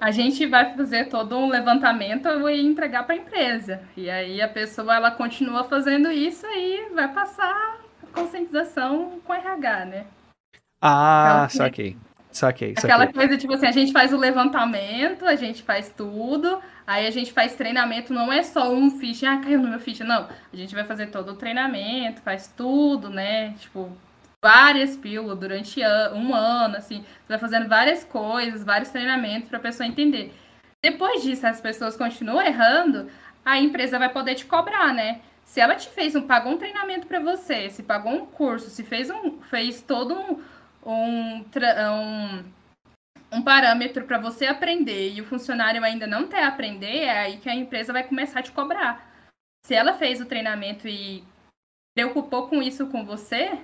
a 0.00 0.10
gente 0.10 0.46
vai 0.46 0.74
fazer 0.74 1.08
todo 1.08 1.36
um 1.36 1.48
levantamento 1.48 2.26
e 2.48 2.60
entregar 2.60 3.04
para 3.04 3.14
a 3.14 3.18
empresa. 3.18 3.82
E 3.96 4.08
aí 4.08 4.40
a 4.40 4.48
pessoa 4.48 4.96
ela 4.96 5.10
continua 5.10 5.64
fazendo 5.64 6.10
isso 6.10 6.46
e 6.46 6.88
vai 6.94 7.12
passar 7.12 7.78
a 8.02 8.06
conscientização 8.14 9.20
com 9.22 9.34
RH, 9.34 9.84
né? 9.84 10.06
Ah, 10.80 11.46
então, 11.46 11.58
saquei. 11.58 11.96
Saquei, 12.32 12.74
saquei. 12.74 12.90
Aquela 12.90 13.12
coisa, 13.12 13.36
tipo 13.36 13.52
assim, 13.52 13.66
a 13.66 13.72
gente 13.72 13.92
faz 13.92 14.12
o 14.12 14.16
levantamento, 14.16 15.26
a 15.26 15.34
gente 15.34 15.62
faz 15.62 15.92
tudo, 15.94 16.60
aí 16.86 17.06
a 17.06 17.10
gente 17.10 17.32
faz 17.32 17.54
treinamento, 17.54 18.14
não 18.14 18.32
é 18.32 18.42
só 18.42 18.72
um 18.72 18.90
ficha, 18.98 19.30
ah, 19.30 19.38
caiu 19.38 19.60
no 19.60 19.68
meu 19.68 19.80
ficha, 19.80 20.04
não. 20.04 20.28
A 20.52 20.56
gente 20.56 20.74
vai 20.74 20.84
fazer 20.84 21.08
todo 21.08 21.32
o 21.32 21.36
treinamento, 21.36 22.22
faz 22.22 22.46
tudo, 22.56 23.10
né? 23.10 23.52
Tipo, 23.58 23.90
várias 24.42 24.96
pílulas 24.96 25.38
durante 25.38 25.80
um 26.14 26.34
ano, 26.34 26.76
assim, 26.76 27.02
você 27.02 27.28
vai 27.28 27.38
fazendo 27.38 27.68
várias 27.68 28.04
coisas, 28.04 28.64
vários 28.64 28.90
treinamentos 28.90 29.48
para 29.48 29.58
a 29.58 29.62
pessoa 29.62 29.86
entender. 29.86 30.32
Depois 30.82 31.22
disso, 31.22 31.46
as 31.46 31.60
pessoas 31.60 31.96
continuam 31.96 32.40
errando, 32.40 33.10
a 33.44 33.58
empresa 33.58 33.98
vai 33.98 34.08
poder 34.08 34.34
te 34.34 34.46
cobrar, 34.46 34.94
né? 34.94 35.20
Se 35.44 35.60
ela 35.60 35.74
te 35.74 35.88
fez 35.88 36.14
um, 36.14 36.22
pagou 36.22 36.52
um 36.52 36.58
treinamento 36.58 37.06
para 37.06 37.20
você, 37.20 37.68
se 37.70 37.82
pagou 37.82 38.12
um 38.12 38.24
curso, 38.24 38.70
se 38.70 38.84
fez 38.84 39.10
um, 39.10 39.42
fez 39.42 39.82
todo 39.82 40.14
um, 40.14 40.42
um, 40.86 41.44
um, 41.44 42.44
um 43.32 43.42
parâmetro 43.42 44.04
para 44.04 44.18
você 44.18 44.46
aprender 44.46 45.12
e 45.12 45.20
o 45.20 45.26
funcionário 45.26 45.82
ainda 45.84 46.06
não 46.06 46.28
quer 46.28 46.44
aprender, 46.44 47.00
é 47.00 47.18
aí 47.18 47.36
que 47.38 47.48
a 47.48 47.54
empresa 47.54 47.92
vai 47.92 48.04
começar 48.04 48.40
a 48.40 48.42
te 48.42 48.52
cobrar. 48.52 49.10
Se 49.66 49.74
ela 49.74 49.94
fez 49.94 50.20
o 50.20 50.26
treinamento 50.26 50.88
e 50.88 51.24
preocupou 51.94 52.48
com 52.48 52.62
isso 52.62 52.86
com 52.86 53.04
você, 53.04 53.58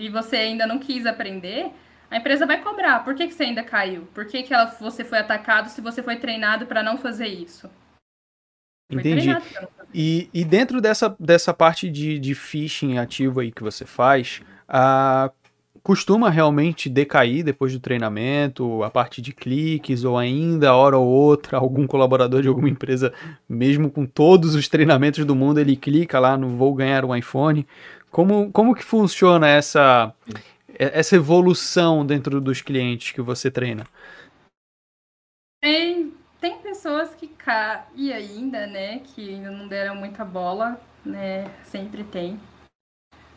e 0.00 0.08
você 0.08 0.36
ainda 0.36 0.66
não 0.66 0.78
quis 0.78 1.06
aprender, 1.06 1.70
a 2.10 2.16
empresa 2.16 2.46
vai 2.46 2.60
cobrar. 2.60 3.04
Por 3.04 3.14
que, 3.14 3.28
que 3.28 3.34
você 3.34 3.44
ainda 3.44 3.62
caiu? 3.62 4.08
Por 4.14 4.26
que, 4.26 4.42
que 4.42 4.52
ela, 4.52 4.66
você 4.80 5.04
foi 5.04 5.18
atacado 5.18 5.68
se 5.68 5.80
você 5.80 6.02
foi 6.02 6.16
treinado 6.16 6.66
para 6.66 6.82
não 6.82 6.98
fazer 6.98 7.28
isso? 7.28 7.70
Entendi. 8.90 9.30
E, 9.94 10.28
e 10.34 10.44
dentro 10.44 10.80
dessa, 10.80 11.14
dessa 11.20 11.54
parte 11.54 11.88
de, 11.88 12.18
de 12.18 12.34
phishing 12.34 12.98
ativo 12.98 13.40
aí 13.40 13.52
que 13.52 13.62
você 13.62 13.84
faz, 13.84 14.40
a, 14.68 15.30
costuma 15.82 16.28
realmente 16.28 16.88
decair 16.88 17.44
depois 17.44 17.72
do 17.72 17.80
treinamento, 17.80 18.82
a 18.82 18.90
parte 18.90 19.22
de 19.22 19.32
cliques, 19.32 20.04
ou 20.04 20.18
ainda, 20.18 20.74
hora 20.74 20.98
ou 20.98 21.06
outra, 21.06 21.58
algum 21.58 21.86
colaborador 21.86 22.42
de 22.42 22.48
alguma 22.48 22.68
empresa, 22.68 23.12
mesmo 23.48 23.90
com 23.90 24.04
todos 24.04 24.54
os 24.54 24.68
treinamentos 24.68 25.24
do 25.24 25.34
mundo, 25.34 25.60
ele 25.60 25.76
clica 25.76 26.18
lá 26.18 26.36
no 26.36 26.48
vou 26.48 26.74
ganhar 26.74 27.04
um 27.04 27.14
iPhone. 27.14 27.66
Como, 28.10 28.50
como 28.50 28.74
que 28.74 28.82
funciona 28.82 29.48
essa, 29.48 30.12
essa 30.76 31.16
evolução 31.16 32.04
dentro 32.04 32.40
dos 32.40 32.60
clientes 32.60 33.12
que 33.12 33.22
você 33.22 33.50
treina? 33.50 33.86
Tem, 35.62 36.12
tem 36.40 36.58
pessoas 36.58 37.14
que 37.14 37.28
caem 37.28 38.12
ainda, 38.12 38.66
né? 38.66 39.00
Que 39.00 39.30
ainda 39.30 39.50
não 39.50 39.68
deram 39.68 39.94
muita 39.94 40.24
bola, 40.24 40.80
né? 41.04 41.50
Sempre 41.64 42.02
tem. 42.02 42.40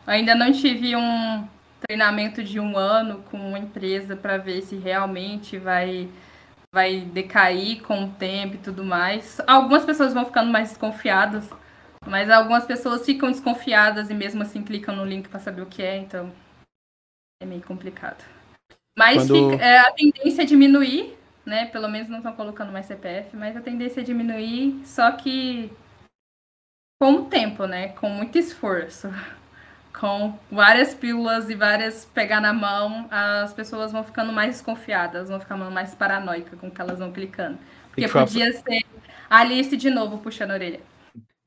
Ainda 0.06 0.34
não 0.34 0.52
tive 0.52 0.96
um 0.96 1.48
treinamento 1.86 2.42
de 2.42 2.58
um 2.58 2.76
ano 2.76 3.22
com 3.30 3.36
uma 3.36 3.58
empresa 3.58 4.16
para 4.16 4.38
ver 4.38 4.62
se 4.62 4.76
realmente 4.76 5.58
vai 5.58 6.08
vai 6.72 7.02
decair 7.02 7.80
com 7.82 8.04
o 8.04 8.10
tempo 8.10 8.56
e 8.56 8.58
tudo 8.58 8.84
mais. 8.84 9.40
Algumas 9.46 9.84
pessoas 9.84 10.12
vão 10.12 10.24
ficando 10.24 10.50
mais 10.50 10.70
desconfiadas 10.70 11.48
mas 12.06 12.30
algumas 12.30 12.64
pessoas 12.64 13.04
ficam 13.04 13.30
desconfiadas 13.30 14.10
e 14.10 14.14
mesmo 14.14 14.42
assim 14.42 14.62
clicam 14.62 14.94
no 14.94 15.04
link 15.04 15.28
para 15.28 15.40
saber 15.40 15.62
o 15.62 15.66
que 15.66 15.82
é, 15.82 15.96
então 15.96 16.32
é 17.40 17.46
meio 17.46 17.62
complicado. 17.62 18.24
Mas 18.96 19.26
Quando... 19.26 19.50
fica, 19.52 19.64
é, 19.64 19.78
a 19.78 19.92
tendência 19.92 20.42
é 20.42 20.44
diminuir, 20.44 21.16
né? 21.44 21.66
Pelo 21.66 21.88
menos 21.88 22.08
não 22.08 22.18
estão 22.18 22.32
colocando 22.32 22.72
mais 22.72 22.86
CPF, 22.86 23.36
mas 23.36 23.56
a 23.56 23.60
tendência 23.60 24.00
é 24.00 24.04
diminuir, 24.04 24.80
só 24.84 25.10
que 25.12 25.70
com 27.00 27.12
o 27.14 27.24
tempo, 27.26 27.66
né? 27.66 27.88
Com 27.88 28.08
muito 28.08 28.38
esforço. 28.38 29.08
Com 30.00 30.36
várias 30.50 30.92
pílulas 30.92 31.48
e 31.48 31.54
várias 31.54 32.04
pegar 32.04 32.40
na 32.40 32.52
mão, 32.52 33.06
as 33.08 33.54
pessoas 33.54 33.92
vão 33.92 34.02
ficando 34.02 34.32
mais 34.32 34.56
desconfiadas, 34.56 35.28
vão 35.28 35.38
ficando 35.38 35.70
mais 35.70 35.94
paranoicas 35.94 36.58
com 36.58 36.68
que 36.68 36.80
elas 36.80 36.98
vão 36.98 37.12
clicando. 37.12 37.56
Porque 37.90 38.08
podia 38.08 38.52
ser 38.52 38.84
a 39.30 39.38
Alice 39.38 39.76
de 39.76 39.90
novo 39.90 40.18
puxando 40.18 40.50
a 40.50 40.54
orelha. 40.54 40.80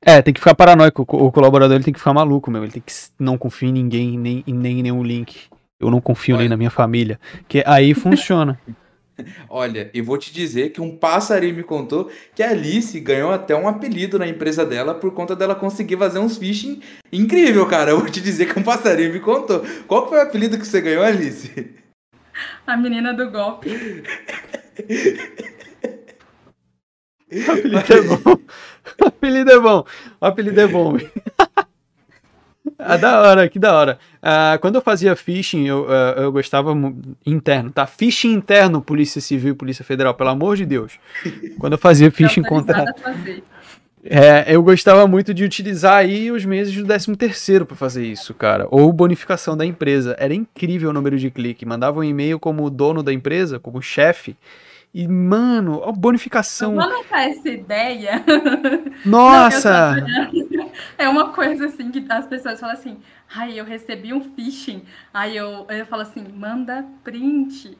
É, 0.04 0.22
tem 0.22 0.32
que 0.32 0.40
ficar 0.40 0.54
paranoico. 0.54 1.02
O 1.02 1.32
colaborador 1.32 1.76
ele 1.76 1.84
tem 1.84 1.92
que 1.92 1.98
ficar 1.98 2.12
maluco 2.12 2.50
mesmo. 2.50 2.64
Ele 2.64 2.72
tem 2.72 2.82
que 2.82 2.92
não 3.18 3.36
confiar 3.36 3.70
em 3.70 3.72
ninguém, 3.72 4.18
nem, 4.18 4.44
nem 4.46 4.78
em 4.78 4.82
nenhum 4.82 5.02
link. 5.02 5.46
Eu 5.80 5.90
não 5.90 6.00
confio 6.00 6.34
Olha. 6.34 6.42
nem 6.42 6.48
na 6.48 6.56
minha 6.56 6.70
família. 6.70 7.20
Que 7.48 7.62
aí 7.66 7.94
funciona. 7.94 8.58
Olha, 9.50 9.90
e 9.92 10.00
vou 10.00 10.16
te 10.16 10.32
dizer 10.32 10.70
que 10.70 10.80
um 10.80 10.96
passarinho 10.96 11.56
me 11.56 11.64
contou 11.64 12.08
que 12.36 12.42
a 12.42 12.50
Alice 12.50 12.98
ganhou 13.00 13.32
até 13.32 13.54
um 13.54 13.66
apelido 13.66 14.16
na 14.18 14.28
empresa 14.28 14.64
dela 14.64 14.94
por 14.94 15.12
conta 15.12 15.34
dela 15.34 15.56
conseguir 15.56 15.96
fazer 15.96 16.20
uns 16.20 16.38
phishing 16.38 16.80
incrível, 17.12 17.66
cara. 17.66 17.90
Eu 17.92 17.98
vou 17.98 18.08
te 18.08 18.20
dizer 18.20 18.52
que 18.52 18.58
um 18.58 18.62
passarinho 18.62 19.12
me 19.12 19.20
contou. 19.20 19.64
Qual 19.86 20.08
foi 20.08 20.18
o 20.18 20.22
apelido 20.22 20.58
que 20.58 20.66
você 20.66 20.80
ganhou, 20.80 21.02
Alice? 21.02 21.74
A 22.66 22.76
menina 22.76 23.12
do 23.12 23.30
golpe. 23.30 23.68
o 27.30 27.50
apelido 27.52 27.92
é 27.92 28.00
bom. 28.02 28.38
o 29.00 29.06
apelido 29.06 29.50
é 29.50 29.60
bom. 29.60 29.84
O 30.20 30.26
apelido 30.26 30.60
é 30.60 30.66
bom. 30.66 30.96
ah, 32.78 32.96
da 32.96 33.20
hora, 33.20 33.48
que 33.48 33.58
da 33.58 33.74
hora. 33.74 33.98
Ah, 34.22 34.58
quando 34.60 34.76
eu 34.76 34.82
fazia 34.82 35.14
phishing, 35.14 35.66
eu, 35.66 35.84
uh, 35.84 36.20
eu 36.20 36.32
gostava 36.32 36.72
interno, 37.24 37.70
tá? 37.70 37.86
Phishing 37.86 38.32
interno, 38.32 38.80
Polícia 38.80 39.20
Civil, 39.20 39.54
Polícia 39.54 39.84
Federal, 39.84 40.14
pelo 40.14 40.30
amor 40.30 40.56
de 40.56 40.64
Deus. 40.64 40.98
Quando 41.58 41.74
eu 41.74 41.78
fazia 41.78 42.10
phishing 42.10 42.42
contra. 42.42 42.84
É, 44.04 44.54
eu 44.54 44.62
gostava 44.62 45.06
muito 45.06 45.34
de 45.34 45.44
utilizar 45.44 45.96
aí 45.96 46.30
os 46.30 46.44
meses 46.44 46.74
do 46.74 46.86
13 46.86 47.16
terceiro 47.16 47.66
para 47.66 47.76
fazer 47.76 48.06
isso, 48.06 48.32
cara. 48.32 48.66
Ou 48.70 48.90
bonificação 48.92 49.56
da 49.56 49.66
empresa. 49.66 50.16
Era 50.18 50.32
incrível 50.32 50.90
o 50.90 50.92
número 50.92 51.18
de 51.18 51.30
clique. 51.30 51.66
Mandava 51.66 51.98
um 51.98 52.04
e-mail 52.04 52.38
como 52.38 52.70
dono 52.70 53.02
da 53.02 53.12
empresa, 53.12 53.58
como 53.58 53.82
chefe 53.82 54.34
e, 54.92 55.06
mano, 55.06 55.82
a 55.84 55.92
bonificação. 55.92 56.74
Vamos 56.74 56.92
anotar 56.92 57.20
essa 57.28 57.48
ideia. 57.48 58.24
Nossa! 59.04 59.96
Não, 60.00 60.70
é 60.96 61.08
uma 61.08 61.32
coisa 61.32 61.66
assim 61.66 61.90
que 61.90 62.04
as 62.08 62.26
pessoas 62.26 62.58
falam 62.58 62.74
assim, 62.74 62.98
ai, 63.34 63.58
eu 63.58 63.64
recebi 63.64 64.12
um 64.12 64.34
phishing. 64.34 64.82
Aí 65.12 65.36
eu, 65.36 65.66
eu 65.68 65.86
falo 65.86 66.02
assim, 66.02 66.24
manda 66.34 66.84
print. 67.04 67.76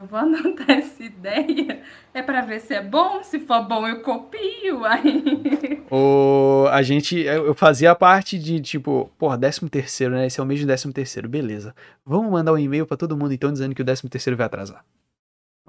Eu 0.00 0.06
vou 0.06 0.20
anotar 0.20 0.70
essa 0.70 1.02
ideia. 1.02 1.82
É 2.14 2.22
para 2.22 2.40
ver 2.42 2.60
se 2.60 2.72
é 2.72 2.82
bom. 2.82 3.20
Se 3.24 3.40
for 3.40 3.66
bom, 3.66 3.86
eu 3.86 4.00
copio. 4.00 4.84
Aí. 4.84 5.82
O, 5.90 6.68
a 6.70 6.82
gente. 6.82 7.18
Eu 7.18 7.52
fazia 7.52 7.90
a 7.90 7.96
parte 7.96 8.38
de 8.38 8.60
tipo, 8.60 9.10
porra, 9.18 9.36
13 9.36 9.68
terceiro, 9.68 10.14
né? 10.14 10.26
Esse 10.26 10.38
é 10.38 10.42
o 10.42 10.46
mês 10.46 10.60
de 10.60 10.66
13 10.66 10.92
terceiro, 10.92 11.28
beleza. 11.28 11.74
Vamos 12.06 12.30
mandar 12.30 12.52
um 12.52 12.58
e-mail 12.58 12.86
para 12.86 12.96
todo 12.96 13.16
mundo 13.16 13.34
então 13.34 13.50
dizendo 13.50 13.74
que 13.74 13.82
o 13.82 13.84
13 13.84 14.08
terceiro 14.08 14.36
vai 14.36 14.46
atrasar. 14.46 14.84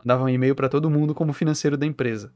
Mandava 0.04 0.24
um 0.24 0.30
e-mail 0.30 0.56
para 0.56 0.70
todo 0.70 0.90
mundo 0.90 1.14
como 1.14 1.34
financeiro 1.34 1.78
da 1.78 1.86
empresa. 1.86 2.32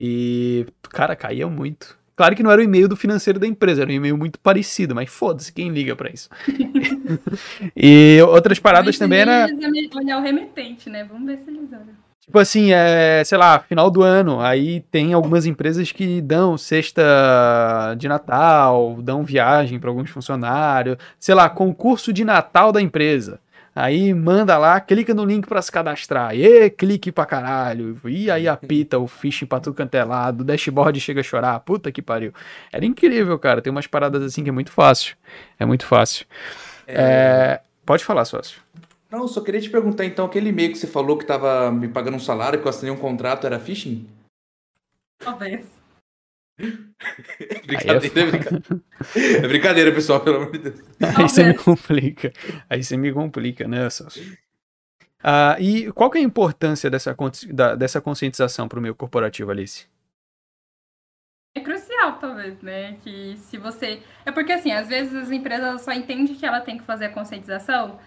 E, 0.00 0.66
cara, 0.90 1.16
caía 1.16 1.46
muito. 1.46 1.98
Claro 2.16 2.34
que 2.34 2.42
não 2.42 2.50
era 2.50 2.62
o 2.62 2.64
e-mail 2.64 2.88
do 2.88 2.96
financeiro 2.96 3.38
da 3.38 3.46
empresa, 3.46 3.82
era 3.82 3.90
um 3.90 3.94
e-mail 3.94 4.16
muito 4.16 4.38
parecido, 4.40 4.94
mas 4.94 5.10
foda-se, 5.10 5.52
quem 5.52 5.68
liga 5.68 5.94
para 5.94 6.10
isso? 6.10 6.30
e 7.76 8.18
outras 8.26 8.58
paradas 8.58 8.86
mas 8.86 8.98
também 8.98 9.20
era. 9.20 9.46
olhar 9.94 10.18
o 10.18 10.22
remetente, 10.22 10.88
né? 10.88 11.04
Vamos 11.04 11.26
ver 11.26 11.38
se 11.38 11.50
eles 11.50 11.70
olham. 11.70 12.06
Tipo 12.26 12.38
assim, 12.40 12.72
é, 12.72 13.22
sei 13.22 13.38
lá, 13.38 13.60
final 13.60 13.88
do 13.88 14.02
ano, 14.02 14.40
aí 14.40 14.80
tem 14.90 15.12
algumas 15.12 15.46
empresas 15.46 15.92
que 15.92 16.20
dão 16.20 16.58
cesta 16.58 17.04
de 17.96 18.08
Natal, 18.08 18.96
dão 19.00 19.22
viagem 19.22 19.78
para 19.78 19.90
alguns 19.90 20.10
funcionários, 20.10 20.96
sei 21.20 21.36
lá, 21.36 21.48
concurso 21.48 22.12
de 22.12 22.24
Natal 22.24 22.72
da 22.72 22.82
empresa. 22.82 23.38
Aí 23.76 24.14
manda 24.14 24.56
lá, 24.56 24.80
clica 24.80 25.12
no 25.12 25.22
link 25.22 25.46
para 25.46 25.60
se 25.60 25.70
cadastrar. 25.70 26.34
E 26.34 26.70
clique 26.70 27.12
pra 27.12 27.26
caralho. 27.26 28.00
E 28.06 28.30
aí 28.30 28.48
apita 28.48 28.98
o 28.98 29.06
phishing 29.06 29.44
pra 29.44 29.60
tudo 29.60 29.76
canto 29.76 29.94
é 29.94 30.02
lado. 30.02 30.40
O 30.40 30.44
dashboard 30.44 30.98
chega 30.98 31.20
a 31.20 31.22
chorar. 31.22 31.60
Puta 31.60 31.92
que 31.92 32.00
pariu. 32.00 32.32
Era 32.72 32.86
incrível, 32.86 33.38
cara. 33.38 33.60
Tem 33.60 33.70
umas 33.70 33.86
paradas 33.86 34.22
assim 34.22 34.42
que 34.42 34.48
é 34.48 34.52
muito 34.52 34.72
fácil. 34.72 35.14
É 35.58 35.66
muito 35.66 35.84
fácil. 35.84 36.24
É... 36.86 36.94
É... 36.96 37.60
Pode 37.84 38.02
falar, 38.02 38.24
sócio. 38.24 38.62
Não, 39.10 39.28
só 39.28 39.42
queria 39.42 39.60
te 39.60 39.68
perguntar 39.68 40.06
então, 40.06 40.24
aquele 40.24 40.48
e-mail 40.48 40.72
que 40.72 40.78
você 40.78 40.86
falou 40.86 41.18
que 41.18 41.26
tava 41.26 41.70
me 41.70 41.86
pagando 41.86 42.16
um 42.16 42.20
salário, 42.20 42.58
que 42.58 42.66
eu 42.66 42.70
assinei 42.70 42.90
um 42.90 42.96
contrato, 42.96 43.46
era 43.46 43.60
phishing? 43.60 44.08
Talvez. 45.18 45.75
brincadeira, 47.66 48.20
é, 48.20 48.30
brincadeira. 48.30 48.82
é 49.14 49.48
brincadeira, 49.48 49.92
pessoal, 49.92 50.20
pelo 50.20 50.36
amor 50.36 50.52
de 50.52 50.58
Deus. 50.58 50.80
Aí 51.00 51.28
você 51.28 51.44
me 51.44 51.54
complica. 51.54 52.32
Aí 52.68 52.82
você 52.82 52.96
me 52.96 53.12
complica, 53.12 53.68
né, 53.68 53.88
Celso? 53.90 54.20
Ah, 55.22 55.56
e 55.58 55.90
qual 55.92 56.10
que 56.10 56.18
é 56.18 56.20
a 56.20 56.24
importância 56.24 56.88
dessa, 56.88 57.16
da, 57.52 57.74
dessa 57.74 58.00
conscientização 58.00 58.68
para 58.68 58.78
o 58.78 58.82
meio 58.82 58.94
corporativo, 58.94 59.50
Alice? 59.50 59.86
É 61.56 61.60
crucial, 61.60 62.18
talvez, 62.18 62.60
né? 62.60 62.96
Que 63.02 63.36
se 63.38 63.56
você. 63.56 64.02
É 64.24 64.30
porque, 64.30 64.52
assim, 64.52 64.72
às 64.72 64.88
vezes 64.88 65.14
as 65.14 65.30
empresas 65.30 65.82
só 65.82 65.92
entendem 65.92 66.34
que 66.34 66.44
ela 66.44 66.60
tem 66.60 66.78
que 66.78 66.84
fazer 66.84 67.06
a 67.06 67.12
conscientização 67.12 67.98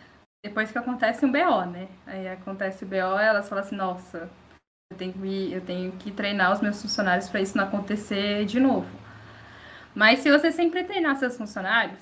depois 0.43 0.71
que 0.71 0.77
acontece 0.77 1.25
um 1.25 1.31
BO, 1.31 1.65
né? 1.65 1.89
Aí 2.05 2.27
acontece 2.29 2.85
o 2.85 2.87
BO, 2.87 2.95
elas 2.95 3.49
falam 3.49 3.63
assim: 3.63 3.75
nossa, 3.75 4.29
tenho 4.99 5.13
que, 5.13 5.51
eu 5.51 5.61
tenho 5.61 5.91
que 5.93 6.11
treinar 6.11 6.53
os 6.53 6.61
meus 6.61 6.79
funcionários 6.81 7.27
para 7.27 7.41
isso 7.41 7.57
não 7.57 7.63
acontecer 7.63 8.45
de 8.45 8.59
novo. 8.59 8.87
Mas 9.95 10.19
se 10.19 10.31
você 10.31 10.51
sempre 10.51 10.83
treinar 10.83 11.15
seus 11.15 11.35
funcionários, 11.35 11.99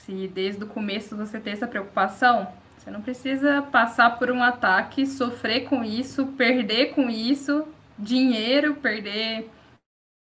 se 0.00 0.28
desde 0.28 0.62
o 0.62 0.68
começo 0.68 1.16
você 1.16 1.40
ter 1.40 1.50
essa 1.50 1.66
preocupação, 1.66 2.46
você 2.76 2.90
não 2.90 3.02
precisa 3.02 3.62
passar 3.62 4.18
por 4.18 4.30
um 4.30 4.42
ataque, 4.42 5.06
sofrer 5.06 5.68
com 5.68 5.82
isso, 5.82 6.26
perder 6.36 6.94
com 6.94 7.10
isso 7.10 7.66
dinheiro, 7.98 8.74
perder, 8.74 9.50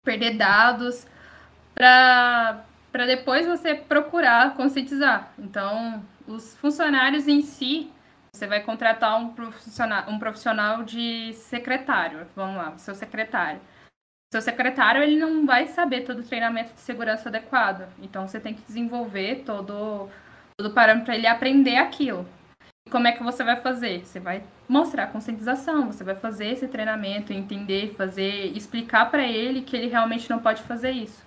perder 0.05 0.37
dados, 0.37 1.07
para 1.75 2.63
depois 3.07 3.47
você 3.47 3.75
procurar 3.75 4.55
conscientizar. 4.55 5.33
Então, 5.39 6.05
os 6.27 6.55
funcionários 6.57 7.27
em 7.27 7.43
si, 7.43 7.91
você 8.35 8.49
vai 8.49 8.61
contratar 8.61 9.17
um 9.17 9.29
profissional, 9.29 10.05
um 10.09 10.19
profissional 10.19 10.83
de 10.83 11.33
secretário, 11.35 12.27
vamos 12.35 12.57
lá, 12.57 12.77
seu 12.77 12.95
secretário. 12.95 13.61
Seu 14.33 14.43
secretário, 14.43 15.01
ele 15.01 15.17
não 15.17 15.47
vai 15.47 15.69
saber 15.69 16.01
todo 16.01 16.19
o 16.19 16.25
treinamento 16.25 16.75
de 16.75 16.81
segurança 16.81 17.29
adequado. 17.29 17.89
Então, 18.03 18.27
você 18.27 18.41
tem 18.41 18.53
que 18.53 18.63
desenvolver 18.63 19.45
todo, 19.47 20.09
todo 20.59 20.67
o 20.67 20.75
parâmetro 20.75 21.07
para 21.07 21.15
ele 21.15 21.29
aprender 21.29 21.77
aquilo. 21.77 22.29
E 22.85 22.91
como 22.91 23.07
é 23.07 23.13
que 23.13 23.23
você 23.23 23.45
vai 23.45 23.55
fazer? 23.55 24.05
Você 24.05 24.19
vai 24.19 24.43
mostrar 24.69 25.05
a 25.05 25.07
conscientização, 25.07 25.93
você 25.93 26.03
vai 26.03 26.17
fazer 26.17 26.49
esse 26.49 26.67
treinamento, 26.67 27.33
entender, 27.33 27.95
fazer, 27.95 28.47
explicar 28.57 29.13
para 29.13 29.23
ele 29.23 29.63
que 29.63 29.77
ele 29.77 29.87
realmente 29.87 30.29
não 30.29 30.41
pode 30.41 30.61
fazer 30.63 30.91
isso. 30.91 31.25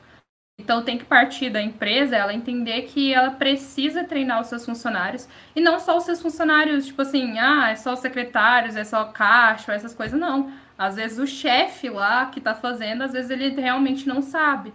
Então 0.59 0.83
tem 0.83 0.97
que 0.97 1.05
partir 1.05 1.49
da 1.49 1.61
empresa 1.61 2.15
ela 2.15 2.33
entender 2.33 2.83
que 2.83 3.13
ela 3.13 3.31
precisa 3.31 4.03
treinar 4.03 4.41
os 4.41 4.47
seus 4.47 4.65
funcionários 4.65 5.27
e 5.55 5.61
não 5.61 5.79
só 5.79 5.95
os 5.97 6.03
seus 6.03 6.21
funcionários, 6.21 6.87
tipo 6.87 7.01
assim, 7.01 7.37
ah, 7.37 7.69
é 7.69 7.75
só 7.75 7.93
os 7.93 7.99
secretários, 7.99 8.75
é 8.75 8.83
só 8.83 9.05
caixa, 9.05 9.73
essas 9.73 9.93
coisas, 9.93 10.19
não. 10.19 10.51
Às 10.77 10.95
vezes 10.95 11.19
o 11.19 11.27
chefe 11.27 11.89
lá 11.89 12.25
que 12.27 12.39
está 12.39 12.55
fazendo, 12.55 13.03
às 13.03 13.13
vezes 13.13 13.29
ele 13.29 13.49
realmente 13.49 14.07
não 14.07 14.21
sabe. 14.21 14.73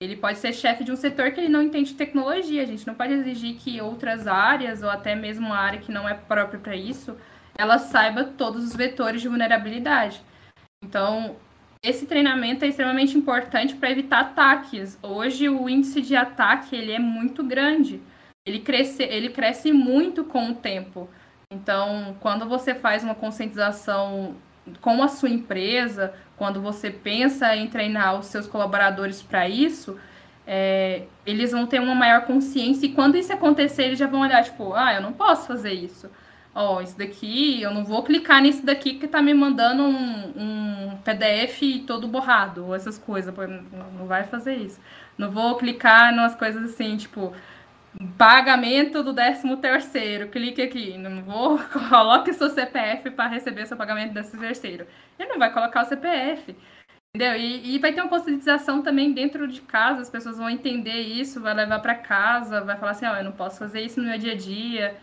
Ele 0.00 0.16
pode 0.16 0.38
ser 0.38 0.52
chefe 0.52 0.82
de 0.82 0.90
um 0.92 0.96
setor 0.96 1.30
que 1.30 1.40
ele 1.40 1.48
não 1.48 1.62
entende 1.62 1.94
tecnologia. 1.94 2.62
A 2.62 2.66
gente 2.66 2.86
não 2.86 2.94
pode 2.94 3.12
exigir 3.12 3.56
que 3.56 3.80
outras 3.80 4.26
áreas, 4.26 4.82
ou 4.82 4.90
até 4.90 5.14
mesmo 5.14 5.46
uma 5.46 5.58
área 5.58 5.78
que 5.80 5.92
não 5.92 6.08
é 6.08 6.14
própria 6.14 6.58
para 6.58 6.74
isso, 6.74 7.16
ela 7.56 7.78
saiba 7.78 8.24
todos 8.24 8.64
os 8.64 8.74
vetores 8.74 9.20
de 9.20 9.28
vulnerabilidade. 9.28 10.22
Então, 10.82 11.36
esse 11.82 12.06
treinamento 12.06 12.64
é 12.64 12.68
extremamente 12.68 13.16
importante 13.16 13.74
para 13.74 13.90
evitar 13.90 14.20
ataques. 14.20 14.98
Hoje 15.02 15.48
o 15.48 15.68
índice 15.68 16.02
de 16.02 16.14
ataque 16.14 16.76
ele 16.76 16.92
é 16.92 16.98
muito 16.98 17.42
grande. 17.42 18.02
Ele 18.46 18.60
cresce, 18.60 19.02
ele 19.02 19.30
cresce 19.30 19.72
muito 19.72 20.24
com 20.24 20.50
o 20.50 20.54
tempo. 20.54 21.08
Então, 21.50 22.16
quando 22.20 22.46
você 22.46 22.74
faz 22.74 23.02
uma 23.02 23.14
conscientização 23.14 24.36
com 24.80 25.02
a 25.02 25.08
sua 25.08 25.30
empresa, 25.30 26.12
quando 26.36 26.60
você 26.60 26.90
pensa 26.90 27.56
em 27.56 27.66
treinar 27.66 28.18
os 28.18 28.26
seus 28.26 28.46
colaboradores 28.46 29.22
para 29.22 29.48
isso, 29.48 29.98
é, 30.46 31.04
eles 31.24 31.50
vão 31.52 31.66
ter 31.66 31.80
uma 31.80 31.94
maior 31.94 32.24
consciência 32.26 32.86
e 32.86 32.92
quando 32.92 33.16
isso 33.16 33.32
acontecer, 33.32 33.84
eles 33.84 33.98
já 33.98 34.06
vão 34.06 34.20
olhar, 34.20 34.44
tipo, 34.44 34.74
ah, 34.74 34.94
eu 34.94 35.00
não 35.00 35.12
posso 35.12 35.46
fazer 35.46 35.72
isso 35.72 36.10
ó, 36.54 36.76
oh, 36.76 36.80
isso 36.80 36.98
daqui, 36.98 37.62
eu 37.62 37.72
não 37.72 37.84
vou 37.84 38.02
clicar 38.02 38.42
nisso 38.42 38.64
daqui 38.64 38.94
que 38.94 39.06
tá 39.06 39.22
me 39.22 39.32
mandando 39.32 39.84
um, 39.84 40.32
um 40.36 40.98
PDF 41.04 41.84
todo 41.86 42.08
borrado, 42.08 42.66
ou 42.66 42.74
essas 42.74 42.98
coisas, 42.98 43.34
não 43.96 44.06
vai 44.06 44.24
fazer 44.24 44.56
isso. 44.56 44.80
Não 45.16 45.30
vou 45.30 45.56
clicar 45.56 46.14
nas 46.14 46.34
coisas 46.34 46.72
assim, 46.72 46.96
tipo, 46.96 47.32
pagamento 48.16 49.02
do 49.02 49.14
13 49.14 49.56
terceiro, 49.56 50.28
clique 50.28 50.62
aqui, 50.62 50.96
não 50.98 51.22
vou, 51.22 51.58
coloque 51.90 52.32
seu 52.32 52.50
CPF 52.50 53.10
para 53.10 53.28
receber 53.28 53.66
seu 53.66 53.76
pagamento 53.76 54.10
do 54.10 54.14
13 54.14 54.38
terceiro. 54.38 54.86
Ele 55.18 55.28
não 55.28 55.38
vai 55.38 55.52
colocar 55.52 55.82
o 55.82 55.86
CPF. 55.86 56.56
Entendeu? 57.12 57.34
E, 57.36 57.74
e, 57.74 57.78
vai 57.80 57.92
ter 57.92 58.00
uma 58.00 58.08
conscientização 58.08 58.82
também 58.82 59.12
dentro 59.12 59.48
de 59.48 59.60
casa, 59.62 60.00
as 60.00 60.08
pessoas 60.08 60.38
vão 60.38 60.48
entender 60.48 61.00
isso, 61.00 61.40
vai 61.40 61.52
levar 61.54 61.80
para 61.80 61.96
casa, 61.96 62.60
vai 62.60 62.76
falar 62.76 62.92
assim, 62.92 63.04
ó, 63.06 63.14
oh, 63.14 63.16
eu 63.16 63.24
não 63.24 63.32
posso 63.32 63.58
fazer 63.58 63.80
isso 63.80 64.00
no 64.00 64.08
meu 64.08 64.16
dia 64.16 64.32
a 64.32 64.36
dia. 64.36 64.96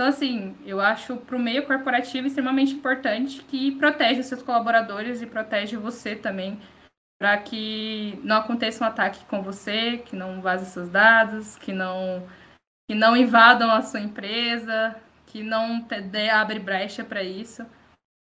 Então, 0.00 0.08
assim, 0.08 0.56
eu 0.64 0.80
acho 0.80 1.14
para 1.18 1.36
o 1.36 1.38
meio 1.38 1.66
corporativo 1.66 2.26
extremamente 2.26 2.72
importante 2.72 3.42
que 3.42 3.72
protege 3.72 4.20
os 4.20 4.26
seus 4.28 4.42
colaboradores 4.42 5.20
e 5.20 5.26
protege 5.26 5.76
você 5.76 6.16
também, 6.16 6.58
para 7.20 7.36
que 7.36 8.18
não 8.24 8.36
aconteça 8.38 8.82
um 8.82 8.86
ataque 8.86 9.22
com 9.26 9.42
você, 9.42 9.98
que 9.98 10.16
não 10.16 10.40
vaze 10.40 10.70
seus 10.70 10.88
dados, 10.88 11.54
que 11.56 11.74
não, 11.74 12.26
que 12.88 12.96
não 12.96 13.14
invadam 13.14 13.70
a 13.70 13.82
sua 13.82 14.00
empresa, 14.00 14.96
que 15.26 15.42
não 15.42 15.82
te 15.82 16.00
dê, 16.00 16.30
abre 16.30 16.58
brecha 16.58 17.04
para 17.04 17.22
isso. 17.22 17.66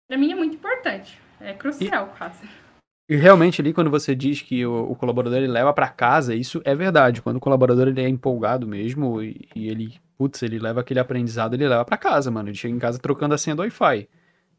Para 0.09 0.17
mim 0.17 0.33
é 0.33 0.35
muito 0.35 0.57
importante, 0.57 1.17
é 1.39 1.53
crucial 1.53 2.11
e, 2.13 2.17
quase. 2.17 2.45
E 3.07 3.15
realmente 3.15 3.59
ali 3.61 3.73
quando 3.73 3.89
você 3.91 4.15
diz 4.15 4.41
que 4.41 4.65
o, 4.65 4.91
o 4.91 4.95
colaborador 4.95 5.37
ele 5.39 5.47
leva 5.47 5.73
para 5.73 5.89
casa, 5.89 6.33
isso 6.33 6.61
é 6.63 6.73
verdade. 6.73 7.21
Quando 7.21 7.37
o 7.37 7.39
colaborador 7.39 7.87
ele 7.87 8.01
é 8.01 8.07
empolgado 8.07 8.65
mesmo 8.65 9.21
e, 9.21 9.47
e 9.55 9.67
ele 9.69 9.99
putz, 10.17 10.41
ele 10.41 10.59
leva 10.59 10.81
aquele 10.81 10.99
aprendizado, 10.99 11.53
ele 11.53 11.67
leva 11.67 11.83
para 11.83 11.97
casa, 11.97 12.31
mano. 12.31 12.49
Ele 12.49 12.55
chega 12.55 12.73
em 12.73 12.79
casa 12.79 12.99
trocando 12.99 13.33
a 13.33 13.37
senha 13.37 13.55
do 13.55 13.61
Wi-Fi. 13.61 14.07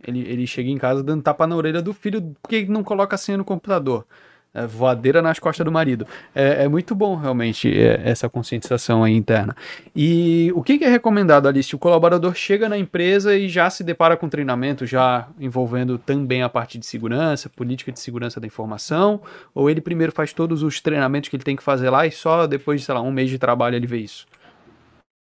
Ele, 0.06 0.20
ele 0.20 0.46
chega 0.46 0.68
em 0.68 0.76
casa 0.76 1.02
dando 1.02 1.22
tapa 1.22 1.46
na 1.46 1.56
orelha 1.56 1.80
do 1.80 1.94
filho, 1.94 2.34
porque 2.42 2.66
não 2.66 2.84
coloca 2.84 3.14
a 3.14 3.18
senha 3.18 3.38
no 3.38 3.44
computador. 3.44 4.06
É, 4.54 4.68
voadeira 4.68 5.20
nas 5.20 5.40
costas 5.40 5.64
do 5.64 5.72
marido. 5.72 6.06
É, 6.32 6.62
é 6.62 6.68
muito 6.68 6.94
bom, 6.94 7.16
realmente, 7.16 7.68
é, 7.68 8.00
essa 8.04 8.28
conscientização 8.28 9.02
aí 9.02 9.12
interna. 9.12 9.56
E 9.96 10.52
o 10.54 10.62
que, 10.62 10.78
que 10.78 10.84
é 10.84 10.88
recomendado, 10.88 11.48
Alice? 11.48 11.74
O 11.74 11.78
colaborador 11.78 12.36
chega 12.36 12.68
na 12.68 12.78
empresa 12.78 13.36
e 13.36 13.48
já 13.48 13.68
se 13.68 13.82
depara 13.82 14.16
com 14.16 14.28
treinamento, 14.28 14.86
já 14.86 15.26
envolvendo 15.40 15.98
também 15.98 16.44
a 16.44 16.48
parte 16.48 16.78
de 16.78 16.86
segurança, 16.86 17.48
política 17.48 17.90
de 17.90 17.98
segurança 17.98 18.38
da 18.38 18.46
informação, 18.46 19.20
ou 19.52 19.68
ele 19.68 19.80
primeiro 19.80 20.12
faz 20.12 20.32
todos 20.32 20.62
os 20.62 20.80
treinamentos 20.80 21.28
que 21.28 21.34
ele 21.34 21.42
tem 21.42 21.56
que 21.56 21.62
fazer 21.62 21.90
lá 21.90 22.06
e 22.06 22.12
só 22.12 22.46
depois 22.46 22.80
de, 22.80 22.86
sei 22.86 22.94
lá, 22.94 23.02
um 23.02 23.10
mês 23.10 23.30
de 23.30 23.40
trabalho 23.40 23.74
ele 23.74 23.88
vê 23.88 23.98
isso? 23.98 24.24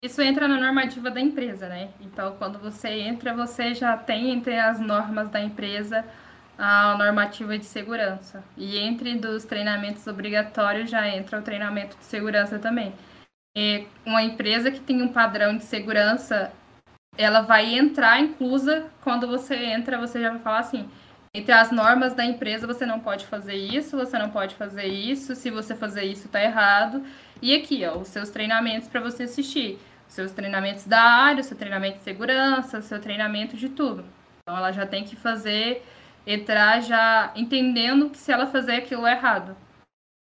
Isso 0.02 0.20
entra 0.20 0.48
na 0.48 0.58
normativa 0.58 1.08
da 1.08 1.20
empresa, 1.20 1.68
né? 1.68 1.90
Então, 2.00 2.34
quando 2.36 2.58
você 2.58 2.88
entra, 2.88 3.32
você 3.32 3.74
já 3.74 3.96
tem 3.96 4.32
entre 4.32 4.58
as 4.58 4.80
normas 4.80 5.30
da 5.30 5.40
empresa 5.40 6.04
a 6.58 6.96
normativa 6.96 7.58
de 7.58 7.64
segurança. 7.64 8.44
E 8.56 8.78
entre 8.78 9.16
dos 9.16 9.44
treinamentos 9.44 10.06
obrigatórios 10.06 10.90
já 10.90 11.08
entra 11.08 11.38
o 11.38 11.42
treinamento 11.42 11.96
de 11.96 12.04
segurança 12.04 12.58
também. 12.58 12.92
E 13.56 13.86
uma 14.04 14.22
empresa 14.22 14.70
que 14.70 14.80
tem 14.80 15.02
um 15.02 15.12
padrão 15.12 15.56
de 15.56 15.64
segurança, 15.64 16.52
ela 17.16 17.40
vai 17.40 17.74
entrar 17.74 18.20
inclusa 18.20 18.86
quando 19.02 19.28
você 19.28 19.54
entra, 19.54 19.98
você 19.98 20.20
já 20.20 20.30
vai 20.30 20.40
falar 20.40 20.58
assim, 20.58 20.88
entre 21.32 21.52
as 21.52 21.72
normas 21.72 22.14
da 22.14 22.24
empresa 22.24 22.66
você 22.66 22.86
não 22.86 23.00
pode 23.00 23.26
fazer 23.26 23.54
isso, 23.54 23.96
você 23.96 24.16
não 24.18 24.30
pode 24.30 24.54
fazer 24.54 24.86
isso, 24.86 25.34
se 25.34 25.50
você 25.50 25.74
fazer 25.74 26.04
isso 26.04 26.28
tá 26.28 26.42
errado. 26.42 27.04
E 27.42 27.54
aqui, 27.54 27.84
ó, 27.84 27.98
os 27.98 28.08
seus 28.08 28.30
treinamentos 28.30 28.88
para 28.88 29.00
você 29.00 29.24
assistir. 29.24 29.78
Os 30.08 30.14
seus 30.14 30.32
treinamentos 30.32 30.84
da 30.84 31.00
área, 31.00 31.40
o 31.40 31.44
seu 31.44 31.56
treinamento 31.56 31.98
de 31.98 32.04
segurança, 32.04 32.78
o 32.78 32.82
seu 32.82 33.00
treinamento 33.00 33.56
de 33.56 33.68
tudo. 33.68 34.04
Então 34.42 34.56
ela 34.56 34.70
já 34.70 34.86
tem 34.86 35.04
que 35.04 35.16
fazer 35.16 35.84
entrar 36.26 36.80
já 36.80 37.32
entendendo 37.36 38.10
que 38.10 38.18
se 38.18 38.32
ela 38.32 38.46
fazer 38.46 38.76
aquilo 38.76 39.06
é 39.06 39.12
errado. 39.12 39.56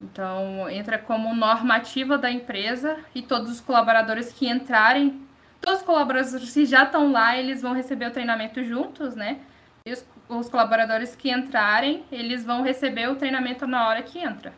Então, 0.03 0.69
entra 0.69 0.99
como 0.99 1.35
normativa 1.35 2.19
da 2.19 2.31
empresa 2.31 2.99
e 3.15 3.23
todos 3.23 3.51
os 3.53 3.61
colaboradores 3.61 4.33
que 4.33 4.49
entrarem, 4.49 5.21
todos 5.61 5.81
os 5.81 5.87
colaboradores 5.87 6.53
que 6.53 6.67
já 6.67 6.83
estão 6.83 7.13
lá, 7.13 7.39
eles 7.39 7.63
vão 7.63 7.73
receber 7.73 8.07
o 8.07 8.11
treinamento 8.11 8.65
juntos, 8.65 9.15
né? 9.15 9.41
E 9.87 9.93
os, 9.93 10.05
os 10.29 10.49
colaboradores 10.49 11.15
que 11.15 11.31
entrarem, 11.31 12.05
eles 12.11 12.45
vão 12.45 12.63
receber 12.63 13.09
o 13.09 13.17
treinamento 13.17 13.67
na 13.67 13.87
hora 13.87 14.03
que 14.03 14.19
entra. 14.19 14.53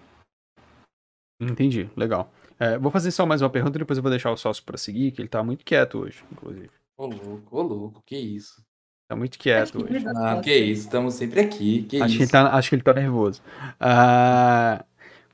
Entendi, 1.41 1.91
legal. 1.95 2.33
É, 2.59 2.79
vou 2.79 2.91
fazer 2.91 3.11
só 3.11 3.27
mais 3.27 3.43
uma 3.43 3.51
pergunta 3.51 3.77
e 3.77 3.81
depois 3.81 3.99
eu 3.99 4.03
vou 4.03 4.11
deixar 4.11 4.31
o 4.31 4.37
sócio 4.37 4.65
para 4.65 4.79
seguir, 4.79 5.13
que 5.13 5.21
ele 5.21 5.29
tá 5.29 5.43
muito 5.43 5.65
quieto 5.65 5.99
hoje, 5.99 6.25
inclusive. 6.33 6.71
Ô 6.97 7.07
louco, 7.07 7.57
ô 7.57 7.63
louco, 7.63 8.03
que 8.07 8.17
isso. 8.17 8.65
Tá 9.07 9.15
muito 9.15 9.39
quieto 9.39 9.85
hoje. 9.85 10.05
Ah, 10.17 10.41
que 10.43 10.55
isso, 10.55 10.83
estamos 10.83 11.15
sempre 11.15 11.41
aqui. 11.41 11.83
Que 11.83 11.97
acho, 11.99 12.07
isso. 12.07 12.17
Que 12.17 12.23
ele 12.23 12.31
tá, 12.31 12.55
acho 12.55 12.69
que 12.71 12.75
ele 12.75 12.83
tá 12.83 12.95
nervoso. 12.95 13.43
Uh, 13.81 14.83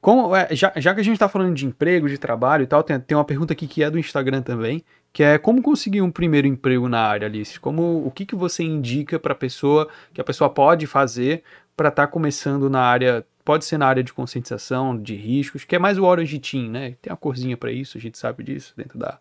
como, 0.00 0.34
é, 0.34 0.48
já, 0.56 0.72
já 0.76 0.94
que 0.94 1.00
a 1.00 1.04
gente 1.04 1.18
tá 1.18 1.28
falando 1.28 1.54
de 1.54 1.66
emprego, 1.66 2.08
de 2.08 2.18
trabalho 2.18 2.64
e 2.64 2.66
tal, 2.66 2.82
tem, 2.82 2.98
tem 2.98 3.16
uma 3.16 3.24
pergunta 3.24 3.52
aqui 3.52 3.68
que 3.68 3.82
é 3.82 3.90
do 3.90 3.98
Instagram 3.98 4.42
também, 4.42 4.82
que 5.12 5.22
é 5.22 5.38
como 5.38 5.62
conseguir 5.62 6.02
um 6.02 6.10
primeiro 6.10 6.48
emprego 6.48 6.88
na 6.88 7.00
área, 7.00 7.26
Alice? 7.26 7.60
Como, 7.60 8.04
o 8.04 8.10
que, 8.10 8.26
que 8.26 8.34
você 8.34 8.64
indica 8.64 9.18
para 9.18 9.34
pessoa, 9.34 9.88
que 10.12 10.20
a 10.20 10.24
pessoa 10.24 10.50
pode 10.50 10.86
fazer 10.86 11.44
para 11.76 11.90
estar 11.90 12.06
tá 12.06 12.12
começando 12.12 12.68
na 12.68 12.80
área, 12.80 13.24
pode 13.44 13.64
ser 13.64 13.78
na 13.78 13.86
área 13.86 14.02
de 14.02 14.12
conscientização, 14.12 15.00
de 15.00 15.14
riscos, 15.14 15.64
que 15.64 15.76
é 15.76 15.78
mais 15.78 15.96
o 15.96 16.04
Orange 16.04 16.40
Team, 16.40 16.70
né? 16.70 16.96
Tem 17.00 17.12
uma 17.12 17.16
corzinha 17.16 17.56
para 17.56 17.70
isso, 17.70 17.96
a 17.96 18.00
gente 18.00 18.18
sabe 18.18 18.42
disso 18.42 18.72
dentro 18.76 18.98
da, 18.98 19.18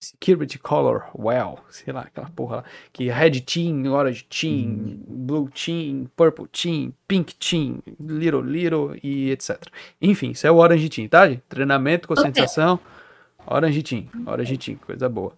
Security 0.00 0.58
Color 0.58 1.10
Well, 1.14 1.58
sei 1.70 1.92
lá, 1.92 2.02
aquela 2.02 2.30
porra 2.30 2.56
lá. 2.56 2.64
Que 2.92 3.10
Red 3.10 3.40
Team, 3.40 3.86
Orange 3.86 4.24
Team, 4.24 4.68
hum. 4.68 5.04
Blue 5.08 5.50
Team, 5.50 6.08
Purple 6.16 6.46
Team, 6.48 6.92
Pink 7.06 7.34
Team, 7.34 7.82
Little 7.98 8.42
Little 8.42 8.98
e 9.02 9.30
etc. 9.30 9.60
Enfim, 10.00 10.30
isso 10.30 10.46
é 10.46 10.50
o 10.50 10.56
Orange 10.56 10.88
Team, 10.88 11.08
tá, 11.08 11.28
gente? 11.28 11.42
Treinamento, 11.48 12.06
conscientização, 12.06 12.74
okay. 12.74 13.56
Orange 13.56 13.82
Team, 13.82 14.04
Orange 14.26 14.56
Team, 14.56 14.76
coisa 14.78 15.08
boa. 15.08 15.32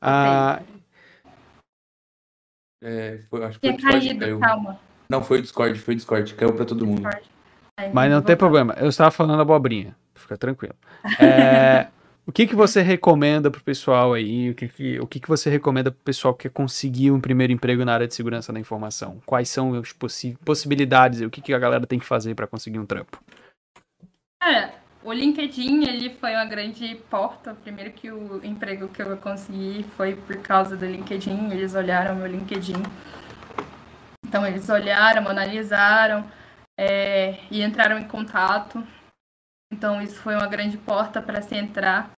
Ah, 0.00 0.60
é, 2.82 3.20
foi, 3.30 3.44
acho 3.44 3.60
que 3.60 3.68
foi 3.68 3.76
Discord 3.76 4.06
caído, 4.06 4.20
caiu. 4.20 4.40
calma. 4.40 4.80
Não, 5.08 5.22
foi 5.22 5.38
o 5.38 5.42
Discord, 5.42 5.78
foi 5.78 5.94
o 5.94 5.96
Discord, 5.96 6.34
caiu 6.34 6.52
pra 6.52 6.64
todo 6.64 6.84
mundo. 6.84 7.08
Mas 7.92 8.10
não 8.10 8.20
tem 8.20 8.36
problema, 8.36 8.74
eu 8.78 8.88
estava 8.88 9.12
falando 9.12 9.40
abobrinha, 9.40 9.96
fica 10.14 10.36
tranquilo. 10.36 10.74
É... 11.20 11.88
O 12.24 12.30
que, 12.30 12.46
que 12.46 12.54
você 12.54 12.82
recomenda 12.82 13.50
pro 13.50 13.62
pessoal 13.64 14.12
aí? 14.12 14.50
O 14.50 14.54
que, 14.54 14.68
que, 14.68 15.00
o 15.00 15.06
que, 15.08 15.18
que 15.18 15.28
você 15.28 15.50
recomenda 15.50 15.90
pro 15.90 16.04
pessoal 16.04 16.32
que 16.32 16.44
quer 16.44 16.54
conseguir 16.54 17.10
um 17.10 17.20
primeiro 17.20 17.52
emprego 17.52 17.84
na 17.84 17.94
área 17.94 18.06
de 18.06 18.14
segurança 18.14 18.52
da 18.52 18.60
informação? 18.60 19.20
Quais 19.26 19.48
são 19.48 19.74
as 19.74 19.92
possi 19.92 20.38
possibilidades 20.44 21.20
e 21.20 21.26
o 21.26 21.30
que, 21.30 21.40
que 21.40 21.52
a 21.52 21.58
galera 21.58 21.84
tem 21.84 21.98
que 21.98 22.06
fazer 22.06 22.36
para 22.36 22.46
conseguir 22.46 22.78
um 22.78 22.86
trampo? 22.86 23.20
É, 24.40 24.70
o 25.02 25.12
LinkedIn, 25.12 25.84
ele 25.84 26.10
foi 26.10 26.32
uma 26.34 26.44
grande 26.44 26.94
porta. 27.10 27.54
Primeiro 27.54 27.90
que 27.90 28.08
o 28.12 28.40
emprego 28.44 28.86
que 28.86 29.02
eu 29.02 29.16
consegui 29.16 29.84
foi 29.96 30.14
por 30.14 30.36
causa 30.36 30.76
do 30.76 30.86
LinkedIn. 30.86 31.50
Eles 31.50 31.74
olharam 31.74 32.14
meu 32.14 32.28
LinkedIn. 32.28 32.80
Então, 34.24 34.46
eles 34.46 34.68
olharam, 34.68 35.28
analisaram 35.28 36.24
é, 36.78 37.40
e 37.50 37.62
entraram 37.62 37.98
em 37.98 38.04
contato. 38.04 38.82
Então, 39.72 40.02
isso 40.02 40.20
foi 40.20 40.34
uma 40.34 40.46
grande 40.46 40.76
porta 40.76 41.22
para 41.22 41.40
se 41.40 41.54
entrar. 41.56 42.12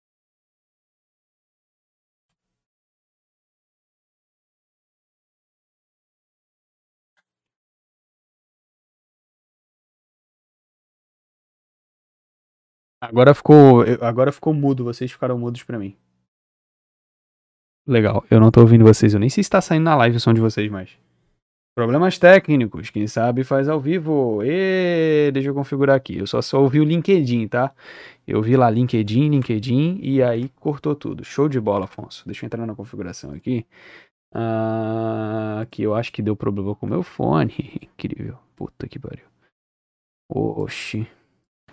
Agora 13.00 13.34
ficou, 13.36 13.84
agora 14.02 14.32
ficou 14.32 14.54
mudo, 14.54 14.84
vocês 14.84 15.12
ficaram 15.12 15.38
mudos 15.38 15.62
para 15.64 15.78
mim. 15.78 15.96
Legal, 17.86 18.26
eu 18.32 18.40
não 18.40 18.50
tô 18.50 18.62
ouvindo 18.62 18.84
vocês, 18.86 19.14
eu 19.14 19.20
nem 19.20 19.30
sei 19.30 19.44
se 19.44 19.50
tá 19.50 19.62
saindo 19.62 19.84
na 19.84 19.96
live 19.96 20.18
o 20.18 20.20
som 20.20 20.34
de 20.34 20.40
vocês 20.42 20.72
mais. 20.72 21.03
Problemas 21.76 22.20
técnicos, 22.20 22.92
quem 22.92 23.08
sabe 23.08 23.44
faz 23.44 23.68
ao 23.68 23.80
vivo. 23.80 24.44
E 24.44 25.32
deixa 25.32 25.50
eu 25.50 25.56
configurar 25.56 25.96
aqui. 25.96 26.18
Eu 26.18 26.28
só 26.28 26.40
só 26.40 26.62
ouvi 26.62 26.80
o 26.80 26.84
LinkedIn, 26.84 27.48
tá? 27.48 27.74
Eu 28.28 28.44
vi 28.44 28.56
lá 28.56 28.70
LinkedIn, 28.70 29.30
LinkedIn 29.30 30.00
e 30.02 30.22
aí 30.22 30.50
cortou 30.60 30.96
tudo. 30.96 31.26
Show 31.26 31.50
de 31.50 31.60
bola, 31.60 31.86
Afonso. 31.86 32.26
Deixa 32.28 32.46
eu 32.46 32.48
entrar 32.48 32.66
na 32.68 32.76
configuração 32.76 33.32
aqui. 33.32 33.66
Ah, 34.32 35.62
aqui 35.62 35.82
eu 35.82 35.96
acho 35.96 36.12
que 36.12 36.22
deu 36.22 36.36
problema 36.36 36.76
com 36.76 36.86
o 36.86 36.90
meu 36.90 37.02
fone. 37.02 37.56
Incrível. 37.82 38.38
Puta 38.56 38.88
que 38.88 39.00
pariu. 39.00 39.26
Oxi. 40.30 41.08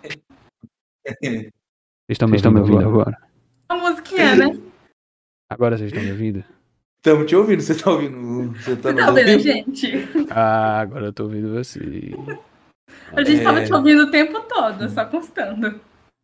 Vocês 2.11 2.17
estão 2.17 2.27
me, 2.27 2.37
me 2.37 2.59
ouvindo 2.59 2.87
agora? 2.87 3.17
A 3.69 3.75
musiquinha, 3.77 4.35
né? 4.35 4.61
Agora 5.49 5.77
vocês 5.77 5.91
estão 5.91 6.03
me 6.03 6.11
ouvindo? 6.11 6.43
Estamos 7.03 7.25
te 7.25 7.35
ouvindo, 7.35 7.61
você 7.63 7.73
tá 7.73 7.89
ouvindo? 7.89 8.53
Você 8.59 8.75
tá, 8.75 8.91
você 8.91 8.93
tá 8.93 9.09
ouvindo 9.09 9.29
a 9.29 9.37
gente? 9.39 10.07
Ah, 10.29 10.81
agora 10.81 11.05
eu 11.07 11.11
tô 11.13 11.23
ouvindo 11.23 11.51
você. 11.51 11.79
A 13.11 13.23
gente 13.23 13.41
é... 13.41 13.43
tava 13.43 13.65
te 13.65 13.73
ouvindo 13.73 14.03
o 14.03 14.11
tempo 14.11 14.39
todo, 14.41 14.87
só 14.87 15.03
constando. 15.05 15.81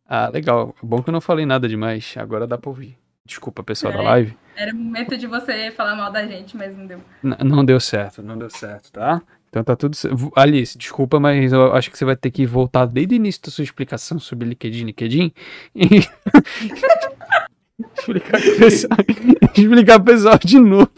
Ah, 0.08 0.28
legal. 0.28 0.72
Bom 0.80 1.02
que 1.02 1.10
eu 1.10 1.12
não 1.12 1.20
falei 1.20 1.44
nada 1.44 1.68
demais, 1.68 2.14
agora 2.16 2.46
dá 2.46 2.56
pra 2.56 2.70
ouvir. 2.70 2.96
Desculpa, 3.26 3.64
pessoal 3.64 3.92
é, 3.92 3.96
da 3.96 4.02
live. 4.04 4.36
Era 4.54 4.72
o 4.72 4.76
momento 4.76 5.16
de 5.16 5.26
você 5.26 5.72
falar 5.72 5.96
mal 5.96 6.12
da 6.12 6.24
gente, 6.24 6.56
mas 6.56 6.76
não 6.76 6.86
deu. 6.86 7.00
N 7.24 7.36
não 7.42 7.64
deu 7.64 7.80
certo, 7.80 8.22
não 8.22 8.38
deu 8.38 8.48
certo, 8.48 8.92
tá? 8.92 9.20
Então 9.48 9.64
tá 9.64 9.74
tudo 9.74 9.96
certo. 9.96 10.30
Alice, 10.36 10.78
desculpa, 10.78 11.18
mas 11.18 11.52
eu 11.52 11.74
acho 11.74 11.90
que 11.90 11.98
você 11.98 12.04
vai 12.04 12.14
ter 12.14 12.30
que 12.30 12.46
voltar 12.46 12.86
desde 12.86 13.14
o 13.14 13.16
início 13.16 13.42
da 13.42 13.50
sua 13.50 13.64
explicação 13.64 14.20
sobre 14.20 14.48
LinkedIn, 14.48 14.84
LinkedIn. 14.84 15.32
E... 17.78 17.84
explicar 17.98 18.40
pro 18.40 18.56
pessoal, 18.58 18.98
explicar 19.56 20.00
pro 20.00 20.12
pessoal 20.12 20.38
de 20.38 20.60
novo. 20.60 20.90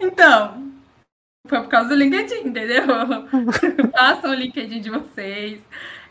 Então, 0.00 0.72
foi 1.46 1.60
por 1.60 1.68
causa 1.68 1.88
do 1.88 1.94
LinkedIn, 1.94 2.48
entendeu? 2.48 2.84
Façam 3.92 4.30
o 4.30 4.34
LinkedIn 4.34 4.80
de 4.80 4.90
vocês. 4.90 5.60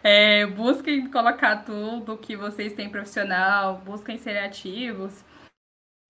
É, 0.03 0.45
busquem 0.45 1.07
colocar 1.07 1.57
tudo 1.65 2.17
que 2.17 2.35
vocês 2.35 2.73
têm 2.73 2.89
profissional, 2.89 3.81
busquem 3.83 4.17
ser 4.17 4.37
ativos, 4.37 5.25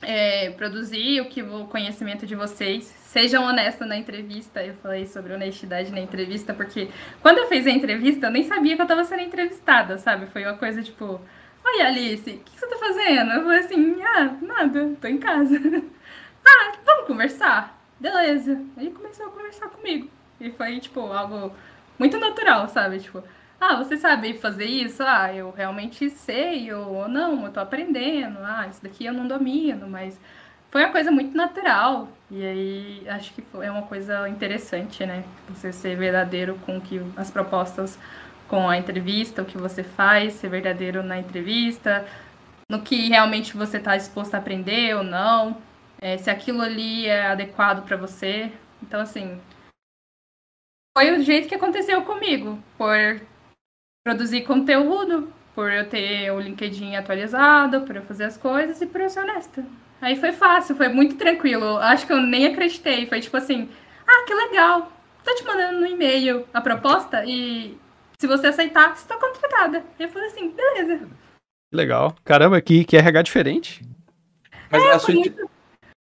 é, 0.03 0.49
produzir 0.51 1.22
o 1.22 1.30
que 1.30 1.41
o 1.41 1.66
conhecimento 1.68 2.28
de 2.28 2.36
vocês. 2.36 2.84
Sejam 2.84 3.45
honestos 3.45 3.88
na 3.88 3.97
entrevista. 3.97 4.63
Eu 4.63 4.76
falei 4.76 5.07
sobre 5.07 5.34
honestidade 5.34 5.91
na 5.91 6.01
entrevista, 6.01 6.53
porque 6.53 6.89
quando 7.22 7.38
eu 7.38 7.47
fiz 7.47 7.66
a 7.66 7.72
entrevista, 7.72 8.28
eu 8.28 8.32
nem 8.32 8.43
sabia 8.43 8.76
que 8.76 8.82
eu 8.82 8.86
estava 8.86 9.03
sendo 9.03 9.22
entrevistada, 9.24 9.97
sabe? 9.97 10.28
Foi 10.28 10.43
uma 10.43 10.57
coisa 10.57 10.84
tipo 10.84 11.22
Oi, 11.66 11.82
Alice, 11.82 12.30
o 12.30 12.39
que 12.39 12.59
você 12.59 12.68
tá 12.68 12.78
fazendo? 12.78 13.32
Eu 13.32 13.43
falei 13.43 13.59
assim, 13.59 14.01
ah, 14.03 14.38
nada, 14.41 14.95
tô 15.01 15.07
em 15.07 15.18
casa. 15.18 15.55
ah, 16.47 16.72
vamos 16.86 17.07
conversar? 17.07 17.82
Beleza. 17.99 18.61
Aí 18.78 18.91
começou 18.91 19.26
a 19.26 19.30
conversar 19.32 19.70
comigo. 19.70 20.07
E 20.39 20.51
foi, 20.51 20.80
tipo, 20.80 20.99
algo 21.11 21.51
muito 21.97 22.18
natural, 22.20 22.70
sabe? 22.70 22.99
Tipo, 22.99 23.24
ah, 23.59 23.76
você 23.78 23.97
sabe 23.97 24.36
fazer 24.36 24.66
isso? 24.66 25.01
Ah, 25.03 25.34
eu 25.34 25.51
realmente 25.51 26.09
sei, 26.09 26.72
ou 26.72 27.07
não, 27.07 27.45
eu 27.45 27.51
tô 27.51 27.59
aprendendo. 27.59 28.38
Ah, 28.43 28.68
isso 28.70 28.84
daqui 28.84 29.05
eu 29.05 29.13
não 29.13 29.28
domino, 29.28 29.89
mas 29.89 30.20
foi 30.70 30.84
uma 30.84 30.91
coisa 30.91 31.11
muito 31.11 31.36
natural. 31.36 32.07
E 32.30 32.45
aí 32.45 33.09
acho 33.09 33.34
que 33.34 33.43
é 33.61 33.72
uma 33.72 33.84
coisa 33.84 34.30
interessante, 34.30 35.05
né? 35.05 35.24
Você 35.49 35.72
ser 35.74 35.97
verdadeiro 35.97 36.59
com 36.66 36.80
que 36.80 37.01
as 37.18 37.32
propostas 37.32 37.97
com 38.48 38.70
a 38.70 38.78
entrevista, 38.78 39.41
o 39.41 39.46
que 39.46 39.58
você 39.58 39.84
faz, 39.84 40.34
ser 40.34 40.50
verdadeiro 40.50 41.04
na 41.04 41.18
entrevista, 41.18 42.06
no 42.70 42.82
que 42.82 43.10
realmente 43.10 43.56
você 43.56 43.78
está 43.78 43.96
disposto 43.96 44.36
a 44.36 44.38
aprender 44.38 44.96
ou 44.96 45.04
não, 45.04 45.58
é, 46.00 46.18
se 46.18 46.30
aquilo 46.30 46.62
ali 46.62 47.08
é 47.08 47.28
adequado 47.28 47.86
para 47.86 47.98
você. 47.98 48.52
Então, 48.82 49.02
assim, 49.02 49.39
foi 50.98 51.12
o 51.12 51.24
jeito 51.24 51.48
que 51.48 51.56
aconteceu 51.56 52.02
comigo, 52.04 52.62
por 52.78 53.22
produzir 54.06 54.41
conteúdo, 54.41 55.34
por 55.54 55.72
eu 55.72 55.89
ter 55.89 56.32
o 56.32 56.39
LinkedIn 56.39 56.96
atualizado, 56.96 57.82
por 57.82 57.96
eu 57.96 58.04
fazer 58.04 58.26
as 58.26 58.38
coisas 58.38 58.82
e 58.82 58.86
por 58.86 59.02
eu 59.02 59.10
ser 59.10 59.22
honesta. 59.22 59.66
Aí 60.02 60.16
foi 60.18 60.32
fácil, 60.32 60.76
foi 60.76 60.89
muito 60.89 61.16
tranquilo. 61.16 61.78
Acho 61.78 62.06
que 62.06 62.14
eu 62.14 62.22
nem 62.22 62.46
acreditei. 62.46 63.08
Foi 63.08 63.20
tipo 63.20 63.36
assim, 63.38 63.70
ah, 64.06 64.26
que 64.28 64.34
legal. 64.34 64.91
tô 65.24 65.34
te 65.34 65.43
mandando 65.43 65.80
no 65.80 65.88
e-mail 65.88 66.46
a 66.54 66.62
proposta 66.62 67.26
e 67.26 67.78
se 68.26 68.28
você 68.28 68.48
aceitar, 68.48 68.96
você 68.96 69.08
tá 69.08 69.18
contratada. 69.18 69.84
Eu 70.00 70.10
falei 70.10 70.28
assim, 70.30 70.50
beleza. 70.50 71.08
Legal. 71.72 72.16
Caramba, 72.24 72.60
que, 72.60 72.84
que 72.84 72.98
RH 72.98 73.22
diferente. 73.22 73.86
Mas 74.72 74.84
É, 74.84 74.92
a, 74.94 75.00
foi 75.00 75.14
sua, 75.14 75.14
muito, 75.14 75.50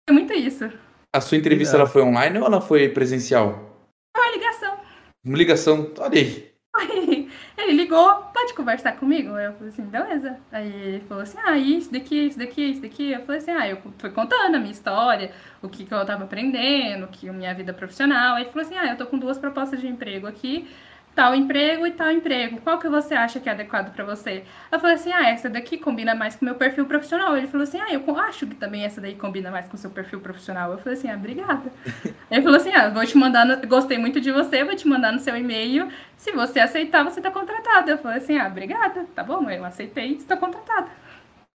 foi 0.08 0.14
muito 0.14 0.32
isso. 0.32 0.72
a 1.14 1.20
sua 1.20 1.36
entrevista 1.36 1.76
ela 1.76 1.86
foi 1.86 2.02
online 2.02 2.38
ou 2.38 2.46
ela 2.46 2.60
foi 2.60 2.88
presencial? 2.88 3.78
Foi 4.16 4.26
uma 4.26 4.36
ligação. 4.36 4.78
Uma 5.24 5.36
ligação, 5.38 5.92
olha 5.98 6.18
aí. 6.18 6.54
Aí 6.76 7.28
ele 7.56 7.72
ligou, 7.72 8.14
pode 8.32 8.52
conversar 8.54 8.96
comigo? 8.96 9.28
Eu 9.38 9.52
falei 9.52 9.68
assim, 9.68 9.84
beleza. 9.84 10.38
Aí 10.50 10.72
ele 10.72 11.00
falou 11.00 11.22
assim, 11.22 11.38
ah, 11.44 11.56
isso 11.56 11.92
daqui, 11.92 12.26
isso 12.26 12.38
daqui, 12.38 12.62
isso 12.62 12.80
daqui. 12.82 13.12
Eu 13.12 13.20
falei 13.22 13.40
assim, 13.40 13.50
ah, 13.52 13.68
eu 13.68 13.78
fui 13.98 14.10
contando 14.10 14.56
a 14.56 14.58
minha 14.58 14.72
história, 14.72 15.30
o 15.62 15.68
que, 15.68 15.84
que 15.84 15.94
eu 15.94 16.04
tava 16.04 16.24
aprendendo, 16.24 17.06
que 17.08 17.28
a 17.28 17.32
minha 17.32 17.54
vida 17.54 17.72
profissional. 17.72 18.34
Aí 18.36 18.42
ele 18.44 18.50
falou 18.50 18.66
assim, 18.66 18.76
ah, 18.76 18.90
eu 18.90 18.96
tô 18.96 19.06
com 19.06 19.18
duas 19.18 19.38
propostas 19.38 19.80
de 19.80 19.86
emprego 19.86 20.26
aqui, 20.26 20.68
tal 21.14 21.34
emprego 21.34 21.86
e 21.86 21.92
tal 21.92 22.10
emprego. 22.10 22.60
Qual 22.60 22.78
que 22.78 22.88
você 22.88 23.14
acha 23.14 23.38
que 23.38 23.48
é 23.48 23.52
adequado 23.52 23.94
pra 23.94 24.04
você? 24.04 24.42
Eu 24.70 24.80
falei 24.80 24.96
assim, 24.96 25.12
ah, 25.12 25.28
essa 25.28 25.48
daqui 25.48 25.78
combina 25.78 26.14
mais 26.14 26.34
com 26.34 26.44
o 26.44 26.46
meu 26.46 26.56
perfil 26.56 26.86
profissional. 26.86 27.36
Ele 27.36 27.46
falou 27.46 27.62
assim, 27.62 27.78
ah, 27.80 27.92
eu 27.92 28.18
acho 28.18 28.46
que 28.46 28.54
também 28.54 28.84
essa 28.84 29.00
daí 29.00 29.14
combina 29.14 29.50
mais 29.50 29.66
com 29.68 29.76
o 29.76 29.78
seu 29.78 29.90
perfil 29.90 30.20
profissional. 30.20 30.72
Eu 30.72 30.78
falei 30.78 30.98
assim, 30.98 31.08
ah, 31.08 31.14
obrigada. 31.14 31.72
Ele 32.30 32.42
falou 32.42 32.56
assim, 32.56 32.72
ah, 32.74 32.88
vou 32.88 33.06
te 33.06 33.16
mandar, 33.16 33.44
no... 33.44 33.66
gostei 33.66 33.96
muito 33.96 34.20
de 34.20 34.32
você, 34.32 34.64
vou 34.64 34.74
te 34.74 34.88
mandar 34.88 35.12
no 35.12 35.20
seu 35.20 35.36
e-mail. 35.36 35.88
Se 36.16 36.32
você 36.32 36.58
aceitar, 36.58 37.04
você 37.04 37.20
tá 37.20 37.30
contratada. 37.30 37.92
Eu 37.92 37.98
falei 37.98 38.18
assim, 38.18 38.36
ah, 38.36 38.48
obrigada, 38.48 39.06
tá 39.14 39.22
bom, 39.22 39.48
eu 39.48 39.64
aceitei, 39.64 40.14
estou 40.14 40.36
contratada. 40.36 40.88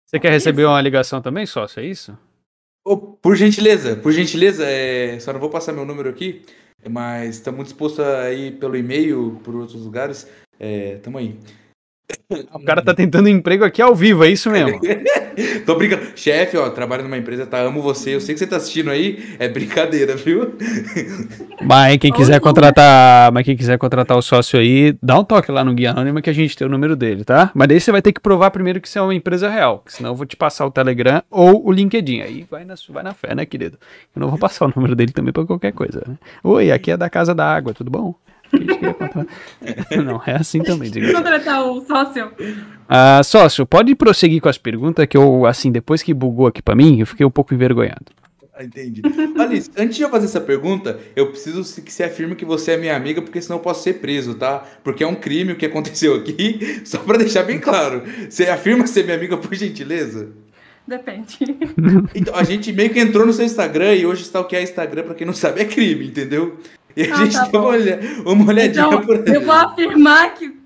Você 0.05 0.19
quer 0.19 0.31
receber 0.31 0.65
uma 0.65 0.81
ligação 0.81 1.23
também, 1.23 1.47
sócio? 1.47 1.81
É 1.81 1.87
isso? 1.87 2.17
Ô, 2.85 2.97
por 2.97 3.35
gentileza, 3.35 3.97
por 3.97 4.13
gentileza, 4.13 4.65
é, 4.67 5.19
só 5.19 5.33
não 5.33 5.41
vou 5.41 5.49
passar 5.49 5.73
meu 5.73 5.87
número 5.87 6.11
aqui, 6.11 6.45
mas 6.89 7.37
estamos 7.37 7.65
dispostos 7.65 8.05
a 8.05 8.31
ir 8.33 8.59
pelo 8.59 8.77
e-mail, 8.77 9.41
por 9.45 9.55
outros 9.55 9.85
lugares. 9.85 10.29
É, 10.59 10.97
tamo 11.03 11.19
aí. 11.19 11.39
O 12.53 12.61
cara 12.61 12.83
tá 12.83 12.93
tentando 12.93 13.29
emprego 13.29 13.65
aqui 13.65 13.81
ao 13.81 13.95
vivo, 13.95 14.25
é 14.25 14.29
isso 14.29 14.51
mesmo. 14.51 14.79
Tô 15.65 15.75
brincando. 15.75 16.03
Chefe, 16.15 16.57
ó, 16.57 16.69
trabalho 16.71 17.03
numa 17.03 17.17
empresa, 17.17 17.47
tá? 17.47 17.61
Amo 17.61 17.81
você. 17.81 18.15
Eu 18.15 18.21
sei 18.21 18.35
que 18.35 18.39
você 18.39 18.47
tá 18.47 18.57
assistindo 18.57 18.91
aí. 18.91 19.35
É 19.39 19.49
brincadeira, 19.49 20.15
viu? 20.15 20.55
Mas 21.63 21.97
quem 21.99 22.13
quiser 22.13 22.41
contratar, 22.41 23.33
mas 23.33 23.45
quem 23.45 23.57
quiser 23.57 23.79
contratar 23.79 24.19
o 24.19 24.23
sócio 24.23 24.59
aí, 24.59 24.95
dá 25.03 25.19
um 25.19 25.25
toque 25.25 25.51
lá 25.51 25.65
no 25.65 25.73
Guia 25.73 25.93
Anônima 25.93 26.21
que 26.21 26.29
a 26.29 26.33
gente 26.33 26.55
tem 26.57 26.67
o 26.67 26.71
número 26.71 26.95
dele, 26.95 27.25
tá? 27.25 27.51
Mas 27.55 27.69
daí 27.69 27.81
você 27.81 27.91
vai 27.91 28.03
ter 28.03 28.13
que 28.13 28.21
provar 28.21 28.51
primeiro 28.51 28.81
que 28.81 28.89
você 28.89 28.99
é 28.99 29.03
uma 29.03 29.15
empresa 29.15 29.49
real, 29.49 29.79
que 29.79 29.93
senão 29.93 30.11
eu 30.11 30.15
vou 30.15 30.27
te 30.27 30.37
passar 30.37 30.67
o 30.67 30.71
Telegram 30.71 31.23
ou 31.31 31.67
o 31.67 31.73
LinkedIn. 31.73 32.21
Aí 32.21 32.47
vai 32.51 32.65
na, 32.65 32.75
vai 32.91 33.03
na 33.03 33.15
fé, 33.15 33.35
né, 33.35 33.47
querido? 33.47 33.79
Eu 34.15 34.21
não 34.21 34.29
vou 34.29 34.39
passar 34.39 34.67
o 34.67 34.73
número 34.75 34.95
dele 34.95 35.13
também 35.13 35.33
pra 35.33 35.47
qualquer 35.47 35.73
coisa, 35.73 36.03
né? 36.07 36.19
Oi, 36.43 36.71
aqui 36.71 36.91
é 36.91 36.97
da 36.97 37.09
Casa 37.09 37.35
da 37.35 37.51
Água, 37.51 37.73
tudo 37.73 37.91
bom? 37.91 38.15
Não, 40.05 40.23
é 40.27 40.37
assim 40.37 40.63
também, 40.63 40.91
diga. 40.91 41.13
Contratar 41.13 41.65
o 41.65 41.85
sócio. 41.85 42.31
Ah, 42.89 43.23
sócio, 43.23 43.67
pode 43.67 43.95
prosseguir 43.95 44.41
com 44.41 44.49
as 44.49 44.59
perguntas 44.59 45.07
que 45.07 45.17
eu, 45.17 45.47
assim, 45.47 45.71
depois 45.71 46.03
que 46.03 46.13
bugou 46.13 46.47
aqui 46.47 46.63
pra 46.63 46.75
mim, 46.75 47.01
eu 47.01 47.07
fiquei 47.07 47.25
um 47.25 47.31
pouco 47.31 47.55
envergonhado. 47.55 48.07
Ah, 48.57 48.63
Entendi. 48.63 49.03
Alice, 49.39 49.71
antes 49.77 49.97
de 49.97 50.03
eu 50.03 50.11
fazer 50.11 50.27
essa 50.27 50.41
pergunta, 50.41 51.01
eu 51.17 51.29
preciso 51.29 51.83
que 51.83 51.93
você 51.93 52.05
afirme 52.05 52.37
que 52.37 52.45
você 52.45 52.73
é 52.73 52.77
minha 52.77 52.95
amiga, 52.95 53.21
porque 53.21 53.43
senão 53.43 53.57
eu 53.57 53.63
posso 53.63 53.83
ser 53.83 53.95
preso, 53.95 54.35
tá? 54.35 54.65
Porque 54.85 55.03
é 55.03 55.07
um 55.07 55.15
crime 55.15 55.53
o 55.53 55.57
que 55.57 55.67
aconteceu 55.67 56.15
aqui, 56.15 56.83
só 56.87 56.99
pra 56.99 57.19
deixar 57.19 57.43
bem 57.43 57.59
claro. 57.59 58.03
Você 58.29 58.45
afirma 58.45 58.87
ser 58.87 59.05
minha 59.05 59.17
amiga 59.17 59.37
por 59.37 59.53
gentileza? 59.55 60.29
Depende. 60.87 61.39
Então, 62.15 62.37
a 62.37 62.45
gente 62.45 62.73
meio 62.73 62.91
que 62.91 63.01
entrou 63.01 63.27
no 63.27 63.33
seu 63.33 63.45
Instagram 63.45 63.95
e 63.95 64.07
hoje 64.07 64.23
stalkear 64.23 64.63
Instagram, 64.63 65.03
pra 65.03 65.15
quem 65.15 65.27
não 65.27 65.35
sabe, 65.35 65.63
é 65.63 65.65
crime, 65.65 66.07
entendeu? 66.07 66.59
E 66.97 67.03
a 67.11 67.15
Ah, 67.15 67.17
gente 67.25 67.33
tá 67.35 67.47
deu 67.47 67.61
uma, 67.61 67.69
olha- 67.71 68.01
uma 68.27 68.49
olhadinha 68.49 68.85
Então, 68.87 69.01
por 69.07 69.29
eu 69.29 69.41
vou 69.41 69.55
afirmar 69.55 70.35
que 70.35 70.57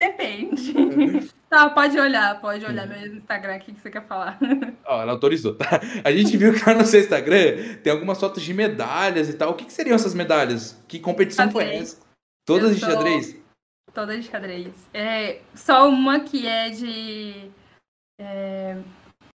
depende. 0.00 1.30
Tá, 1.48 1.68
pode 1.70 1.98
olhar, 1.98 2.40
pode 2.40 2.64
olhar 2.64 2.86
meu 2.86 3.14
Instagram 3.14 3.54
aqui 3.54 3.72
que 3.72 3.80
você 3.80 3.90
quer 3.90 4.06
falar. 4.06 4.38
Ó, 4.86 5.02
ela 5.02 5.12
autorizou, 5.12 5.54
tá? 5.54 5.80
A 6.02 6.10
gente 6.10 6.34
viu 6.36 6.54
que 6.54 6.64
lá 6.68 6.74
no 6.74 6.84
seu 6.86 7.00
Instagram 7.00 7.76
tem 7.82 7.92
algumas 7.92 8.18
fotos 8.18 8.42
de 8.42 8.54
medalhas 8.54 9.28
e 9.28 9.34
tal. 9.34 9.50
O 9.50 9.54
que, 9.54 9.66
que 9.66 9.72
seriam 9.72 9.94
essas 9.94 10.14
medalhas? 10.14 10.78
Que 10.88 10.98
competição 10.98 11.50
foi 11.50 11.64
essa? 11.74 11.98
Todas 12.46 12.70
Eu 12.70 12.74
de 12.76 12.80
sou- 12.80 12.90
xadrez? 12.90 13.36
Toda 13.92 14.16
de 14.18 14.26
xadrez. 14.26 14.68
É, 14.94 15.40
só 15.54 15.86
uma 15.88 16.20
que 16.20 16.46
é 16.46 16.70
de. 16.70 17.50
é, 18.18 18.76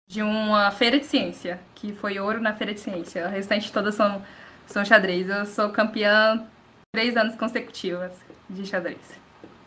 de 0.08 0.22
uma 0.22 0.72
feira 0.72 0.98
de 1.00 1.06
ciência, 1.06 1.60
que 1.74 1.92
foi 1.92 2.18
ouro 2.20 2.40
na 2.40 2.54
feira 2.54 2.74
de 2.74 2.80
ciência. 2.80 3.26
O 3.28 3.30
restante 3.30 3.72
todas 3.74 3.96
são, 3.96 4.24
são 4.68 4.84
xadrez. 4.86 5.28
Eu 5.30 5.46
sou 5.46 5.70
campeã 5.70 6.46
três 6.94 7.16
anos 7.18 7.36
consecutivos 7.36 8.12
de 8.50 8.66
xadrez. 8.66 8.98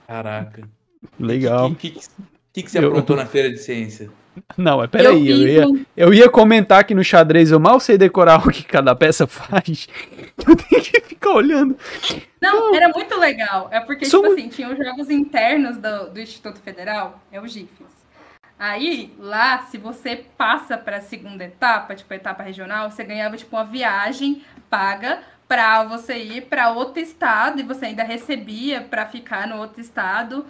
Caraca. 0.07 0.63
Legal. 1.19 1.69
O 1.71 1.75
que, 1.75 1.91
que, 1.91 2.01
que, 2.53 2.63
que 2.63 2.71
você 2.71 2.79
Eu- 2.79 2.89
aprontou 2.89 3.17
na 3.17 3.27
feira 3.27 3.51
de 3.51 3.59
ciência? 3.59 4.11
Não, 4.57 4.79
mas 4.79 4.89
peraí, 4.89 5.29
eu, 5.29 5.37
fiz 5.37 5.47
ia, 5.51 5.67
um- 5.69 5.85
eu 5.97 6.15
ia 6.15 6.31
comentar 6.31 6.85
que 6.85 6.95
no 6.95 7.03
xadrez 7.03 7.51
eu 7.51 7.59
mal 7.59 7.81
sei 7.81 7.99
decorar 7.99 8.39
o 8.47 8.51
que 8.53 8.63
cada 8.63 8.95
peça 8.95 9.27
faz. 9.27 9.89
Eu 10.47 10.55
tenho 10.57 10.81
que 10.83 11.01
ficar 11.01 11.31
olhando. 11.33 11.77
Não, 12.41 12.73
era 12.73 12.89
muito 12.89 13.19
legal. 13.19 13.69
É 13.73 13.81
porque, 13.81 14.05
Sou 14.07 14.23
tipo 14.23 14.33
assim, 14.35 14.49
tinha 14.49 14.71
os 14.71 14.79
jogos 14.79 15.11
internos 15.11 15.77
do, 15.79 16.11
do 16.11 16.21
Instituto 16.21 16.61
Federal, 16.61 17.21
é 17.33 17.41
o 17.41 17.49
GIFES. 17.49 17.89
Aí, 18.57 19.13
lá, 19.19 19.63
se 19.63 19.77
você 19.77 20.25
passa 20.37 20.79
para 20.79 20.99
a 20.99 21.01
segunda 21.01 21.45
etapa, 21.45 21.97
tipo 21.97 22.13
a 22.13 22.17
etapa 22.17 22.45
regional, 22.45 22.91
você 22.91 23.03
ganhava 23.03 23.37
tipo 23.37 23.57
uma 23.57 23.65
viagem 23.65 24.43
paga 24.71 25.23
para 25.47 25.85
você 25.85 26.17
ir 26.19 26.47
para 26.47 26.71
outro 26.71 27.01
estado 27.01 27.61
e 27.61 27.65
você 27.65 27.87
ainda 27.87 28.03
recebia 28.03 28.83
para 28.83 29.07
ficar 29.07 29.47
no 29.47 29.57
outro 29.57 29.81
estado. 29.81 30.47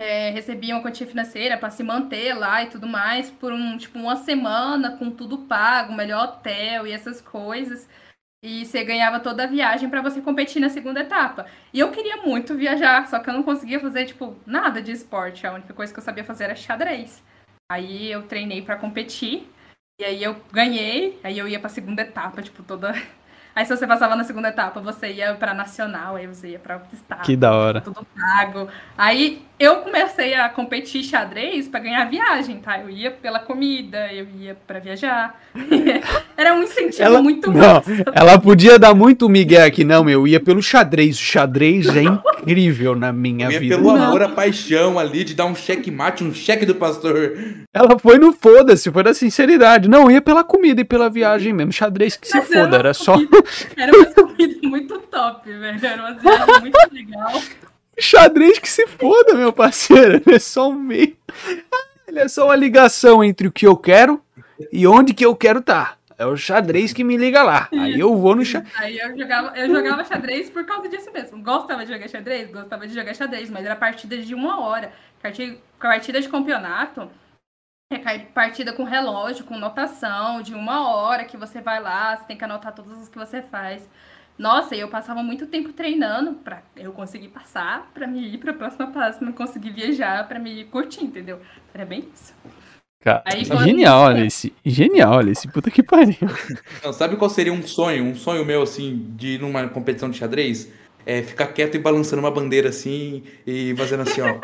É, 0.00 0.30
recebia 0.30 0.74
uma 0.74 0.82
quantia 0.82 1.06
financeira 1.06 1.58
para 1.58 1.70
se 1.70 1.82
manter 1.82 2.32
lá 2.32 2.62
e 2.62 2.70
tudo 2.70 2.86
mais 2.86 3.30
por 3.30 3.52
um 3.52 3.76
tipo 3.76 3.98
uma 3.98 4.16
semana 4.16 4.96
com 4.96 5.10
tudo 5.10 5.38
pago, 5.38 5.92
melhor 5.92 6.24
hotel 6.24 6.86
e 6.86 6.92
essas 6.92 7.20
coisas. 7.20 7.88
E 8.42 8.64
você 8.64 8.84
ganhava 8.84 9.18
toda 9.18 9.44
a 9.44 9.46
viagem 9.48 9.90
para 9.90 10.00
você 10.00 10.20
competir 10.20 10.60
na 10.60 10.68
segunda 10.70 11.00
etapa. 11.00 11.46
E 11.72 11.80
eu 11.80 11.90
queria 11.90 12.18
muito 12.18 12.54
viajar, 12.54 13.06
só 13.08 13.18
que 13.18 13.28
eu 13.28 13.34
não 13.34 13.42
conseguia 13.42 13.80
fazer, 13.80 14.06
tipo, 14.06 14.36
nada 14.46 14.80
de 14.80 14.92
esporte. 14.92 15.44
A 15.44 15.52
única 15.52 15.74
coisa 15.74 15.92
que 15.92 15.98
eu 15.98 16.04
sabia 16.04 16.22
fazer 16.22 16.44
era 16.44 16.54
xadrez. 16.54 17.22
Aí 17.70 18.10
eu 18.10 18.22
treinei 18.28 18.62
para 18.62 18.76
competir. 18.76 19.50
E 20.00 20.04
aí 20.04 20.22
eu 20.22 20.36
ganhei. 20.52 21.18
Aí 21.24 21.36
eu 21.36 21.48
ia 21.48 21.58
pra 21.58 21.68
segunda 21.68 22.02
etapa, 22.02 22.40
tipo, 22.40 22.62
toda. 22.62 22.92
Aí 23.58 23.66
se 23.66 23.76
você 23.76 23.88
passava 23.88 24.14
na 24.14 24.22
segunda 24.22 24.50
etapa, 24.50 24.80
você 24.80 25.08
ia 25.14 25.34
pra 25.34 25.52
nacional, 25.52 26.14
aí 26.14 26.28
você 26.28 26.50
ia 26.50 26.60
pra 26.60 26.74
outro 26.76 26.94
estado. 26.94 27.22
Que 27.22 27.34
da 27.34 27.52
hora. 27.56 27.80
Tudo 27.80 28.06
pago. 28.16 28.68
Aí 28.96 29.42
eu 29.58 29.78
comecei 29.78 30.32
a 30.36 30.48
competir 30.48 31.02
xadrez 31.02 31.66
pra 31.66 31.80
ganhar 31.80 32.04
viagem, 32.04 32.58
tá? 32.60 32.78
Eu 32.78 32.88
ia 32.88 33.10
pela 33.10 33.40
comida, 33.40 34.12
eu 34.12 34.28
ia 34.38 34.56
pra 34.64 34.78
viajar. 34.78 35.34
Era 36.36 36.54
um 36.54 36.62
incentivo 36.62 37.02
Ela, 37.02 37.20
muito 37.20 37.50
não, 37.50 37.74
massa. 37.74 38.04
ela 38.14 38.38
podia 38.38 38.78
dar 38.78 38.94
muito 38.94 39.28
migué 39.28 39.64
aqui, 39.64 39.82
não, 39.82 40.04
meu. 40.04 40.20
Eu 40.20 40.28
ia 40.28 40.38
pelo 40.38 40.62
xadrez. 40.62 41.16
O 41.16 41.20
xadrez 41.20 41.88
é 41.88 42.02
incrível 42.04 42.94
na 42.94 43.12
minha 43.12 43.46
Eu 43.46 43.50
ia 43.50 43.58
vida. 43.58 43.74
pelo 43.76 43.90
amor, 43.90 44.22
a 44.22 44.28
paixão 44.28 44.96
ali, 45.00 45.24
de 45.24 45.34
dar 45.34 45.46
um 45.46 45.54
checkmate, 45.56 46.22
um 46.22 46.32
cheque 46.32 46.64
do 46.64 46.76
pastor. 46.76 47.36
Ela 47.74 47.98
foi 47.98 48.18
no 48.18 48.32
foda-se, 48.32 48.92
foi 48.92 49.02
na 49.02 49.12
sinceridade. 49.12 49.88
Não, 49.88 50.02
eu 50.02 50.12
ia 50.12 50.22
pela 50.22 50.44
comida 50.44 50.80
e 50.80 50.84
pela 50.84 51.10
viagem 51.10 51.52
mesmo. 51.52 51.72
Xadrez 51.72 52.16
que 52.16 52.28
se 52.28 52.36
Mas 52.36 52.48
era 52.52 52.60
foda, 52.62 52.76
uma 52.76 52.78
era 52.78 52.94
só. 52.94 53.16
Era 53.76 53.96
uma 53.96 54.06
comida 54.06 54.68
muito 54.68 54.98
top, 55.00 55.50
velho. 55.50 55.86
Era 55.86 56.02
uma 56.02 56.14
viagem 56.14 56.60
muito 56.60 56.78
legal. 56.92 57.42
Xadrez 57.98 58.58
que 58.58 58.68
se 58.68 58.86
foda, 58.86 59.34
meu 59.34 59.52
parceiro. 59.52 60.22
Ele 60.24 60.36
é 60.36 60.38
só 60.38 60.68
um 60.68 60.74
meio. 60.74 61.16
Ele 62.06 62.20
é 62.20 62.28
só 62.28 62.46
uma 62.46 62.56
ligação 62.56 63.22
entre 63.22 63.48
o 63.48 63.52
que 63.52 63.66
eu 63.66 63.76
quero 63.76 64.22
e 64.72 64.86
onde 64.86 65.12
que 65.12 65.24
eu 65.24 65.34
quero 65.34 65.58
estar. 65.58 65.98
É 66.16 66.26
o 66.26 66.36
xadrez 66.36 66.92
que 66.92 67.04
me 67.04 67.16
liga 67.16 67.42
lá. 67.44 67.68
Aí 67.72 68.00
eu 68.00 68.16
vou 68.16 68.34
no 68.34 68.44
xadrez. 68.44 68.74
Aí 68.76 68.98
eu 68.98 69.16
jogava, 69.16 69.56
eu 69.56 69.68
jogava 69.68 70.04
xadrez 70.04 70.50
por 70.50 70.64
causa 70.64 70.88
disso 70.88 71.12
mesmo. 71.12 71.42
Gostava 71.42 71.84
de 71.84 71.92
jogar 71.92 72.08
xadrez? 72.08 72.50
Gostava 72.50 72.88
de 72.88 72.94
jogar 72.94 73.14
xadrez, 73.14 73.48
mas 73.48 73.64
era 73.64 73.76
partida 73.76 74.16
de 74.16 74.34
uma 74.34 74.60
hora. 74.60 74.92
Partida 75.22 76.20
de 76.20 76.28
campeonato 76.28 77.08
é 77.90 78.18
partida 78.18 78.72
com 78.72 78.84
relógio, 78.84 79.44
com 79.44 79.58
notação, 79.58 80.42
de 80.42 80.54
uma 80.54 80.94
hora 80.94 81.24
que 81.24 81.36
você 81.38 81.60
vai 81.60 81.80
lá, 81.80 82.16
você 82.16 82.24
tem 82.26 82.36
que 82.36 82.44
anotar 82.44 82.74
todas 82.74 82.92
as 83.00 83.08
que 83.08 83.18
você 83.18 83.40
faz. 83.40 83.88
Nossa, 84.38 84.76
e 84.76 84.80
eu 84.80 84.88
passava 84.88 85.22
muito 85.22 85.46
tempo 85.46 85.72
treinando 85.72 86.34
pra 86.34 86.62
eu 86.76 86.92
conseguir 86.92 87.28
passar, 87.28 87.90
pra 87.94 88.06
me 88.06 88.34
ir 88.34 88.38
pra 88.38 88.52
próxima 88.52 88.92
fase, 88.92 89.18
pra 89.18 89.28
eu 89.28 89.32
conseguir 89.32 89.70
viajar, 89.70 90.28
pra 90.28 90.38
me 90.38 90.64
curtir, 90.66 91.02
entendeu? 91.02 91.40
Era 91.74 91.84
bem 91.86 92.06
isso. 92.14 92.34
Cara, 93.02 93.22
Aí 93.24 93.46
quando- 93.46 93.64
genial, 93.64 94.06
Alice. 94.06 94.52
Genial, 94.64 95.18
Alice. 95.18 95.48
Puta 95.48 95.70
que 95.70 95.82
pariu. 95.82 96.14
Não, 96.84 96.92
sabe 96.92 97.16
qual 97.16 97.30
seria 97.30 97.52
um 97.52 97.62
sonho? 97.62 98.04
Um 98.04 98.14
sonho 98.14 98.44
meu, 98.44 98.62
assim, 98.62 99.06
de 99.16 99.34
ir 99.36 99.40
numa 99.40 99.66
competição 99.68 100.10
de 100.10 100.18
xadrez? 100.18 100.70
É 101.06 101.22
ficar 101.22 101.46
quieto 101.48 101.76
e 101.76 101.78
balançando 101.78 102.20
uma 102.20 102.30
bandeira 102.30 102.68
assim 102.68 103.22
e 103.46 103.74
fazendo 103.76 104.02
assim, 104.02 104.20
ó. 104.20 104.38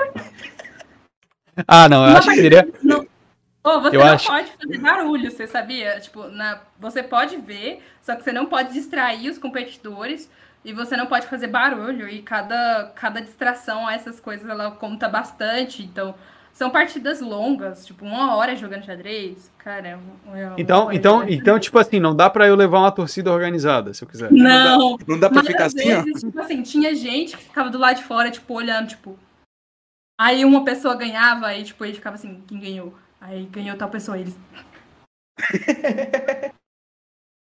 Ah, 1.68 1.88
não, 1.88 2.08
eu 2.08 2.16
acho 2.16 2.30
que 2.30 2.36
seria. 2.36 2.66
Não. 2.82 3.03
Ô, 3.64 3.80
você 3.80 3.96
Eu 3.96 4.04
não 4.04 4.12
acho- 4.12 4.26
pode 4.28 4.52
fazer 4.52 4.78
barulho, 4.78 5.30
você 5.30 5.46
sabia? 5.46 5.98
Tipo, 5.98 6.28
na... 6.28 6.60
você 6.78 7.02
pode 7.02 7.36
ver, 7.38 7.82
só 8.02 8.14
que 8.14 8.22
você 8.22 8.32
não 8.32 8.44
pode 8.46 8.72
distrair 8.74 9.30
os 9.30 9.38
competidores. 9.38 10.30
e 10.66 10.72
você 10.72 10.96
não 10.96 11.04
pode 11.06 11.26
fazer 11.26 11.48
barulho, 11.48 12.08
e 12.08 12.22
cada, 12.22 12.90
cada 12.94 13.20
distração 13.20 13.86
a 13.86 13.92
essas 13.92 14.18
coisas 14.18 14.48
ela 14.48 14.70
conta 14.70 15.06
bastante, 15.06 15.82
então 15.82 16.14
são 16.54 16.70
partidas 16.70 17.20
longas, 17.20 17.84
tipo 17.84 18.02
uma 18.06 18.34
hora 18.34 18.56
jogando 18.56 18.82
xadrez, 18.82 19.52
cara. 19.58 19.88
É 20.32 20.54
então, 20.56 20.90
então, 20.90 21.28
então, 21.28 21.58
tipo 21.58 21.78
assim, 21.78 22.00
não 22.00 22.16
dá 22.16 22.30
para 22.30 22.46
eu 22.46 22.54
levar 22.54 22.78
uma 22.78 22.90
torcida 22.90 23.30
organizada, 23.30 23.92
se 23.92 24.02
eu 24.02 24.08
quiser. 24.08 24.32
Não, 24.32 24.92
não 24.92 24.96
dá, 24.96 25.04
não 25.06 25.18
dá 25.18 25.28
pra 25.28 25.44
ficar 25.44 25.66
assim, 25.66 25.84
vezes, 25.84 26.24
ó. 26.24 26.28
Tipo 26.28 26.40
assim, 26.40 26.62
tinha 26.62 26.94
gente 26.94 27.36
que 27.36 27.42
ficava 27.44 27.68
do 27.68 27.76
lado 27.76 27.96
de 27.96 28.04
fora, 28.04 28.30
tipo, 28.30 28.54
olhando, 28.54 28.88
tipo. 28.88 29.18
Aí 30.18 30.46
uma 30.46 30.64
pessoa 30.64 30.94
ganhava, 30.94 31.48
aí 31.48 31.62
tipo, 31.64 31.84
ele 31.84 31.92
ficava 31.92 32.14
assim, 32.14 32.42
quem 32.46 32.58
ganhou? 32.58 32.94
Aí 33.24 33.48
ganhou 33.50 33.74
tal 33.74 33.88
pessoa, 33.88 34.18
eles. 34.18 34.38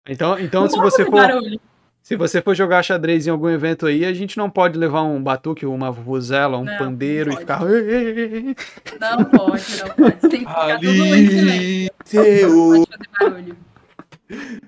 então, 0.09 0.39
então 0.39 0.66
se 0.70 0.79
você 0.79 1.05
for. 1.05 1.12
Barulho. 1.12 1.61
Se 2.03 2.16
você 2.16 2.41
for 2.41 2.55
jogar 2.55 2.83
xadrez 2.85 3.27
em 3.27 3.31
algum 3.31 3.49
evento 3.49 3.85
aí, 3.85 4.05
a 4.05 4.14
gente 4.14 4.39
não 4.39 4.49
pode 4.49 4.79
levar 4.79 5.03
um 5.03 5.20
batuque, 5.20 5.66
uma 5.66 5.91
vuvuzela, 5.91 6.57
um 6.57 6.64
não, 6.64 6.79
pandeiro 6.79 7.33
e 7.33 7.37
ficar. 7.37 7.61
Não 7.61 9.24
pode, 9.24 9.81
não 9.81 9.89
pode. 9.97 10.20
Tem 10.20 10.31
que 10.31 10.39
ficar 10.39 10.77
Ali, 10.77 11.91
tudo 12.09 12.89
barulho. 13.20 13.57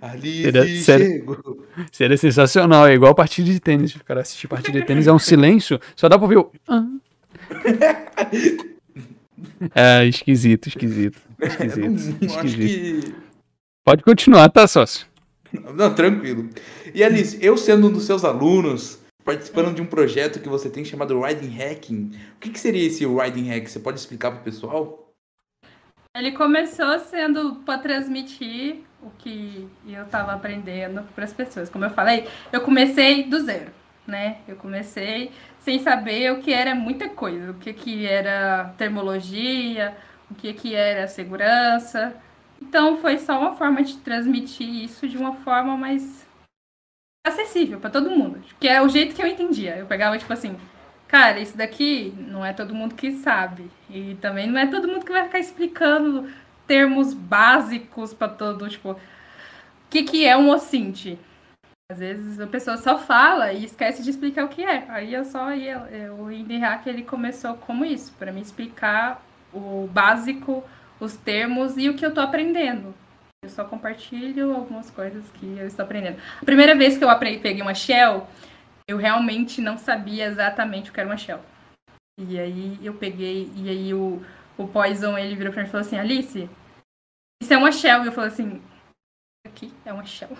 Ali 0.02 0.42
seria, 0.42 0.82
seria, 0.82 1.24
seria, 1.92 2.16
sensacional, 2.16 2.88
é 2.88 2.94
igual 2.94 3.14
partida 3.14 3.48
de 3.48 3.60
tênis. 3.60 3.94
O 3.94 4.04
cara 4.04 4.22
assistir 4.22 4.48
partida 4.48 4.80
de 4.80 4.86
tênis 4.86 5.06
é 5.06 5.12
um 5.12 5.18
silêncio, 5.30 5.80
só 5.94 6.08
dá 6.08 6.18
pra 6.18 6.24
ouvir 6.24 6.38
o. 6.38 6.50
É 9.74 10.04
esquisito, 10.08 10.68
esquisito. 10.68 11.20
Esquisito. 11.40 12.24
esquisito. 12.24 13.06
Que... 13.06 13.14
Pode 13.84 14.02
continuar, 14.02 14.48
tá, 14.50 14.66
sócio? 14.66 15.06
Não, 15.74 15.94
tranquilo. 15.94 16.50
E 16.94 17.02
Alice, 17.02 17.38
eu 17.40 17.56
sendo 17.56 17.88
um 17.88 17.92
dos 17.92 18.04
seus 18.04 18.24
alunos, 18.24 18.98
participando 19.24 19.74
de 19.74 19.80
um 19.80 19.86
projeto 19.86 20.40
que 20.40 20.48
você 20.48 20.68
tem 20.68 20.84
chamado 20.84 21.20
Riding 21.20 21.56
Hacking, 21.56 22.12
o 22.36 22.40
que, 22.40 22.50
que 22.50 22.60
seria 22.60 22.86
esse 22.86 23.06
Riding 23.06 23.48
Hack? 23.48 23.66
Você 23.68 23.80
pode 23.80 23.98
explicar 23.98 24.30
para 24.30 24.40
o 24.40 24.44
pessoal? 24.44 25.08
Ele 26.16 26.32
começou 26.32 26.98
sendo 26.98 27.56
para 27.64 27.78
transmitir 27.78 28.78
o 29.02 29.10
que 29.18 29.68
eu 29.86 30.02
estava 30.02 30.32
aprendendo 30.32 31.02
para 31.14 31.24
as 31.24 31.32
pessoas. 31.32 31.68
Como 31.68 31.84
eu 31.84 31.90
falei, 31.90 32.26
eu 32.52 32.60
comecei 32.60 33.24
do 33.24 33.40
zero, 33.40 33.70
né? 34.08 34.38
Eu 34.48 34.56
comecei 34.56 35.30
sem 35.60 35.78
saber 35.78 36.32
o 36.32 36.40
que 36.40 36.52
era 36.52 36.74
muita 36.74 37.08
coisa, 37.08 37.50
o 37.50 37.54
que, 37.54 37.72
que 37.72 38.06
era 38.06 38.74
termologia, 38.78 39.96
o 40.30 40.34
que, 40.34 40.52
que 40.54 40.74
era 40.74 41.06
segurança. 41.06 42.16
Então 42.60 42.96
foi 42.96 43.18
só 43.18 43.38
uma 43.38 43.54
forma 43.54 43.82
de 43.82 43.98
transmitir 43.98 44.68
isso 44.68 45.06
de 45.06 45.16
uma 45.16 45.34
forma 45.34 45.76
mais 45.76 46.26
acessível 47.26 47.78
para 47.78 47.90
todo 47.90 48.10
mundo, 48.10 48.40
que 48.58 48.66
é 48.66 48.82
o 48.82 48.88
jeito 48.88 49.14
que 49.14 49.22
eu 49.22 49.26
entendia. 49.26 49.76
Eu 49.76 49.86
pegava 49.86 50.18
tipo 50.18 50.32
assim, 50.32 50.56
cara, 51.06 51.38
isso 51.38 51.56
daqui 51.56 52.14
não 52.16 52.44
é 52.44 52.52
todo 52.52 52.74
mundo 52.74 52.94
que 52.94 53.12
sabe 53.12 53.70
e 53.90 54.16
também 54.16 54.46
não 54.46 54.58
é 54.58 54.66
todo 54.66 54.88
mundo 54.88 55.04
que 55.04 55.12
vai 55.12 55.24
ficar 55.24 55.38
explicando 55.38 56.28
termos 56.66 57.14
básicos 57.14 58.12
para 58.12 58.28
todo, 58.28 58.68
tipo, 58.68 58.92
o 58.92 58.98
que 59.90 60.02
que 60.02 60.26
é 60.26 60.36
um 60.36 60.50
ocinte? 60.50 61.18
Às 61.90 61.98
vezes 61.98 62.38
a 62.38 62.46
pessoa 62.46 62.76
só 62.76 62.98
fala 62.98 63.52
e 63.52 63.64
esquece 63.64 64.02
de 64.02 64.10
explicar 64.10 64.44
o 64.44 64.48
que 64.48 64.62
é. 64.62 64.84
Aí 64.90 65.14
eu 65.14 65.24
só 65.24 65.54
ia, 65.54 66.12
o 66.18 66.30
Indie 66.30 66.58
Hack 66.58 66.86
ele 66.86 67.02
começou 67.02 67.54
como 67.54 67.84
isso, 67.84 68.12
para 68.18 68.30
me 68.30 68.42
explicar 68.42 69.24
o 69.52 69.88
básico 69.90 70.62
os 71.00 71.16
termos 71.16 71.76
e 71.78 71.88
o 71.88 71.96
que 71.96 72.04
eu 72.04 72.10
estou 72.10 72.22
aprendendo. 72.22 72.94
Eu 73.42 73.48
só 73.48 73.64
compartilho 73.64 74.54
algumas 74.54 74.90
coisas 74.90 75.24
que 75.30 75.46
eu 75.46 75.66
estou 75.66 75.84
aprendendo. 75.84 76.20
A 76.42 76.44
primeira 76.44 76.76
vez 76.76 76.98
que 76.98 77.04
eu 77.04 77.18
peguei 77.18 77.62
uma 77.62 77.74
shell, 77.74 78.26
eu 78.86 78.96
realmente 78.96 79.60
não 79.60 79.78
sabia 79.78 80.26
exatamente 80.26 80.90
o 80.90 80.92
que 80.92 81.00
era 81.00 81.08
uma 81.08 81.16
shell. 81.16 81.40
E 82.18 82.38
aí 82.38 82.78
eu 82.82 82.94
peguei, 82.94 83.50
e 83.54 83.70
aí 83.70 83.94
o, 83.94 84.22
o 84.58 84.66
Poison, 84.66 85.16
ele 85.16 85.36
virou 85.36 85.52
pra 85.52 85.62
mim 85.62 85.68
e 85.68 85.70
falou 85.70 85.86
assim, 85.86 85.98
Alice, 85.98 86.50
isso 87.40 87.54
é 87.54 87.56
uma 87.56 87.70
shell. 87.70 88.02
E 88.02 88.06
eu 88.06 88.12
falei 88.12 88.30
assim, 88.30 88.60
aqui 89.46 89.72
é 89.84 89.92
uma 89.92 90.04
shell. 90.04 90.36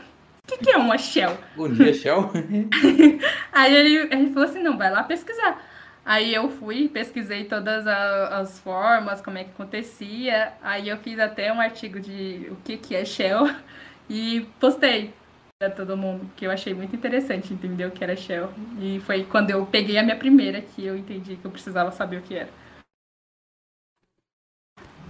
O 0.48 0.50
que, 0.50 0.64
que 0.64 0.70
é 0.70 0.78
uma 0.78 0.96
shell? 0.96 1.36
Bom 1.54 1.68
dia, 1.68 1.92
shell. 1.92 2.30
aí 3.52 3.76
ele, 3.76 4.08
ele 4.10 4.32
falou 4.32 4.48
assim, 4.48 4.62
não, 4.62 4.78
vai 4.78 4.90
lá 4.90 5.02
pesquisar. 5.02 5.62
Aí 6.02 6.32
eu 6.32 6.48
fui, 6.48 6.88
pesquisei 6.88 7.44
todas 7.44 7.86
as 7.86 8.58
formas, 8.60 9.20
como 9.20 9.36
é 9.36 9.44
que 9.44 9.50
acontecia. 9.50 10.54
Aí 10.62 10.88
eu 10.88 10.96
fiz 10.96 11.18
até 11.18 11.52
um 11.52 11.60
artigo 11.60 12.00
de 12.00 12.48
o 12.50 12.56
que, 12.64 12.78
que 12.78 12.96
é 12.96 13.04
Shell 13.04 13.46
e 14.08 14.48
postei 14.58 15.12
para 15.58 15.68
todo 15.68 15.98
mundo, 15.98 16.30
que 16.34 16.46
eu 16.46 16.50
achei 16.50 16.72
muito 16.72 16.96
interessante 16.96 17.52
entender 17.52 17.84
o 17.84 17.90
que 17.90 18.02
era 18.02 18.16
Shell. 18.16 18.48
E 18.80 19.00
foi 19.00 19.24
quando 19.24 19.50
eu 19.50 19.66
peguei 19.66 19.98
a 19.98 20.02
minha 20.02 20.16
primeira 20.16 20.62
que 20.62 20.82
eu 20.82 20.96
entendi 20.96 21.36
que 21.36 21.44
eu 21.44 21.50
precisava 21.50 21.92
saber 21.92 22.16
o 22.16 22.22
que 22.22 22.36
era. 22.36 22.48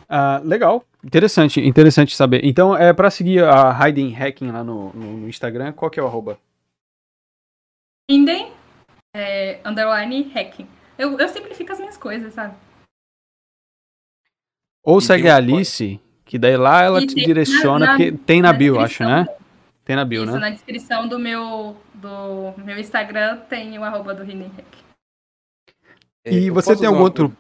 Ah, 0.09 0.41
legal, 0.43 0.85
interessante, 1.05 1.61
interessante 1.61 2.17
saber. 2.17 2.45
Então, 2.45 2.75
é 2.75 2.93
para 2.95 3.11
seguir 3.11 3.45
a 3.45 3.71
Hiding 3.73 4.15
Hacking 4.15 4.51
lá 4.51 4.65
no, 4.65 4.91
no, 4.95 5.19
no, 5.19 5.29
Instagram, 5.29 5.73
qual 5.73 5.91
que 5.91 6.01
é 6.01 6.03
o 6.03 6.07
arroba? 6.07 6.39
Hidden, 8.11 8.51
é, 9.15 9.61
underline 9.67 10.31
hacking. 10.35 10.67
Eu, 10.97 11.19
eu 11.19 11.29
simplifico 11.29 11.73
as 11.73 11.79
minhas 11.79 11.99
coisas, 11.99 12.33
sabe? 12.33 12.57
Ou 14.83 14.99
e 14.99 15.03
segue 15.03 15.29
a 15.29 15.37
Alice, 15.37 16.01
que 16.25 16.39
daí 16.39 16.57
lá 16.57 16.83
ela 16.83 17.03
e 17.03 17.07
te 17.07 17.15
direciona, 17.15 17.85
na, 17.85 17.91
porque 17.93 18.13
tem 18.13 18.41
na, 18.41 18.51
na 18.51 18.59
bio, 18.59 18.81
acho, 18.81 19.05
né? 19.05 19.27
Tem 19.85 19.95
na 19.95 20.07
bio, 20.07 20.25
Isso, 20.25 20.33
né? 20.33 20.39
na 20.39 20.51
descrição 20.51 21.07
do 21.07 21.19
meu, 21.19 21.77
do 21.93 22.55
meu 22.59 22.79
Instagram 22.79 23.39
tem 23.49 23.79
o 23.79 23.85
arroba 23.85 24.15
do 24.15 24.23
Hidden 24.23 24.51
É, 26.25 26.33
e 26.33 26.49
você 26.49 26.75
tem 26.75 26.87
algum 26.87 27.03
outro... 27.03 27.37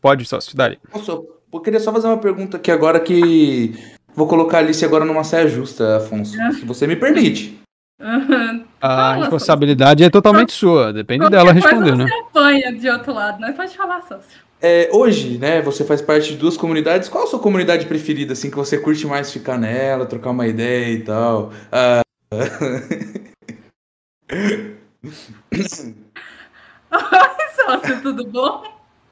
Pode, 0.00 0.24
só, 0.24 0.40
se 0.40 0.56
dá 0.56 0.74
Posso, 0.90 1.26
eu 1.52 1.60
queria 1.60 1.80
só 1.80 1.92
fazer 1.92 2.06
uma 2.06 2.18
pergunta 2.18 2.56
aqui 2.56 2.70
agora 2.70 3.00
que... 3.00 3.74
Vou 4.14 4.26
colocar 4.26 4.58
a 4.58 4.60
Alice 4.60 4.82
agora 4.84 5.04
numa 5.04 5.24
saia 5.24 5.46
justa, 5.46 5.98
Afonso. 5.98 6.36
Se 6.54 6.64
você 6.64 6.86
me 6.86 6.96
permite. 6.96 7.60
Uhum. 8.00 8.64
A 8.80 9.14
responsabilidade 9.14 10.04
é 10.04 10.10
totalmente 10.10 10.52
sua, 10.52 10.92
depende 10.92 11.28
dela 11.28 11.52
responder, 11.52 11.96
né? 11.96 12.04
Você 12.04 12.14
apanha 12.14 12.72
de 12.72 12.88
outro 12.88 13.12
lado, 13.12 13.40
não 13.40 13.52
pode 13.52 13.76
falar, 13.76 14.02
sócio. 14.02 14.46
É, 14.60 14.88
hoje, 14.92 15.38
né, 15.38 15.60
você 15.60 15.84
faz 15.84 16.00
parte 16.00 16.30
de 16.30 16.36
duas 16.36 16.56
comunidades. 16.56 17.08
Qual 17.08 17.24
a 17.24 17.26
sua 17.26 17.38
comunidade 17.38 17.86
preferida, 17.86 18.32
assim, 18.32 18.50
que 18.50 18.56
você 18.56 18.78
curte 18.78 19.06
mais 19.06 19.32
ficar 19.32 19.58
nela, 19.58 20.06
trocar 20.06 20.30
uma 20.30 20.46
ideia 20.46 20.92
e 20.92 21.00
tal? 21.00 21.52
Ah... 21.70 22.00
Oi, 24.32 25.64
sócio, 27.54 28.02
tudo 28.02 28.26
bom? 28.26 28.62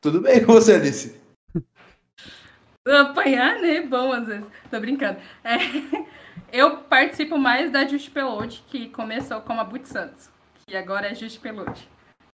Tudo 0.00 0.20
bem 0.20 0.44
com 0.44 0.52
você, 0.52 0.74
Alice? 0.74 1.23
Apanhar, 2.86 3.60
né? 3.60 3.80
Bom, 3.82 4.12
às 4.12 4.26
vezes. 4.26 4.46
Tô 4.70 4.80
brincando. 4.80 5.18
É... 5.42 5.56
Eu 6.52 6.76
participo 6.76 7.36
mais 7.36 7.72
da 7.72 7.84
Just 7.84 8.10
Pelode, 8.12 8.62
que 8.68 8.88
começou 8.88 9.40
como 9.40 9.60
a 9.60 9.64
Boot 9.64 9.88
Santos, 9.88 10.30
que 10.64 10.76
agora 10.76 11.08
é 11.08 11.14
Just 11.14 11.40
Pelode. 11.40 11.88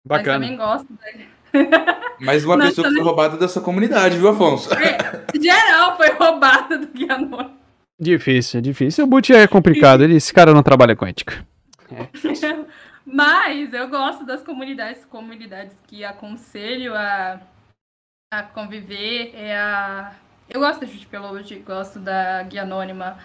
Bacana. 0.07 0.39
Mas 0.39 0.49
também 0.49 0.57
gosto 0.59 0.89
da... 0.93 1.07
Mais 2.21 2.45
uma 2.45 2.59
pessoa 2.59 2.85
também... 2.85 2.99
que 2.99 3.03
foi 3.03 3.03
roubada 3.03 3.37
dessa 3.39 3.61
comunidade, 3.63 4.19
viu, 4.19 4.29
Afonso? 4.29 4.69
É, 4.75 5.25
geral 5.41 5.97
foi 5.97 6.11
roubada 6.11 6.79
do 6.79 6.87
Guianor. 6.89 7.51
Difícil, 7.99 8.61
difícil. 8.61 9.05
O 9.05 9.07
Boot 9.07 9.33
é 9.33 9.47
complicado, 9.47 10.03
ele, 10.03 10.17
esse 10.17 10.33
cara 10.33 10.53
não 10.53 10.63
trabalha 10.63 10.97
com 10.97 11.07
ética. 11.07 11.47
É. 11.91 12.09
Mas 13.05 13.73
eu 13.73 13.89
gosto 13.89 14.25
das 14.25 14.43
comunidades, 14.43 15.05
comunidades 15.05 15.77
que 15.87 16.05
aconselho 16.05 16.95
a, 16.95 17.41
a 18.33 18.43
conviver. 18.43 19.33
É 19.35 19.57
a... 19.57 20.13
Eu 20.53 20.59
gosto 20.59 20.81
da 20.81 20.87
Just 20.87 21.07
Pelode, 21.07 21.61
gosto 21.61 22.01
da 22.01 22.43
Guia 22.43 22.63
Anônima. 22.63 23.17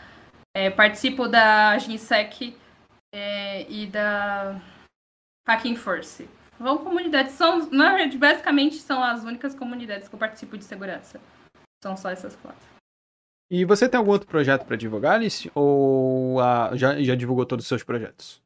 É, 0.53 0.69
participo 0.69 1.27
da 1.27 1.77
Ginsec 1.79 2.55
é, 3.13 3.69
e 3.69 3.87
da 3.87 4.61
Hacking 5.47 5.75
Force. 5.75 6.29
São 6.57 6.77
comunidades, 6.77 7.33
são, 7.33 7.67
na 7.71 7.93
verdade, 7.93 8.17
basicamente 8.17 8.75
são 8.75 9.03
as 9.03 9.23
únicas 9.23 9.55
comunidades 9.55 10.07
que 10.07 10.13
eu 10.13 10.19
participo 10.19 10.55
de 10.55 10.63
segurança. 10.63 11.19
São 11.83 11.97
só 11.97 12.11
essas 12.11 12.35
quatro. 12.35 12.67
E 13.49 13.65
você 13.65 13.89
tem 13.89 13.97
algum 13.97 14.11
outro 14.11 14.27
projeto 14.27 14.65
para 14.65 14.75
divulgar, 14.75 15.15
Alice? 15.15 15.51
Ou 15.55 16.39
ah, 16.39 16.71
já, 16.73 17.01
já 17.01 17.15
divulgou 17.15 17.45
todos 17.45 17.65
os 17.65 17.69
seus 17.69 17.83
projetos? 17.83 18.41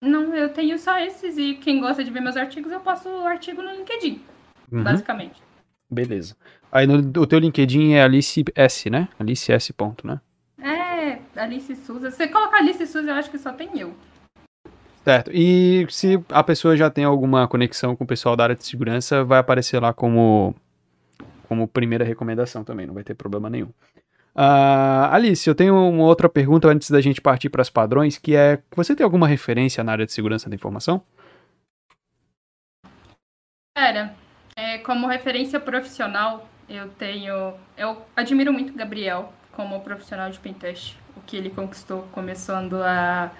Não, 0.00 0.34
eu 0.34 0.52
tenho 0.52 0.78
só 0.78 0.98
esses 0.98 1.36
e 1.36 1.56
quem 1.56 1.80
gosta 1.80 2.04
de 2.04 2.10
ver 2.10 2.20
meus 2.20 2.36
artigos, 2.36 2.70
eu 2.70 2.80
posto 2.80 3.08
o 3.08 3.26
artigo 3.26 3.60
no 3.60 3.72
LinkedIn, 3.72 4.24
uhum. 4.70 4.84
basicamente. 4.84 5.42
Beleza. 5.90 6.36
Aí 6.70 6.86
no, 6.86 7.22
o 7.22 7.26
teu 7.26 7.38
LinkedIn 7.38 7.94
é 7.94 8.02
Alice 8.02 8.44
S, 8.54 8.90
né? 8.90 9.08
Alice 9.18 9.50
S. 9.50 9.72
Ponto, 9.72 10.06
né? 10.06 10.20
Alice 11.38 11.74
Souza. 11.76 12.10
Você 12.10 12.26
coloca 12.26 12.56
Alice 12.56 12.84
Souza, 12.86 13.10
eu 13.10 13.14
acho 13.14 13.30
que 13.30 13.38
só 13.38 13.52
tem 13.52 13.78
eu. 13.78 13.94
Certo. 15.04 15.30
E 15.32 15.86
se 15.88 16.22
a 16.28 16.42
pessoa 16.42 16.76
já 16.76 16.90
tem 16.90 17.04
alguma 17.04 17.48
conexão 17.48 17.96
com 17.96 18.04
o 18.04 18.06
pessoal 18.06 18.36
da 18.36 18.44
área 18.44 18.56
de 18.56 18.66
segurança, 18.66 19.24
vai 19.24 19.38
aparecer 19.38 19.80
lá 19.80 19.92
como, 19.92 20.54
como 21.48 21.68
primeira 21.68 22.04
recomendação 22.04 22.64
também, 22.64 22.86
não 22.86 22.94
vai 22.94 23.04
ter 23.04 23.14
problema 23.14 23.48
nenhum. 23.48 23.70
Uh, 24.36 25.10
Alice, 25.10 25.48
eu 25.48 25.54
tenho 25.54 25.74
uma 25.74 26.04
outra 26.04 26.28
pergunta 26.28 26.68
antes 26.68 26.90
da 26.90 27.00
gente 27.00 27.20
partir 27.20 27.48
para 27.48 27.62
os 27.62 27.70
padrões, 27.70 28.18
que 28.18 28.36
é: 28.36 28.60
você 28.74 28.94
tem 28.94 29.02
alguma 29.02 29.26
referência 29.26 29.82
na 29.82 29.92
área 29.92 30.06
de 30.06 30.12
segurança 30.12 30.48
da 30.48 30.54
informação? 30.54 31.02
Cara, 33.76 34.14
é, 34.54 34.78
como 34.78 35.06
referência 35.06 35.58
profissional, 35.58 36.48
eu 36.68 36.88
tenho. 36.90 37.54
Eu 37.76 38.04
admiro 38.14 38.52
muito 38.52 38.72
o 38.72 38.76
Gabriel 38.76 39.32
como 39.52 39.80
profissional 39.80 40.30
de 40.30 40.38
pentest. 40.38 40.96
O 41.16 41.20
que 41.20 41.36
ele 41.36 41.50
conquistou 41.50 42.02
começando 42.12 42.82
a, 42.82 43.32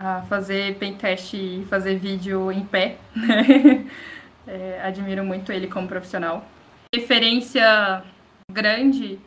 a 0.00 0.22
fazer 0.22 0.78
pentest 0.78 1.34
e 1.34 1.66
fazer 1.68 1.96
vídeo 1.96 2.50
em 2.52 2.64
pé. 2.64 2.98
Né? 3.14 3.86
É, 4.46 4.78
admiro 4.82 5.24
muito 5.24 5.50
ele 5.50 5.68
como 5.68 5.88
profissional. 5.88 6.46
Referência 6.94 8.04
grande, 8.50 9.18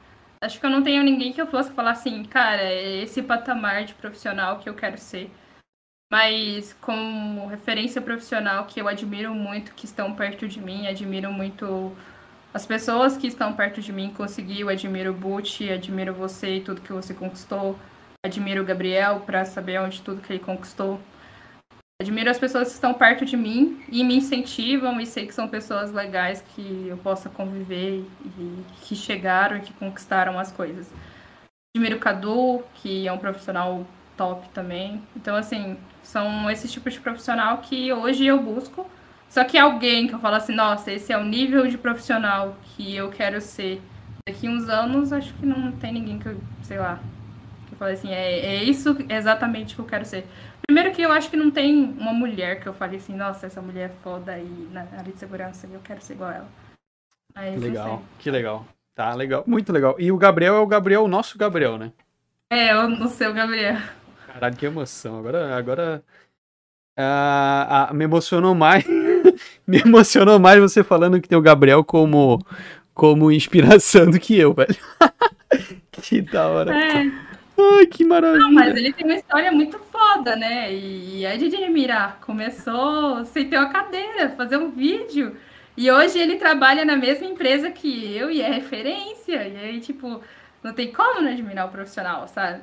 acho 0.43 0.59
que 0.59 0.65
eu 0.67 0.69
não 0.69 0.83
tenho 0.83 1.01
ninguém 1.01 1.33
que 1.33 1.41
eu 1.41 1.47
possa 1.47 1.71
falar 1.71 1.89
assim, 1.89 2.23
cara, 2.23 2.61
é 2.61 3.01
esse 3.01 3.23
patamar 3.23 3.83
de 3.83 3.95
profissional 3.95 4.59
que 4.59 4.69
eu 4.69 4.75
quero 4.75 4.95
ser. 4.97 5.31
Mas 6.11 6.73
como 6.73 7.47
referência 7.47 8.01
profissional 8.01 8.65
que 8.65 8.79
eu 8.79 8.87
admiro 8.87 9.33
muito, 9.33 9.73
que 9.73 9.85
estão 9.85 10.13
perto 10.13 10.47
de 10.47 10.61
mim, 10.61 10.87
admiro 10.87 11.31
muito 11.31 11.95
as 12.57 12.65
pessoas 12.65 13.15
que 13.15 13.27
estão 13.27 13.53
perto 13.53 13.81
de 13.81 13.93
mim 13.93 14.09
conseguiu, 14.09 14.67
admiro 14.67 15.11
o 15.11 15.13
Butch, 15.13 15.61
admiro 15.61 16.11
você 16.11 16.55
e 16.55 16.61
tudo 16.61 16.81
que 16.81 16.91
você 16.91 17.13
conquistou, 17.13 17.77
admiro 18.25 18.63
o 18.63 18.65
Gabriel 18.65 19.19
para 19.19 19.45
saber 19.45 19.79
onde 19.79 20.01
tudo 20.01 20.23
que 20.23 20.33
ele 20.33 20.39
conquistou. 20.39 20.99
Admiro 22.01 22.31
as 22.31 22.39
pessoas 22.39 22.69
que 22.69 22.73
estão 22.73 22.95
perto 22.95 23.25
de 23.25 23.37
mim 23.37 23.83
e 23.91 24.03
me 24.03 24.15
incentivam 24.15 24.99
e 24.99 25.05
sei 25.05 25.27
que 25.27 25.35
são 25.35 25.47
pessoas 25.47 25.91
legais 25.91 26.43
que 26.55 26.87
eu 26.87 26.97
possa 26.97 27.29
conviver 27.29 28.03
e 28.25 28.63
que 28.81 28.95
chegaram 28.95 29.57
e 29.57 29.61
que 29.61 29.73
conquistaram 29.73 30.39
as 30.39 30.51
coisas. 30.51 30.91
Admiro 31.75 31.97
o 31.97 31.99
Cadu, 31.99 32.63
que 32.73 33.07
é 33.07 33.13
um 33.13 33.19
profissional 33.19 33.85
top 34.17 34.49
também. 34.49 35.03
Então, 35.15 35.35
assim, 35.35 35.77
são 36.01 36.49
esses 36.49 36.71
tipos 36.71 36.93
de 36.93 36.99
profissional 37.01 37.59
que 37.59 37.93
hoje 37.93 38.25
eu 38.25 38.41
busco. 38.41 38.89
Só 39.29 39.43
que 39.43 39.57
alguém 39.57 40.07
que 40.07 40.15
eu 40.15 40.19
falo 40.19 40.35
assim, 40.35 40.55
nossa, 40.55 40.91
esse 40.91 41.11
é 41.11 41.17
o 41.17 41.23
nível 41.23 41.67
de 41.67 41.77
profissional 41.77 42.55
que 42.63 42.95
eu 42.95 43.09
quero 43.09 43.41
ser. 43.41 43.81
Daqui 44.27 44.47
uns 44.47 44.67
anos, 44.69 45.13
acho 45.13 45.33
que 45.33 45.45
não 45.45 45.71
tem 45.71 45.93
ninguém 45.93 46.19
que 46.19 46.27
eu, 46.27 46.39
sei 46.61 46.77
lá, 46.77 46.99
que 47.67 47.73
eu 47.73 47.77
fale 47.77 47.93
assim, 47.93 48.09
é, 48.09 48.39
é 48.39 48.63
isso 48.63 48.97
exatamente 49.09 49.75
que 49.75 49.81
eu 49.81 49.85
quero 49.85 50.05
ser. 50.05 50.25
Primeiro 50.65 50.93
que 50.93 51.01
eu 51.01 51.11
acho 51.11 51.29
que 51.29 51.37
não 51.37 51.51
tem 51.51 51.95
uma 51.97 52.13
mulher 52.13 52.59
que 52.59 52.67
eu 52.67 52.73
falei 52.73 52.97
assim, 52.97 53.15
nossa, 53.15 53.45
essa 53.45 53.61
mulher 53.61 53.89
é 53.89 54.03
foda 54.03 54.33
aí 54.33 54.67
na 54.71 54.81
área 54.81 55.11
de 55.11 55.17
segurança, 55.17 55.67
eu 55.71 55.79
quero 55.83 56.01
ser 56.01 56.13
igual 56.13 56.29
a 56.29 56.35
ela. 56.35 56.49
Mas, 57.35 57.61
legal, 57.61 58.01
que 58.19 58.31
legal. 58.31 58.65
Tá, 58.95 59.13
legal, 59.13 59.43
muito 59.45 59.71
legal. 59.71 59.95
E 59.99 60.11
o 60.11 60.17
Gabriel 60.17 60.55
é 60.55 60.59
o 60.59 60.67
Gabriel, 60.67 61.03
o 61.03 61.07
nosso 61.07 61.37
Gabriel, 61.37 61.77
né? 61.77 61.91
É, 62.49 62.75
o 62.75 63.07
seu 63.07 63.33
Gabriel. 63.33 63.77
Caralho, 64.25 64.55
que 64.55 64.65
emoção. 64.65 65.19
Agora, 65.19 65.55
agora 65.55 66.03
ah, 66.97 67.89
ah, 67.89 67.93
me 67.93 68.05
emocionou 68.05 68.55
mais. 68.55 68.83
me 69.65 69.79
emocionou 69.79 70.39
mais 70.39 70.59
você 70.59 70.83
falando 70.83 71.21
que 71.21 71.27
tem 71.27 71.37
o 71.37 71.41
Gabriel 71.41 71.83
como, 71.83 72.39
como 72.93 73.31
inspiração 73.31 74.09
do 74.09 74.19
que 74.19 74.37
eu, 74.37 74.53
velho. 74.53 74.75
que 75.91 76.21
da 76.21 76.47
hora. 76.47 76.75
É. 76.75 77.11
Ai, 77.59 77.87
que 77.87 78.05
maravilha. 78.05 78.39
Não, 78.39 78.51
mas 78.53 78.75
ele 78.75 78.93
tem 78.93 79.05
uma 79.05 79.15
história 79.15 79.51
muito 79.51 79.79
foda, 79.91 80.35
né? 80.35 80.71
E 80.71 81.25
é 81.25 81.35
de 81.37 81.45
admirar. 81.45 82.19
Começou 82.21 83.25
sem 83.25 83.49
ter 83.49 83.57
uma 83.57 83.69
cadeira, 83.69 84.29
fazer 84.29 84.57
um 84.57 84.69
vídeo. 84.69 85.35
E 85.75 85.89
hoje 85.91 86.19
ele 86.19 86.35
trabalha 86.35 86.85
na 86.85 86.95
mesma 86.95 87.25
empresa 87.25 87.71
que 87.71 88.15
eu 88.15 88.29
e 88.29 88.41
é 88.41 88.51
referência. 88.51 89.47
E 89.47 89.57
aí, 89.57 89.79
tipo, 89.79 90.21
não 90.63 90.73
tem 90.73 90.91
como 90.91 91.21
não 91.21 91.31
admirar 91.31 91.67
o 91.67 91.71
profissional, 91.71 92.27
sabe? 92.27 92.61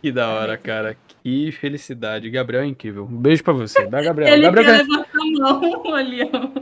Que 0.00 0.10
da 0.10 0.30
hora, 0.30 0.56
cara. 0.56 0.96
Que 1.22 1.52
felicidade. 1.52 2.30
Gabriel 2.30 2.62
é 2.62 2.66
incrível. 2.66 3.04
Um 3.04 3.16
beijo 3.16 3.44
pra 3.44 3.52
você. 3.52 3.86
Dá, 3.86 4.02
Gabriel. 4.02 4.32
Ele 4.32 4.42
Gabriel 4.42 4.66
quer 4.66 4.78
levantar 4.78 5.18
a 5.18 5.54
mão, 5.54 5.92
Leão. 5.94 6.52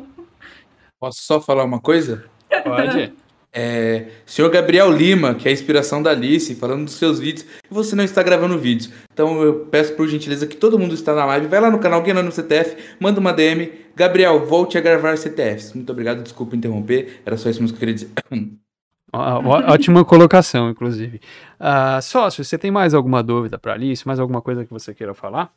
Posso 0.98 1.22
só 1.22 1.40
falar 1.40 1.64
uma 1.64 1.80
coisa? 1.80 2.24
Pode. 2.64 3.12
É, 3.52 4.08
senhor 4.26 4.50
Gabriel 4.50 4.92
Lima, 4.92 5.34
que 5.34 5.48
é 5.48 5.50
a 5.50 5.54
inspiração 5.54 6.02
da 6.02 6.10
Alice, 6.10 6.54
falando 6.54 6.84
dos 6.84 6.94
seus 6.94 7.18
vídeos, 7.18 7.46
e 7.64 7.72
você 7.72 7.96
não 7.96 8.04
está 8.04 8.22
gravando 8.22 8.58
vídeos. 8.58 8.92
Então 9.12 9.42
eu 9.42 9.66
peço 9.66 9.94
por 9.94 10.06
gentileza 10.06 10.46
que 10.46 10.56
todo 10.56 10.78
mundo 10.78 10.94
está 10.94 11.14
na 11.14 11.24
live, 11.24 11.46
vai 11.46 11.60
lá 11.60 11.70
no 11.70 11.78
canal 11.78 12.02
Guiano 12.02 12.22
no 12.22 12.30
CTF, 12.30 12.76
manda 13.00 13.18
uma 13.18 13.32
DM. 13.32 13.72
Gabriel, 13.96 14.44
volte 14.44 14.76
a 14.76 14.80
gravar 14.80 15.16
CTFs. 15.16 15.72
Muito 15.72 15.90
obrigado, 15.90 16.22
desculpa 16.22 16.54
interromper, 16.54 17.20
era 17.24 17.36
só 17.36 17.48
isso 17.48 17.62
mesmo 17.62 17.76
que 17.76 17.84
eu 17.84 17.88
queria 17.88 17.94
dizer. 17.94 18.10
Ótima 19.12 20.04
colocação, 20.04 20.70
inclusive. 20.70 21.20
Uh, 21.58 22.00
sócio, 22.02 22.44
você 22.44 22.58
tem 22.58 22.70
mais 22.70 22.94
alguma 22.94 23.22
dúvida 23.22 23.58
para 23.58 23.72
Alice? 23.72 24.06
Mais 24.06 24.20
alguma 24.20 24.42
coisa 24.42 24.64
que 24.64 24.72
você 24.72 24.94
queira 24.94 25.14
falar? 25.14 25.52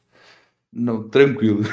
Não, 0.71 1.07
tranquilo. 1.07 1.63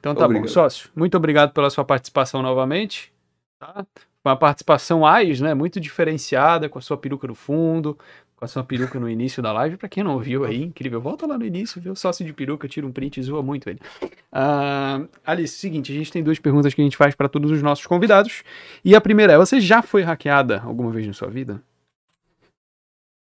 Então 0.00 0.14
tá 0.14 0.26
obrigado. 0.26 0.46
bom, 0.46 0.52
sócio. 0.52 0.88
Muito 0.94 1.16
obrigado 1.16 1.52
pela 1.52 1.68
sua 1.70 1.84
participação 1.84 2.40
novamente. 2.40 3.12
Tá? 3.58 3.84
uma 4.28 4.36
participação 4.36 5.06
AIS, 5.06 5.40
né? 5.40 5.54
Muito 5.54 5.80
diferenciada, 5.80 6.68
com 6.68 6.78
a 6.78 6.82
sua 6.82 6.96
peruca 6.96 7.26
no 7.26 7.34
fundo, 7.34 7.98
com 8.38 8.44
a 8.44 8.48
sua 8.48 8.62
peruca 8.62 9.00
no 9.00 9.10
início 9.10 9.42
da 9.42 9.52
live. 9.52 9.76
Para 9.76 9.88
quem 9.88 10.04
não 10.04 10.18
viu 10.18 10.44
aí, 10.44 10.62
incrível. 10.62 11.00
Volta 11.00 11.26
lá 11.26 11.36
no 11.36 11.44
início, 11.44 11.80
viu? 11.80 11.96
Sócio 11.96 12.24
de 12.24 12.32
peruca, 12.32 12.68
tira 12.68 12.86
um 12.86 12.92
print 12.92 13.18
e 13.18 13.22
zoa 13.22 13.42
muito 13.42 13.68
ele. 13.68 13.80
Uh, 14.02 15.08
Alice, 15.26 15.58
seguinte, 15.58 15.90
a 15.90 15.94
gente 15.94 16.12
tem 16.12 16.22
duas 16.22 16.38
perguntas 16.38 16.72
que 16.72 16.80
a 16.80 16.84
gente 16.84 16.96
faz 16.96 17.16
para 17.16 17.28
todos 17.28 17.50
os 17.50 17.60
nossos 17.62 17.84
convidados. 17.86 18.44
E 18.84 18.94
a 18.94 19.00
primeira 19.00 19.32
é: 19.32 19.36
você 19.36 19.60
já 19.60 19.82
foi 19.82 20.02
hackeada 20.02 20.62
alguma 20.64 20.92
vez 20.92 21.06
na 21.06 21.12
sua 21.12 21.28
vida? 21.28 21.60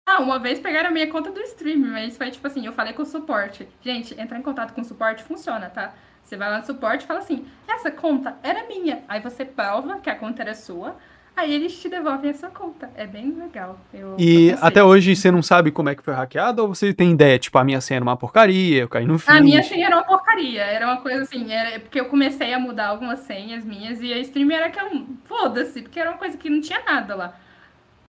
Ah, 0.06 0.20
uma 0.20 0.38
vez 0.38 0.58
pegaram 0.58 0.90
a 0.90 0.92
minha 0.92 1.10
conta 1.10 1.30
do 1.30 1.40
stream, 1.40 1.78
mas 1.78 2.16
foi 2.16 2.30
tipo 2.30 2.46
assim, 2.46 2.66
eu 2.66 2.72
falei 2.72 2.92
com 2.92 3.02
o 3.02 3.06
suporte. 3.06 3.66
Gente, 3.80 4.20
entrar 4.20 4.38
em 4.38 4.42
contato 4.42 4.74
com 4.74 4.82
o 4.82 4.84
suporte 4.84 5.22
funciona, 5.22 5.70
tá? 5.70 5.94
Você 6.22 6.36
vai 6.36 6.50
lá 6.50 6.58
no 6.58 6.66
suporte 6.66 7.04
e 7.04 7.06
fala 7.06 7.20
assim: 7.20 7.46
essa 7.68 7.90
conta 7.90 8.36
era 8.42 8.66
minha. 8.66 9.04
Aí 9.06 9.20
você 9.20 9.44
prova 9.44 10.00
que 10.00 10.10
a 10.10 10.16
conta 10.16 10.42
era 10.42 10.54
sua. 10.54 10.96
Aí 11.36 11.52
eles 11.52 11.80
te 11.80 11.88
devolvem 11.88 12.30
a 12.30 12.34
sua 12.34 12.48
conta. 12.48 12.90
É 12.94 13.06
bem 13.06 13.32
legal. 13.32 13.78
Eu 13.92 14.16
e 14.18 14.54
até 14.60 14.84
hoje 14.84 15.16
você 15.16 15.30
não 15.30 15.42
sabe 15.42 15.72
como 15.72 15.88
é 15.88 15.94
que 15.94 16.02
foi 16.02 16.14
hackeado 16.14 16.62
ou 16.62 16.68
você 16.68 16.94
tem 16.94 17.10
ideia? 17.10 17.38
Tipo, 17.38 17.58
a 17.58 17.64
minha 17.64 17.80
senha 17.80 17.98
era 17.98 18.04
uma 18.04 18.16
porcaria, 18.16 18.82
eu 18.82 18.88
caí 18.88 19.04
no 19.04 19.18
fim. 19.18 19.30
A 19.30 19.40
minha 19.40 19.62
senha 19.62 19.86
era 19.86 19.96
uma 19.96 20.04
porcaria. 20.04 20.62
Era 20.62 20.86
uma 20.86 20.98
coisa 20.98 21.22
assim, 21.22 21.52
era 21.52 21.80
porque 21.80 22.00
eu 22.00 22.04
comecei 22.06 22.54
a 22.54 22.58
mudar 22.58 22.88
algumas 22.88 23.20
senhas 23.20 23.64
minhas 23.64 24.00
e 24.00 24.12
a 24.12 24.18
stream 24.18 24.50
era 24.52 24.70
que 24.70 24.80
eu. 24.80 25.06
Foda-se, 25.24 25.82
porque 25.82 25.98
era 25.98 26.10
uma 26.10 26.18
coisa 26.18 26.36
que 26.36 26.48
não 26.48 26.60
tinha 26.60 26.82
nada 26.84 27.16
lá. 27.16 27.36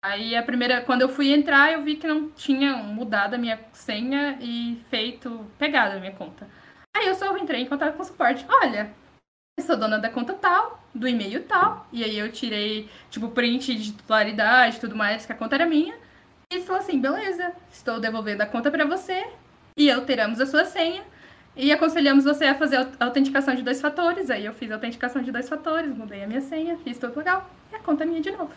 Aí 0.03 0.35
a 0.35 0.43
primeira, 0.43 0.81
quando 0.81 1.01
eu 1.01 1.09
fui 1.09 1.33
entrar, 1.33 1.73
eu 1.73 1.81
vi 1.81 1.95
que 1.95 2.05
não 2.05 2.29
tinha 2.29 2.77
mudado 2.77 3.33
a 3.33 3.37
minha 3.39 3.59
senha 3.73 4.37
e 4.39 4.79
feito, 4.87 5.43
pegado 5.57 5.97
a 5.97 5.99
minha 5.99 6.11
conta. 6.11 6.47
Aí 6.95 7.07
eu 7.07 7.15
só 7.15 7.35
entrei 7.35 7.61
em 7.61 7.65
contato 7.65 7.95
com 7.95 8.03
o 8.03 8.05
suporte. 8.05 8.45
Olha, 8.47 8.93
eu 9.57 9.65
sou 9.65 9.75
dona 9.75 9.97
da 9.97 10.09
conta 10.09 10.33
tal, 10.35 10.79
do 10.95 11.07
e-mail 11.07 11.43
tal. 11.43 11.87
E 11.91 12.03
aí 12.03 12.17
eu 12.17 12.31
tirei, 12.31 12.89
tipo, 13.09 13.29
print 13.29 13.75
de 13.75 13.91
titularidade 13.91 14.77
e 14.77 14.79
tudo 14.79 14.95
mais, 14.95 15.25
que 15.25 15.31
a 15.31 15.35
conta 15.35 15.55
era 15.55 15.65
minha. 15.65 15.93
E 16.51 16.61
falou 16.61 16.81
assim: 16.81 16.99
beleza, 16.99 17.51
estou 17.71 17.99
devolvendo 17.99 18.41
a 18.41 18.45
conta 18.45 18.71
para 18.71 18.85
você 18.85 19.25
e 19.77 19.91
alteramos 19.91 20.39
a 20.39 20.45
sua 20.45 20.65
senha. 20.65 21.03
E 21.57 21.71
aconselhamos 21.71 22.25
você 22.25 22.45
a 22.45 22.55
fazer 22.55 22.77
a 22.77 23.05
autenticação 23.05 23.55
de 23.55 23.63
dois 23.63 23.79
fatores. 23.79 24.29
Aí 24.29 24.45
eu 24.45 24.53
fiz 24.53 24.69
a 24.71 24.75
autenticação 24.75 25.21
de 25.21 25.31
dois 25.31 25.47
fatores, 25.47 25.95
mudei 25.95 26.23
a 26.23 26.27
minha 26.27 26.41
senha, 26.41 26.77
fiz 26.83 26.97
tudo 26.97 27.17
legal. 27.17 27.49
E 27.71 27.75
a 27.75 27.79
conta 27.79 28.03
é 28.03 28.07
minha 28.07 28.21
de 28.21 28.31
novo. 28.31 28.51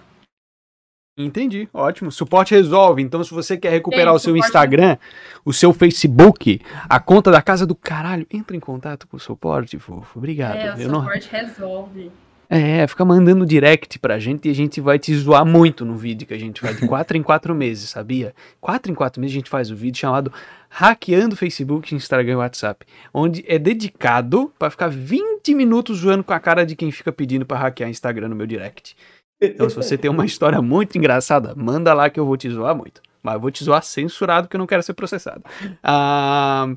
Entendi, 1.16 1.68
ótimo. 1.74 2.12
Suporte 2.12 2.54
resolve. 2.54 3.02
Então, 3.02 3.22
se 3.24 3.34
você 3.34 3.56
quer 3.56 3.70
recuperar 3.70 4.14
o 4.14 4.18
seu 4.20 4.36
Instagram, 4.36 4.96
o 5.44 5.52
seu 5.52 5.72
Facebook, 5.72 6.60
a 6.88 7.00
conta 7.00 7.30
da 7.30 7.42
casa 7.42 7.66
do 7.66 7.74
caralho, 7.74 8.24
entra 8.30 8.56
em 8.56 8.60
contato 8.60 9.06
com 9.08 9.16
o 9.16 9.20
suporte, 9.20 9.78
fofo. 9.80 10.18
Obrigado. 10.18 10.56
É, 10.56 10.74
o 10.74 10.78
suporte 10.78 11.28
não... 11.32 11.40
resolve. 11.40 12.12
É, 12.50 12.86
fica 12.86 13.04
mandando 13.04 13.44
direct 13.44 13.98
pra 13.98 14.18
gente 14.18 14.48
e 14.48 14.50
a 14.50 14.54
gente 14.54 14.80
vai 14.80 14.98
te 14.98 15.14
zoar 15.14 15.44
muito 15.44 15.84
no 15.84 15.96
vídeo 15.96 16.26
que 16.26 16.32
a 16.32 16.38
gente 16.38 16.62
faz 16.62 16.80
de 16.80 16.86
4 16.88 17.16
em 17.18 17.22
4 17.22 17.54
meses, 17.54 17.90
sabia? 17.90 18.34
4 18.60 18.90
em 18.90 18.94
4 18.94 19.20
meses 19.20 19.34
a 19.34 19.38
gente 19.38 19.50
faz 19.50 19.70
o 19.70 19.74
um 19.74 19.76
vídeo 19.76 19.98
chamado 19.98 20.32
Hackeando 20.70 21.36
Facebook, 21.36 21.94
Instagram 21.94 22.32
e 22.32 22.36
WhatsApp, 22.36 22.86
onde 23.12 23.44
é 23.46 23.58
dedicado 23.58 24.50
para 24.58 24.70
ficar 24.70 24.88
20 24.88 25.54
minutos 25.54 25.98
zoando 25.98 26.24
com 26.24 26.32
a 26.32 26.40
cara 26.40 26.64
de 26.64 26.74
quem 26.74 26.90
fica 26.90 27.12
pedindo 27.12 27.44
para 27.44 27.58
hackear 27.58 27.90
Instagram 27.90 28.28
no 28.28 28.36
meu 28.36 28.46
direct. 28.46 28.96
Então, 29.40 29.68
se 29.68 29.76
você 29.76 29.96
tem 29.96 30.10
uma 30.10 30.24
história 30.24 30.60
muito 30.60 30.98
engraçada, 30.98 31.54
manda 31.54 31.92
lá 31.94 32.10
que 32.10 32.18
eu 32.18 32.26
vou 32.26 32.36
te 32.36 32.50
zoar 32.50 32.74
muito. 32.74 33.00
Mas 33.22 33.34
eu 33.34 33.40
vou 33.40 33.50
te 33.50 33.64
zoar 33.64 33.82
censurado, 33.82 34.46
porque 34.46 34.56
eu 34.56 34.60
não 34.60 34.66
quero 34.66 34.82
ser 34.82 34.94
processado. 34.94 35.42
Ah, 35.82 36.68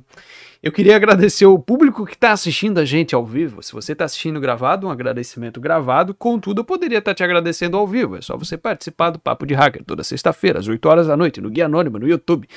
eu 0.64 0.72
queria 0.72 0.96
agradecer 0.96 1.48
o 1.48 1.58
público 1.58 2.06
que 2.06 2.14
está 2.14 2.32
assistindo 2.32 2.78
a 2.78 2.86
gente 2.86 3.16
ao 3.16 3.26
vivo. 3.26 3.64
Se 3.64 3.74
você 3.74 3.94
está 3.94 4.06
assistindo 4.06 4.39
gravado, 4.39 4.86
um 4.86 4.92
agradecimento 4.92 5.60
gravado. 5.60 6.14
Contudo, 6.14 6.62
eu 6.62 6.64
poderia 6.64 7.00
estar 7.00 7.12
tá 7.12 7.16
te 7.16 7.24
agradecendo 7.24 7.78
ao 7.78 7.88
vivo. 7.88 8.18
É 8.18 8.22
só 8.22 8.38
você 8.38 8.56
participar 8.56 9.10
do 9.10 9.18
Papo 9.18 9.48
de 9.48 9.56
Hacker 9.56 9.84
toda 9.84 10.04
sexta-feira, 10.04 10.60
às 10.60 10.68
8 10.68 10.86
horas 10.88 11.08
da 11.08 11.18
noite, 11.18 11.42
no 11.42 11.50
Guia 11.50 11.66
Anônima, 11.66 11.98
no 11.98 12.08
YouTube. 12.08 12.48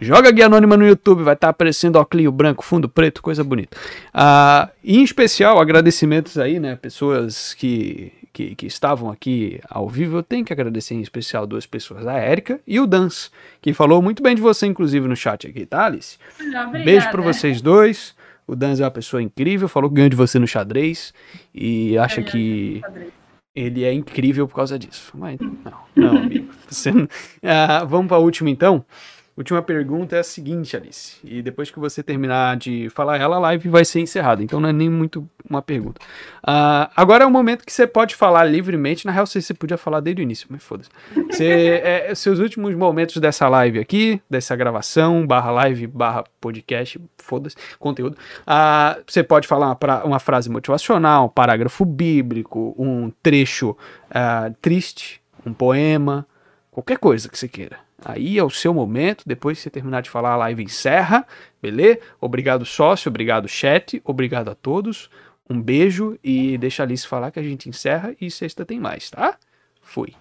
Joga 0.00 0.30
Guia 0.30 0.46
Anônima 0.46 0.78
no 0.78 0.86
YouTube, 0.86 1.22
vai 1.22 1.34
estar 1.34 1.48
tá 1.48 1.50
aparecendo 1.50 1.96
óculos 1.96 2.32
branco, 2.32 2.64
fundo 2.64 2.88
preto, 2.88 3.22
coisa 3.22 3.44
bonita. 3.44 3.76
Ah, 4.14 4.70
em 4.82 5.02
especial, 5.02 5.60
agradecimentos 5.60 6.38
aí, 6.38 6.58
né? 6.58 6.76
Pessoas 6.76 7.52
que 7.52 8.12
que, 8.32 8.54
que 8.54 8.66
estavam 8.66 9.10
aqui 9.10 9.60
ao 9.68 9.88
vivo, 9.88 10.18
eu 10.18 10.22
tenho 10.22 10.44
que 10.44 10.52
agradecer 10.52 10.94
em 10.94 11.00
especial 11.00 11.46
duas 11.46 11.66
pessoas, 11.66 12.06
a 12.06 12.14
Érica 12.14 12.60
e 12.66 12.80
o 12.80 12.86
Dans, 12.86 13.30
que 13.60 13.74
falou 13.74 14.00
muito 14.00 14.22
bem 14.22 14.34
de 14.34 14.42
você, 14.42 14.66
inclusive, 14.66 15.06
no 15.06 15.16
chat 15.16 15.46
aqui, 15.46 15.66
tá, 15.66 15.86
Alice? 15.86 16.18
Obrigada. 16.34 16.78
Beijo 16.78 17.10
para 17.10 17.22
vocês 17.22 17.60
dois. 17.60 18.14
O 18.46 18.56
Dans 18.56 18.80
é 18.80 18.84
uma 18.84 18.90
pessoa 18.90 19.22
incrível, 19.22 19.68
falou 19.68 19.88
que 19.88 19.96
ganhou 19.96 20.10
de 20.10 20.16
você 20.16 20.38
no 20.38 20.46
xadrez 20.46 21.14
e 21.54 21.96
acha 21.96 22.20
Eu 22.20 22.24
que 22.24 22.82
ele 23.54 23.84
é 23.84 23.92
incrível 23.92 24.48
por 24.48 24.56
causa 24.56 24.78
disso. 24.78 25.12
Mas 25.14 25.38
não, 25.40 25.72
não, 25.94 26.16
amigo. 26.16 26.48
Você 26.68 26.90
Ah, 27.42 27.84
vamos 27.84 28.08
para 28.08 28.16
a 28.16 28.20
última 28.20 28.50
então. 28.50 28.84
Última 29.42 29.60
pergunta 29.60 30.14
é 30.14 30.20
a 30.20 30.22
seguinte, 30.22 30.76
Alice. 30.76 31.16
E 31.24 31.42
depois 31.42 31.68
que 31.68 31.80
você 31.80 32.00
terminar 32.00 32.56
de 32.56 32.88
falar 32.90 33.18
ela, 33.18 33.34
a 33.34 33.40
live 33.40 33.68
vai 33.68 33.84
ser 33.84 33.98
encerrada. 33.98 34.40
Então 34.40 34.60
não 34.60 34.68
é 34.68 34.72
nem 34.72 34.88
muito 34.88 35.28
uma 35.50 35.60
pergunta. 35.60 36.00
Ah, 36.46 36.88
agora 36.94 37.24
é 37.24 37.26
o 37.26 37.30
momento 37.30 37.66
que 37.66 37.72
você 37.72 37.84
pode 37.84 38.14
falar 38.14 38.44
livremente. 38.44 39.04
Na 39.04 39.10
real, 39.10 39.26
você, 39.26 39.42
você 39.42 39.52
podia 39.52 39.76
falar 39.76 39.98
desde 39.98 40.22
o 40.22 40.24
início, 40.24 40.46
mas 40.48 40.62
foda-se. 40.62 40.88
Você, 41.28 41.48
é, 41.82 42.14
seus 42.14 42.38
últimos 42.38 42.72
momentos 42.76 43.16
dessa 43.16 43.48
live 43.48 43.80
aqui, 43.80 44.22
dessa 44.30 44.54
gravação, 44.54 45.26
barra 45.26 45.50
live, 45.50 45.88
barra 45.88 46.22
podcast, 46.40 47.00
foda-se, 47.18 47.56
conteúdo. 47.80 48.16
Ah, 48.46 48.96
você 49.04 49.24
pode 49.24 49.48
falar 49.48 49.66
uma, 49.66 49.76
pra- 49.76 50.04
uma 50.04 50.20
frase 50.20 50.48
motivacional, 50.48 51.24
um 51.24 51.28
parágrafo 51.28 51.84
bíblico, 51.84 52.76
um 52.78 53.10
trecho 53.20 53.76
ah, 54.08 54.52
triste, 54.62 55.20
um 55.44 55.52
poema, 55.52 56.24
qualquer 56.72 56.98
coisa 56.98 57.28
que 57.28 57.38
você 57.38 57.46
queira. 57.46 57.78
Aí 58.04 58.36
é 58.36 58.42
o 58.42 58.50
seu 58.50 58.74
momento, 58.74 59.22
depois 59.24 59.58
que 59.58 59.62
você 59.62 59.70
terminar 59.70 60.00
de 60.00 60.10
falar, 60.10 60.32
a 60.32 60.36
live 60.36 60.64
encerra, 60.64 61.24
beleza? 61.60 62.00
Obrigado, 62.20 62.64
sócio, 62.64 63.08
obrigado, 63.08 63.46
chat, 63.46 64.02
obrigado 64.04 64.50
a 64.50 64.54
todos. 64.56 65.08
Um 65.48 65.60
beijo 65.60 66.18
e 66.24 66.58
deixa 66.58 66.82
a 66.82 66.86
Alice 66.86 67.06
falar 67.06 67.30
que 67.30 67.38
a 67.38 67.42
gente 67.42 67.68
encerra 67.68 68.16
e 68.20 68.30
sexta 68.30 68.64
tem 68.64 68.80
mais, 68.80 69.10
tá? 69.10 69.36
Fui. 69.82 70.14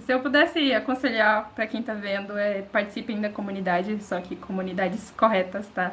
Se 0.00 0.12
eu 0.12 0.20
pudesse 0.20 0.72
aconselhar 0.72 1.52
para 1.54 1.66
quem 1.66 1.82
tá 1.82 1.94
vendo, 1.94 2.36
é 2.36 2.62
participem 2.62 3.20
da 3.20 3.28
comunidade, 3.28 4.02
só 4.02 4.20
que 4.20 4.34
comunidades 4.34 5.12
corretas, 5.16 5.68
tá? 5.68 5.92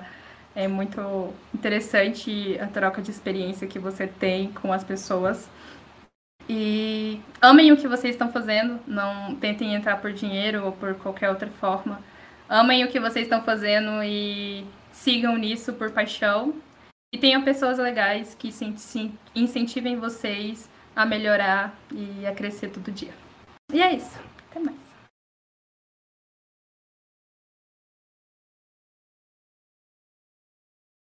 É 0.55 0.67
muito 0.67 1.33
interessante 1.53 2.57
a 2.59 2.67
troca 2.67 3.01
de 3.01 3.11
experiência 3.11 3.67
que 3.67 3.77
você 3.77 4.07
tem 4.07 4.51
com 4.53 4.73
as 4.73 4.83
pessoas. 4.83 5.49
E 6.51 7.21
amem 7.39 7.71
o 7.71 7.77
que 7.77 7.87
vocês 7.87 8.15
estão 8.15 8.31
fazendo, 8.31 8.79
não 8.87 9.35
tentem 9.35 9.75
entrar 9.75 9.97
por 9.97 10.11
dinheiro 10.11 10.65
ou 10.65 10.71
por 10.71 10.95
qualquer 10.95 11.29
outra 11.29 11.47
forma. 11.47 12.01
Amem 12.49 12.83
o 12.83 12.87
que 12.87 12.99
vocês 12.99 13.25
estão 13.25 13.43
fazendo 13.43 14.03
e 14.03 14.65
sigam 14.91 15.37
nisso 15.37 15.73
por 15.73 15.91
paixão. 15.91 16.55
E 17.13 17.19
tenham 17.19 17.43
pessoas 17.43 17.77
legais 17.77 18.35
que 18.35 18.49
incentivem 19.35 19.97
vocês 19.97 20.67
a 20.95 21.05
melhorar 21.05 21.77
e 21.93 22.25
a 22.25 22.33
crescer 22.33 22.69
todo 22.69 22.91
dia. 22.91 23.13
E 23.71 23.81
é 23.81 23.93
isso. 23.93 24.17
Até 24.49 24.59
mais. 24.59 24.88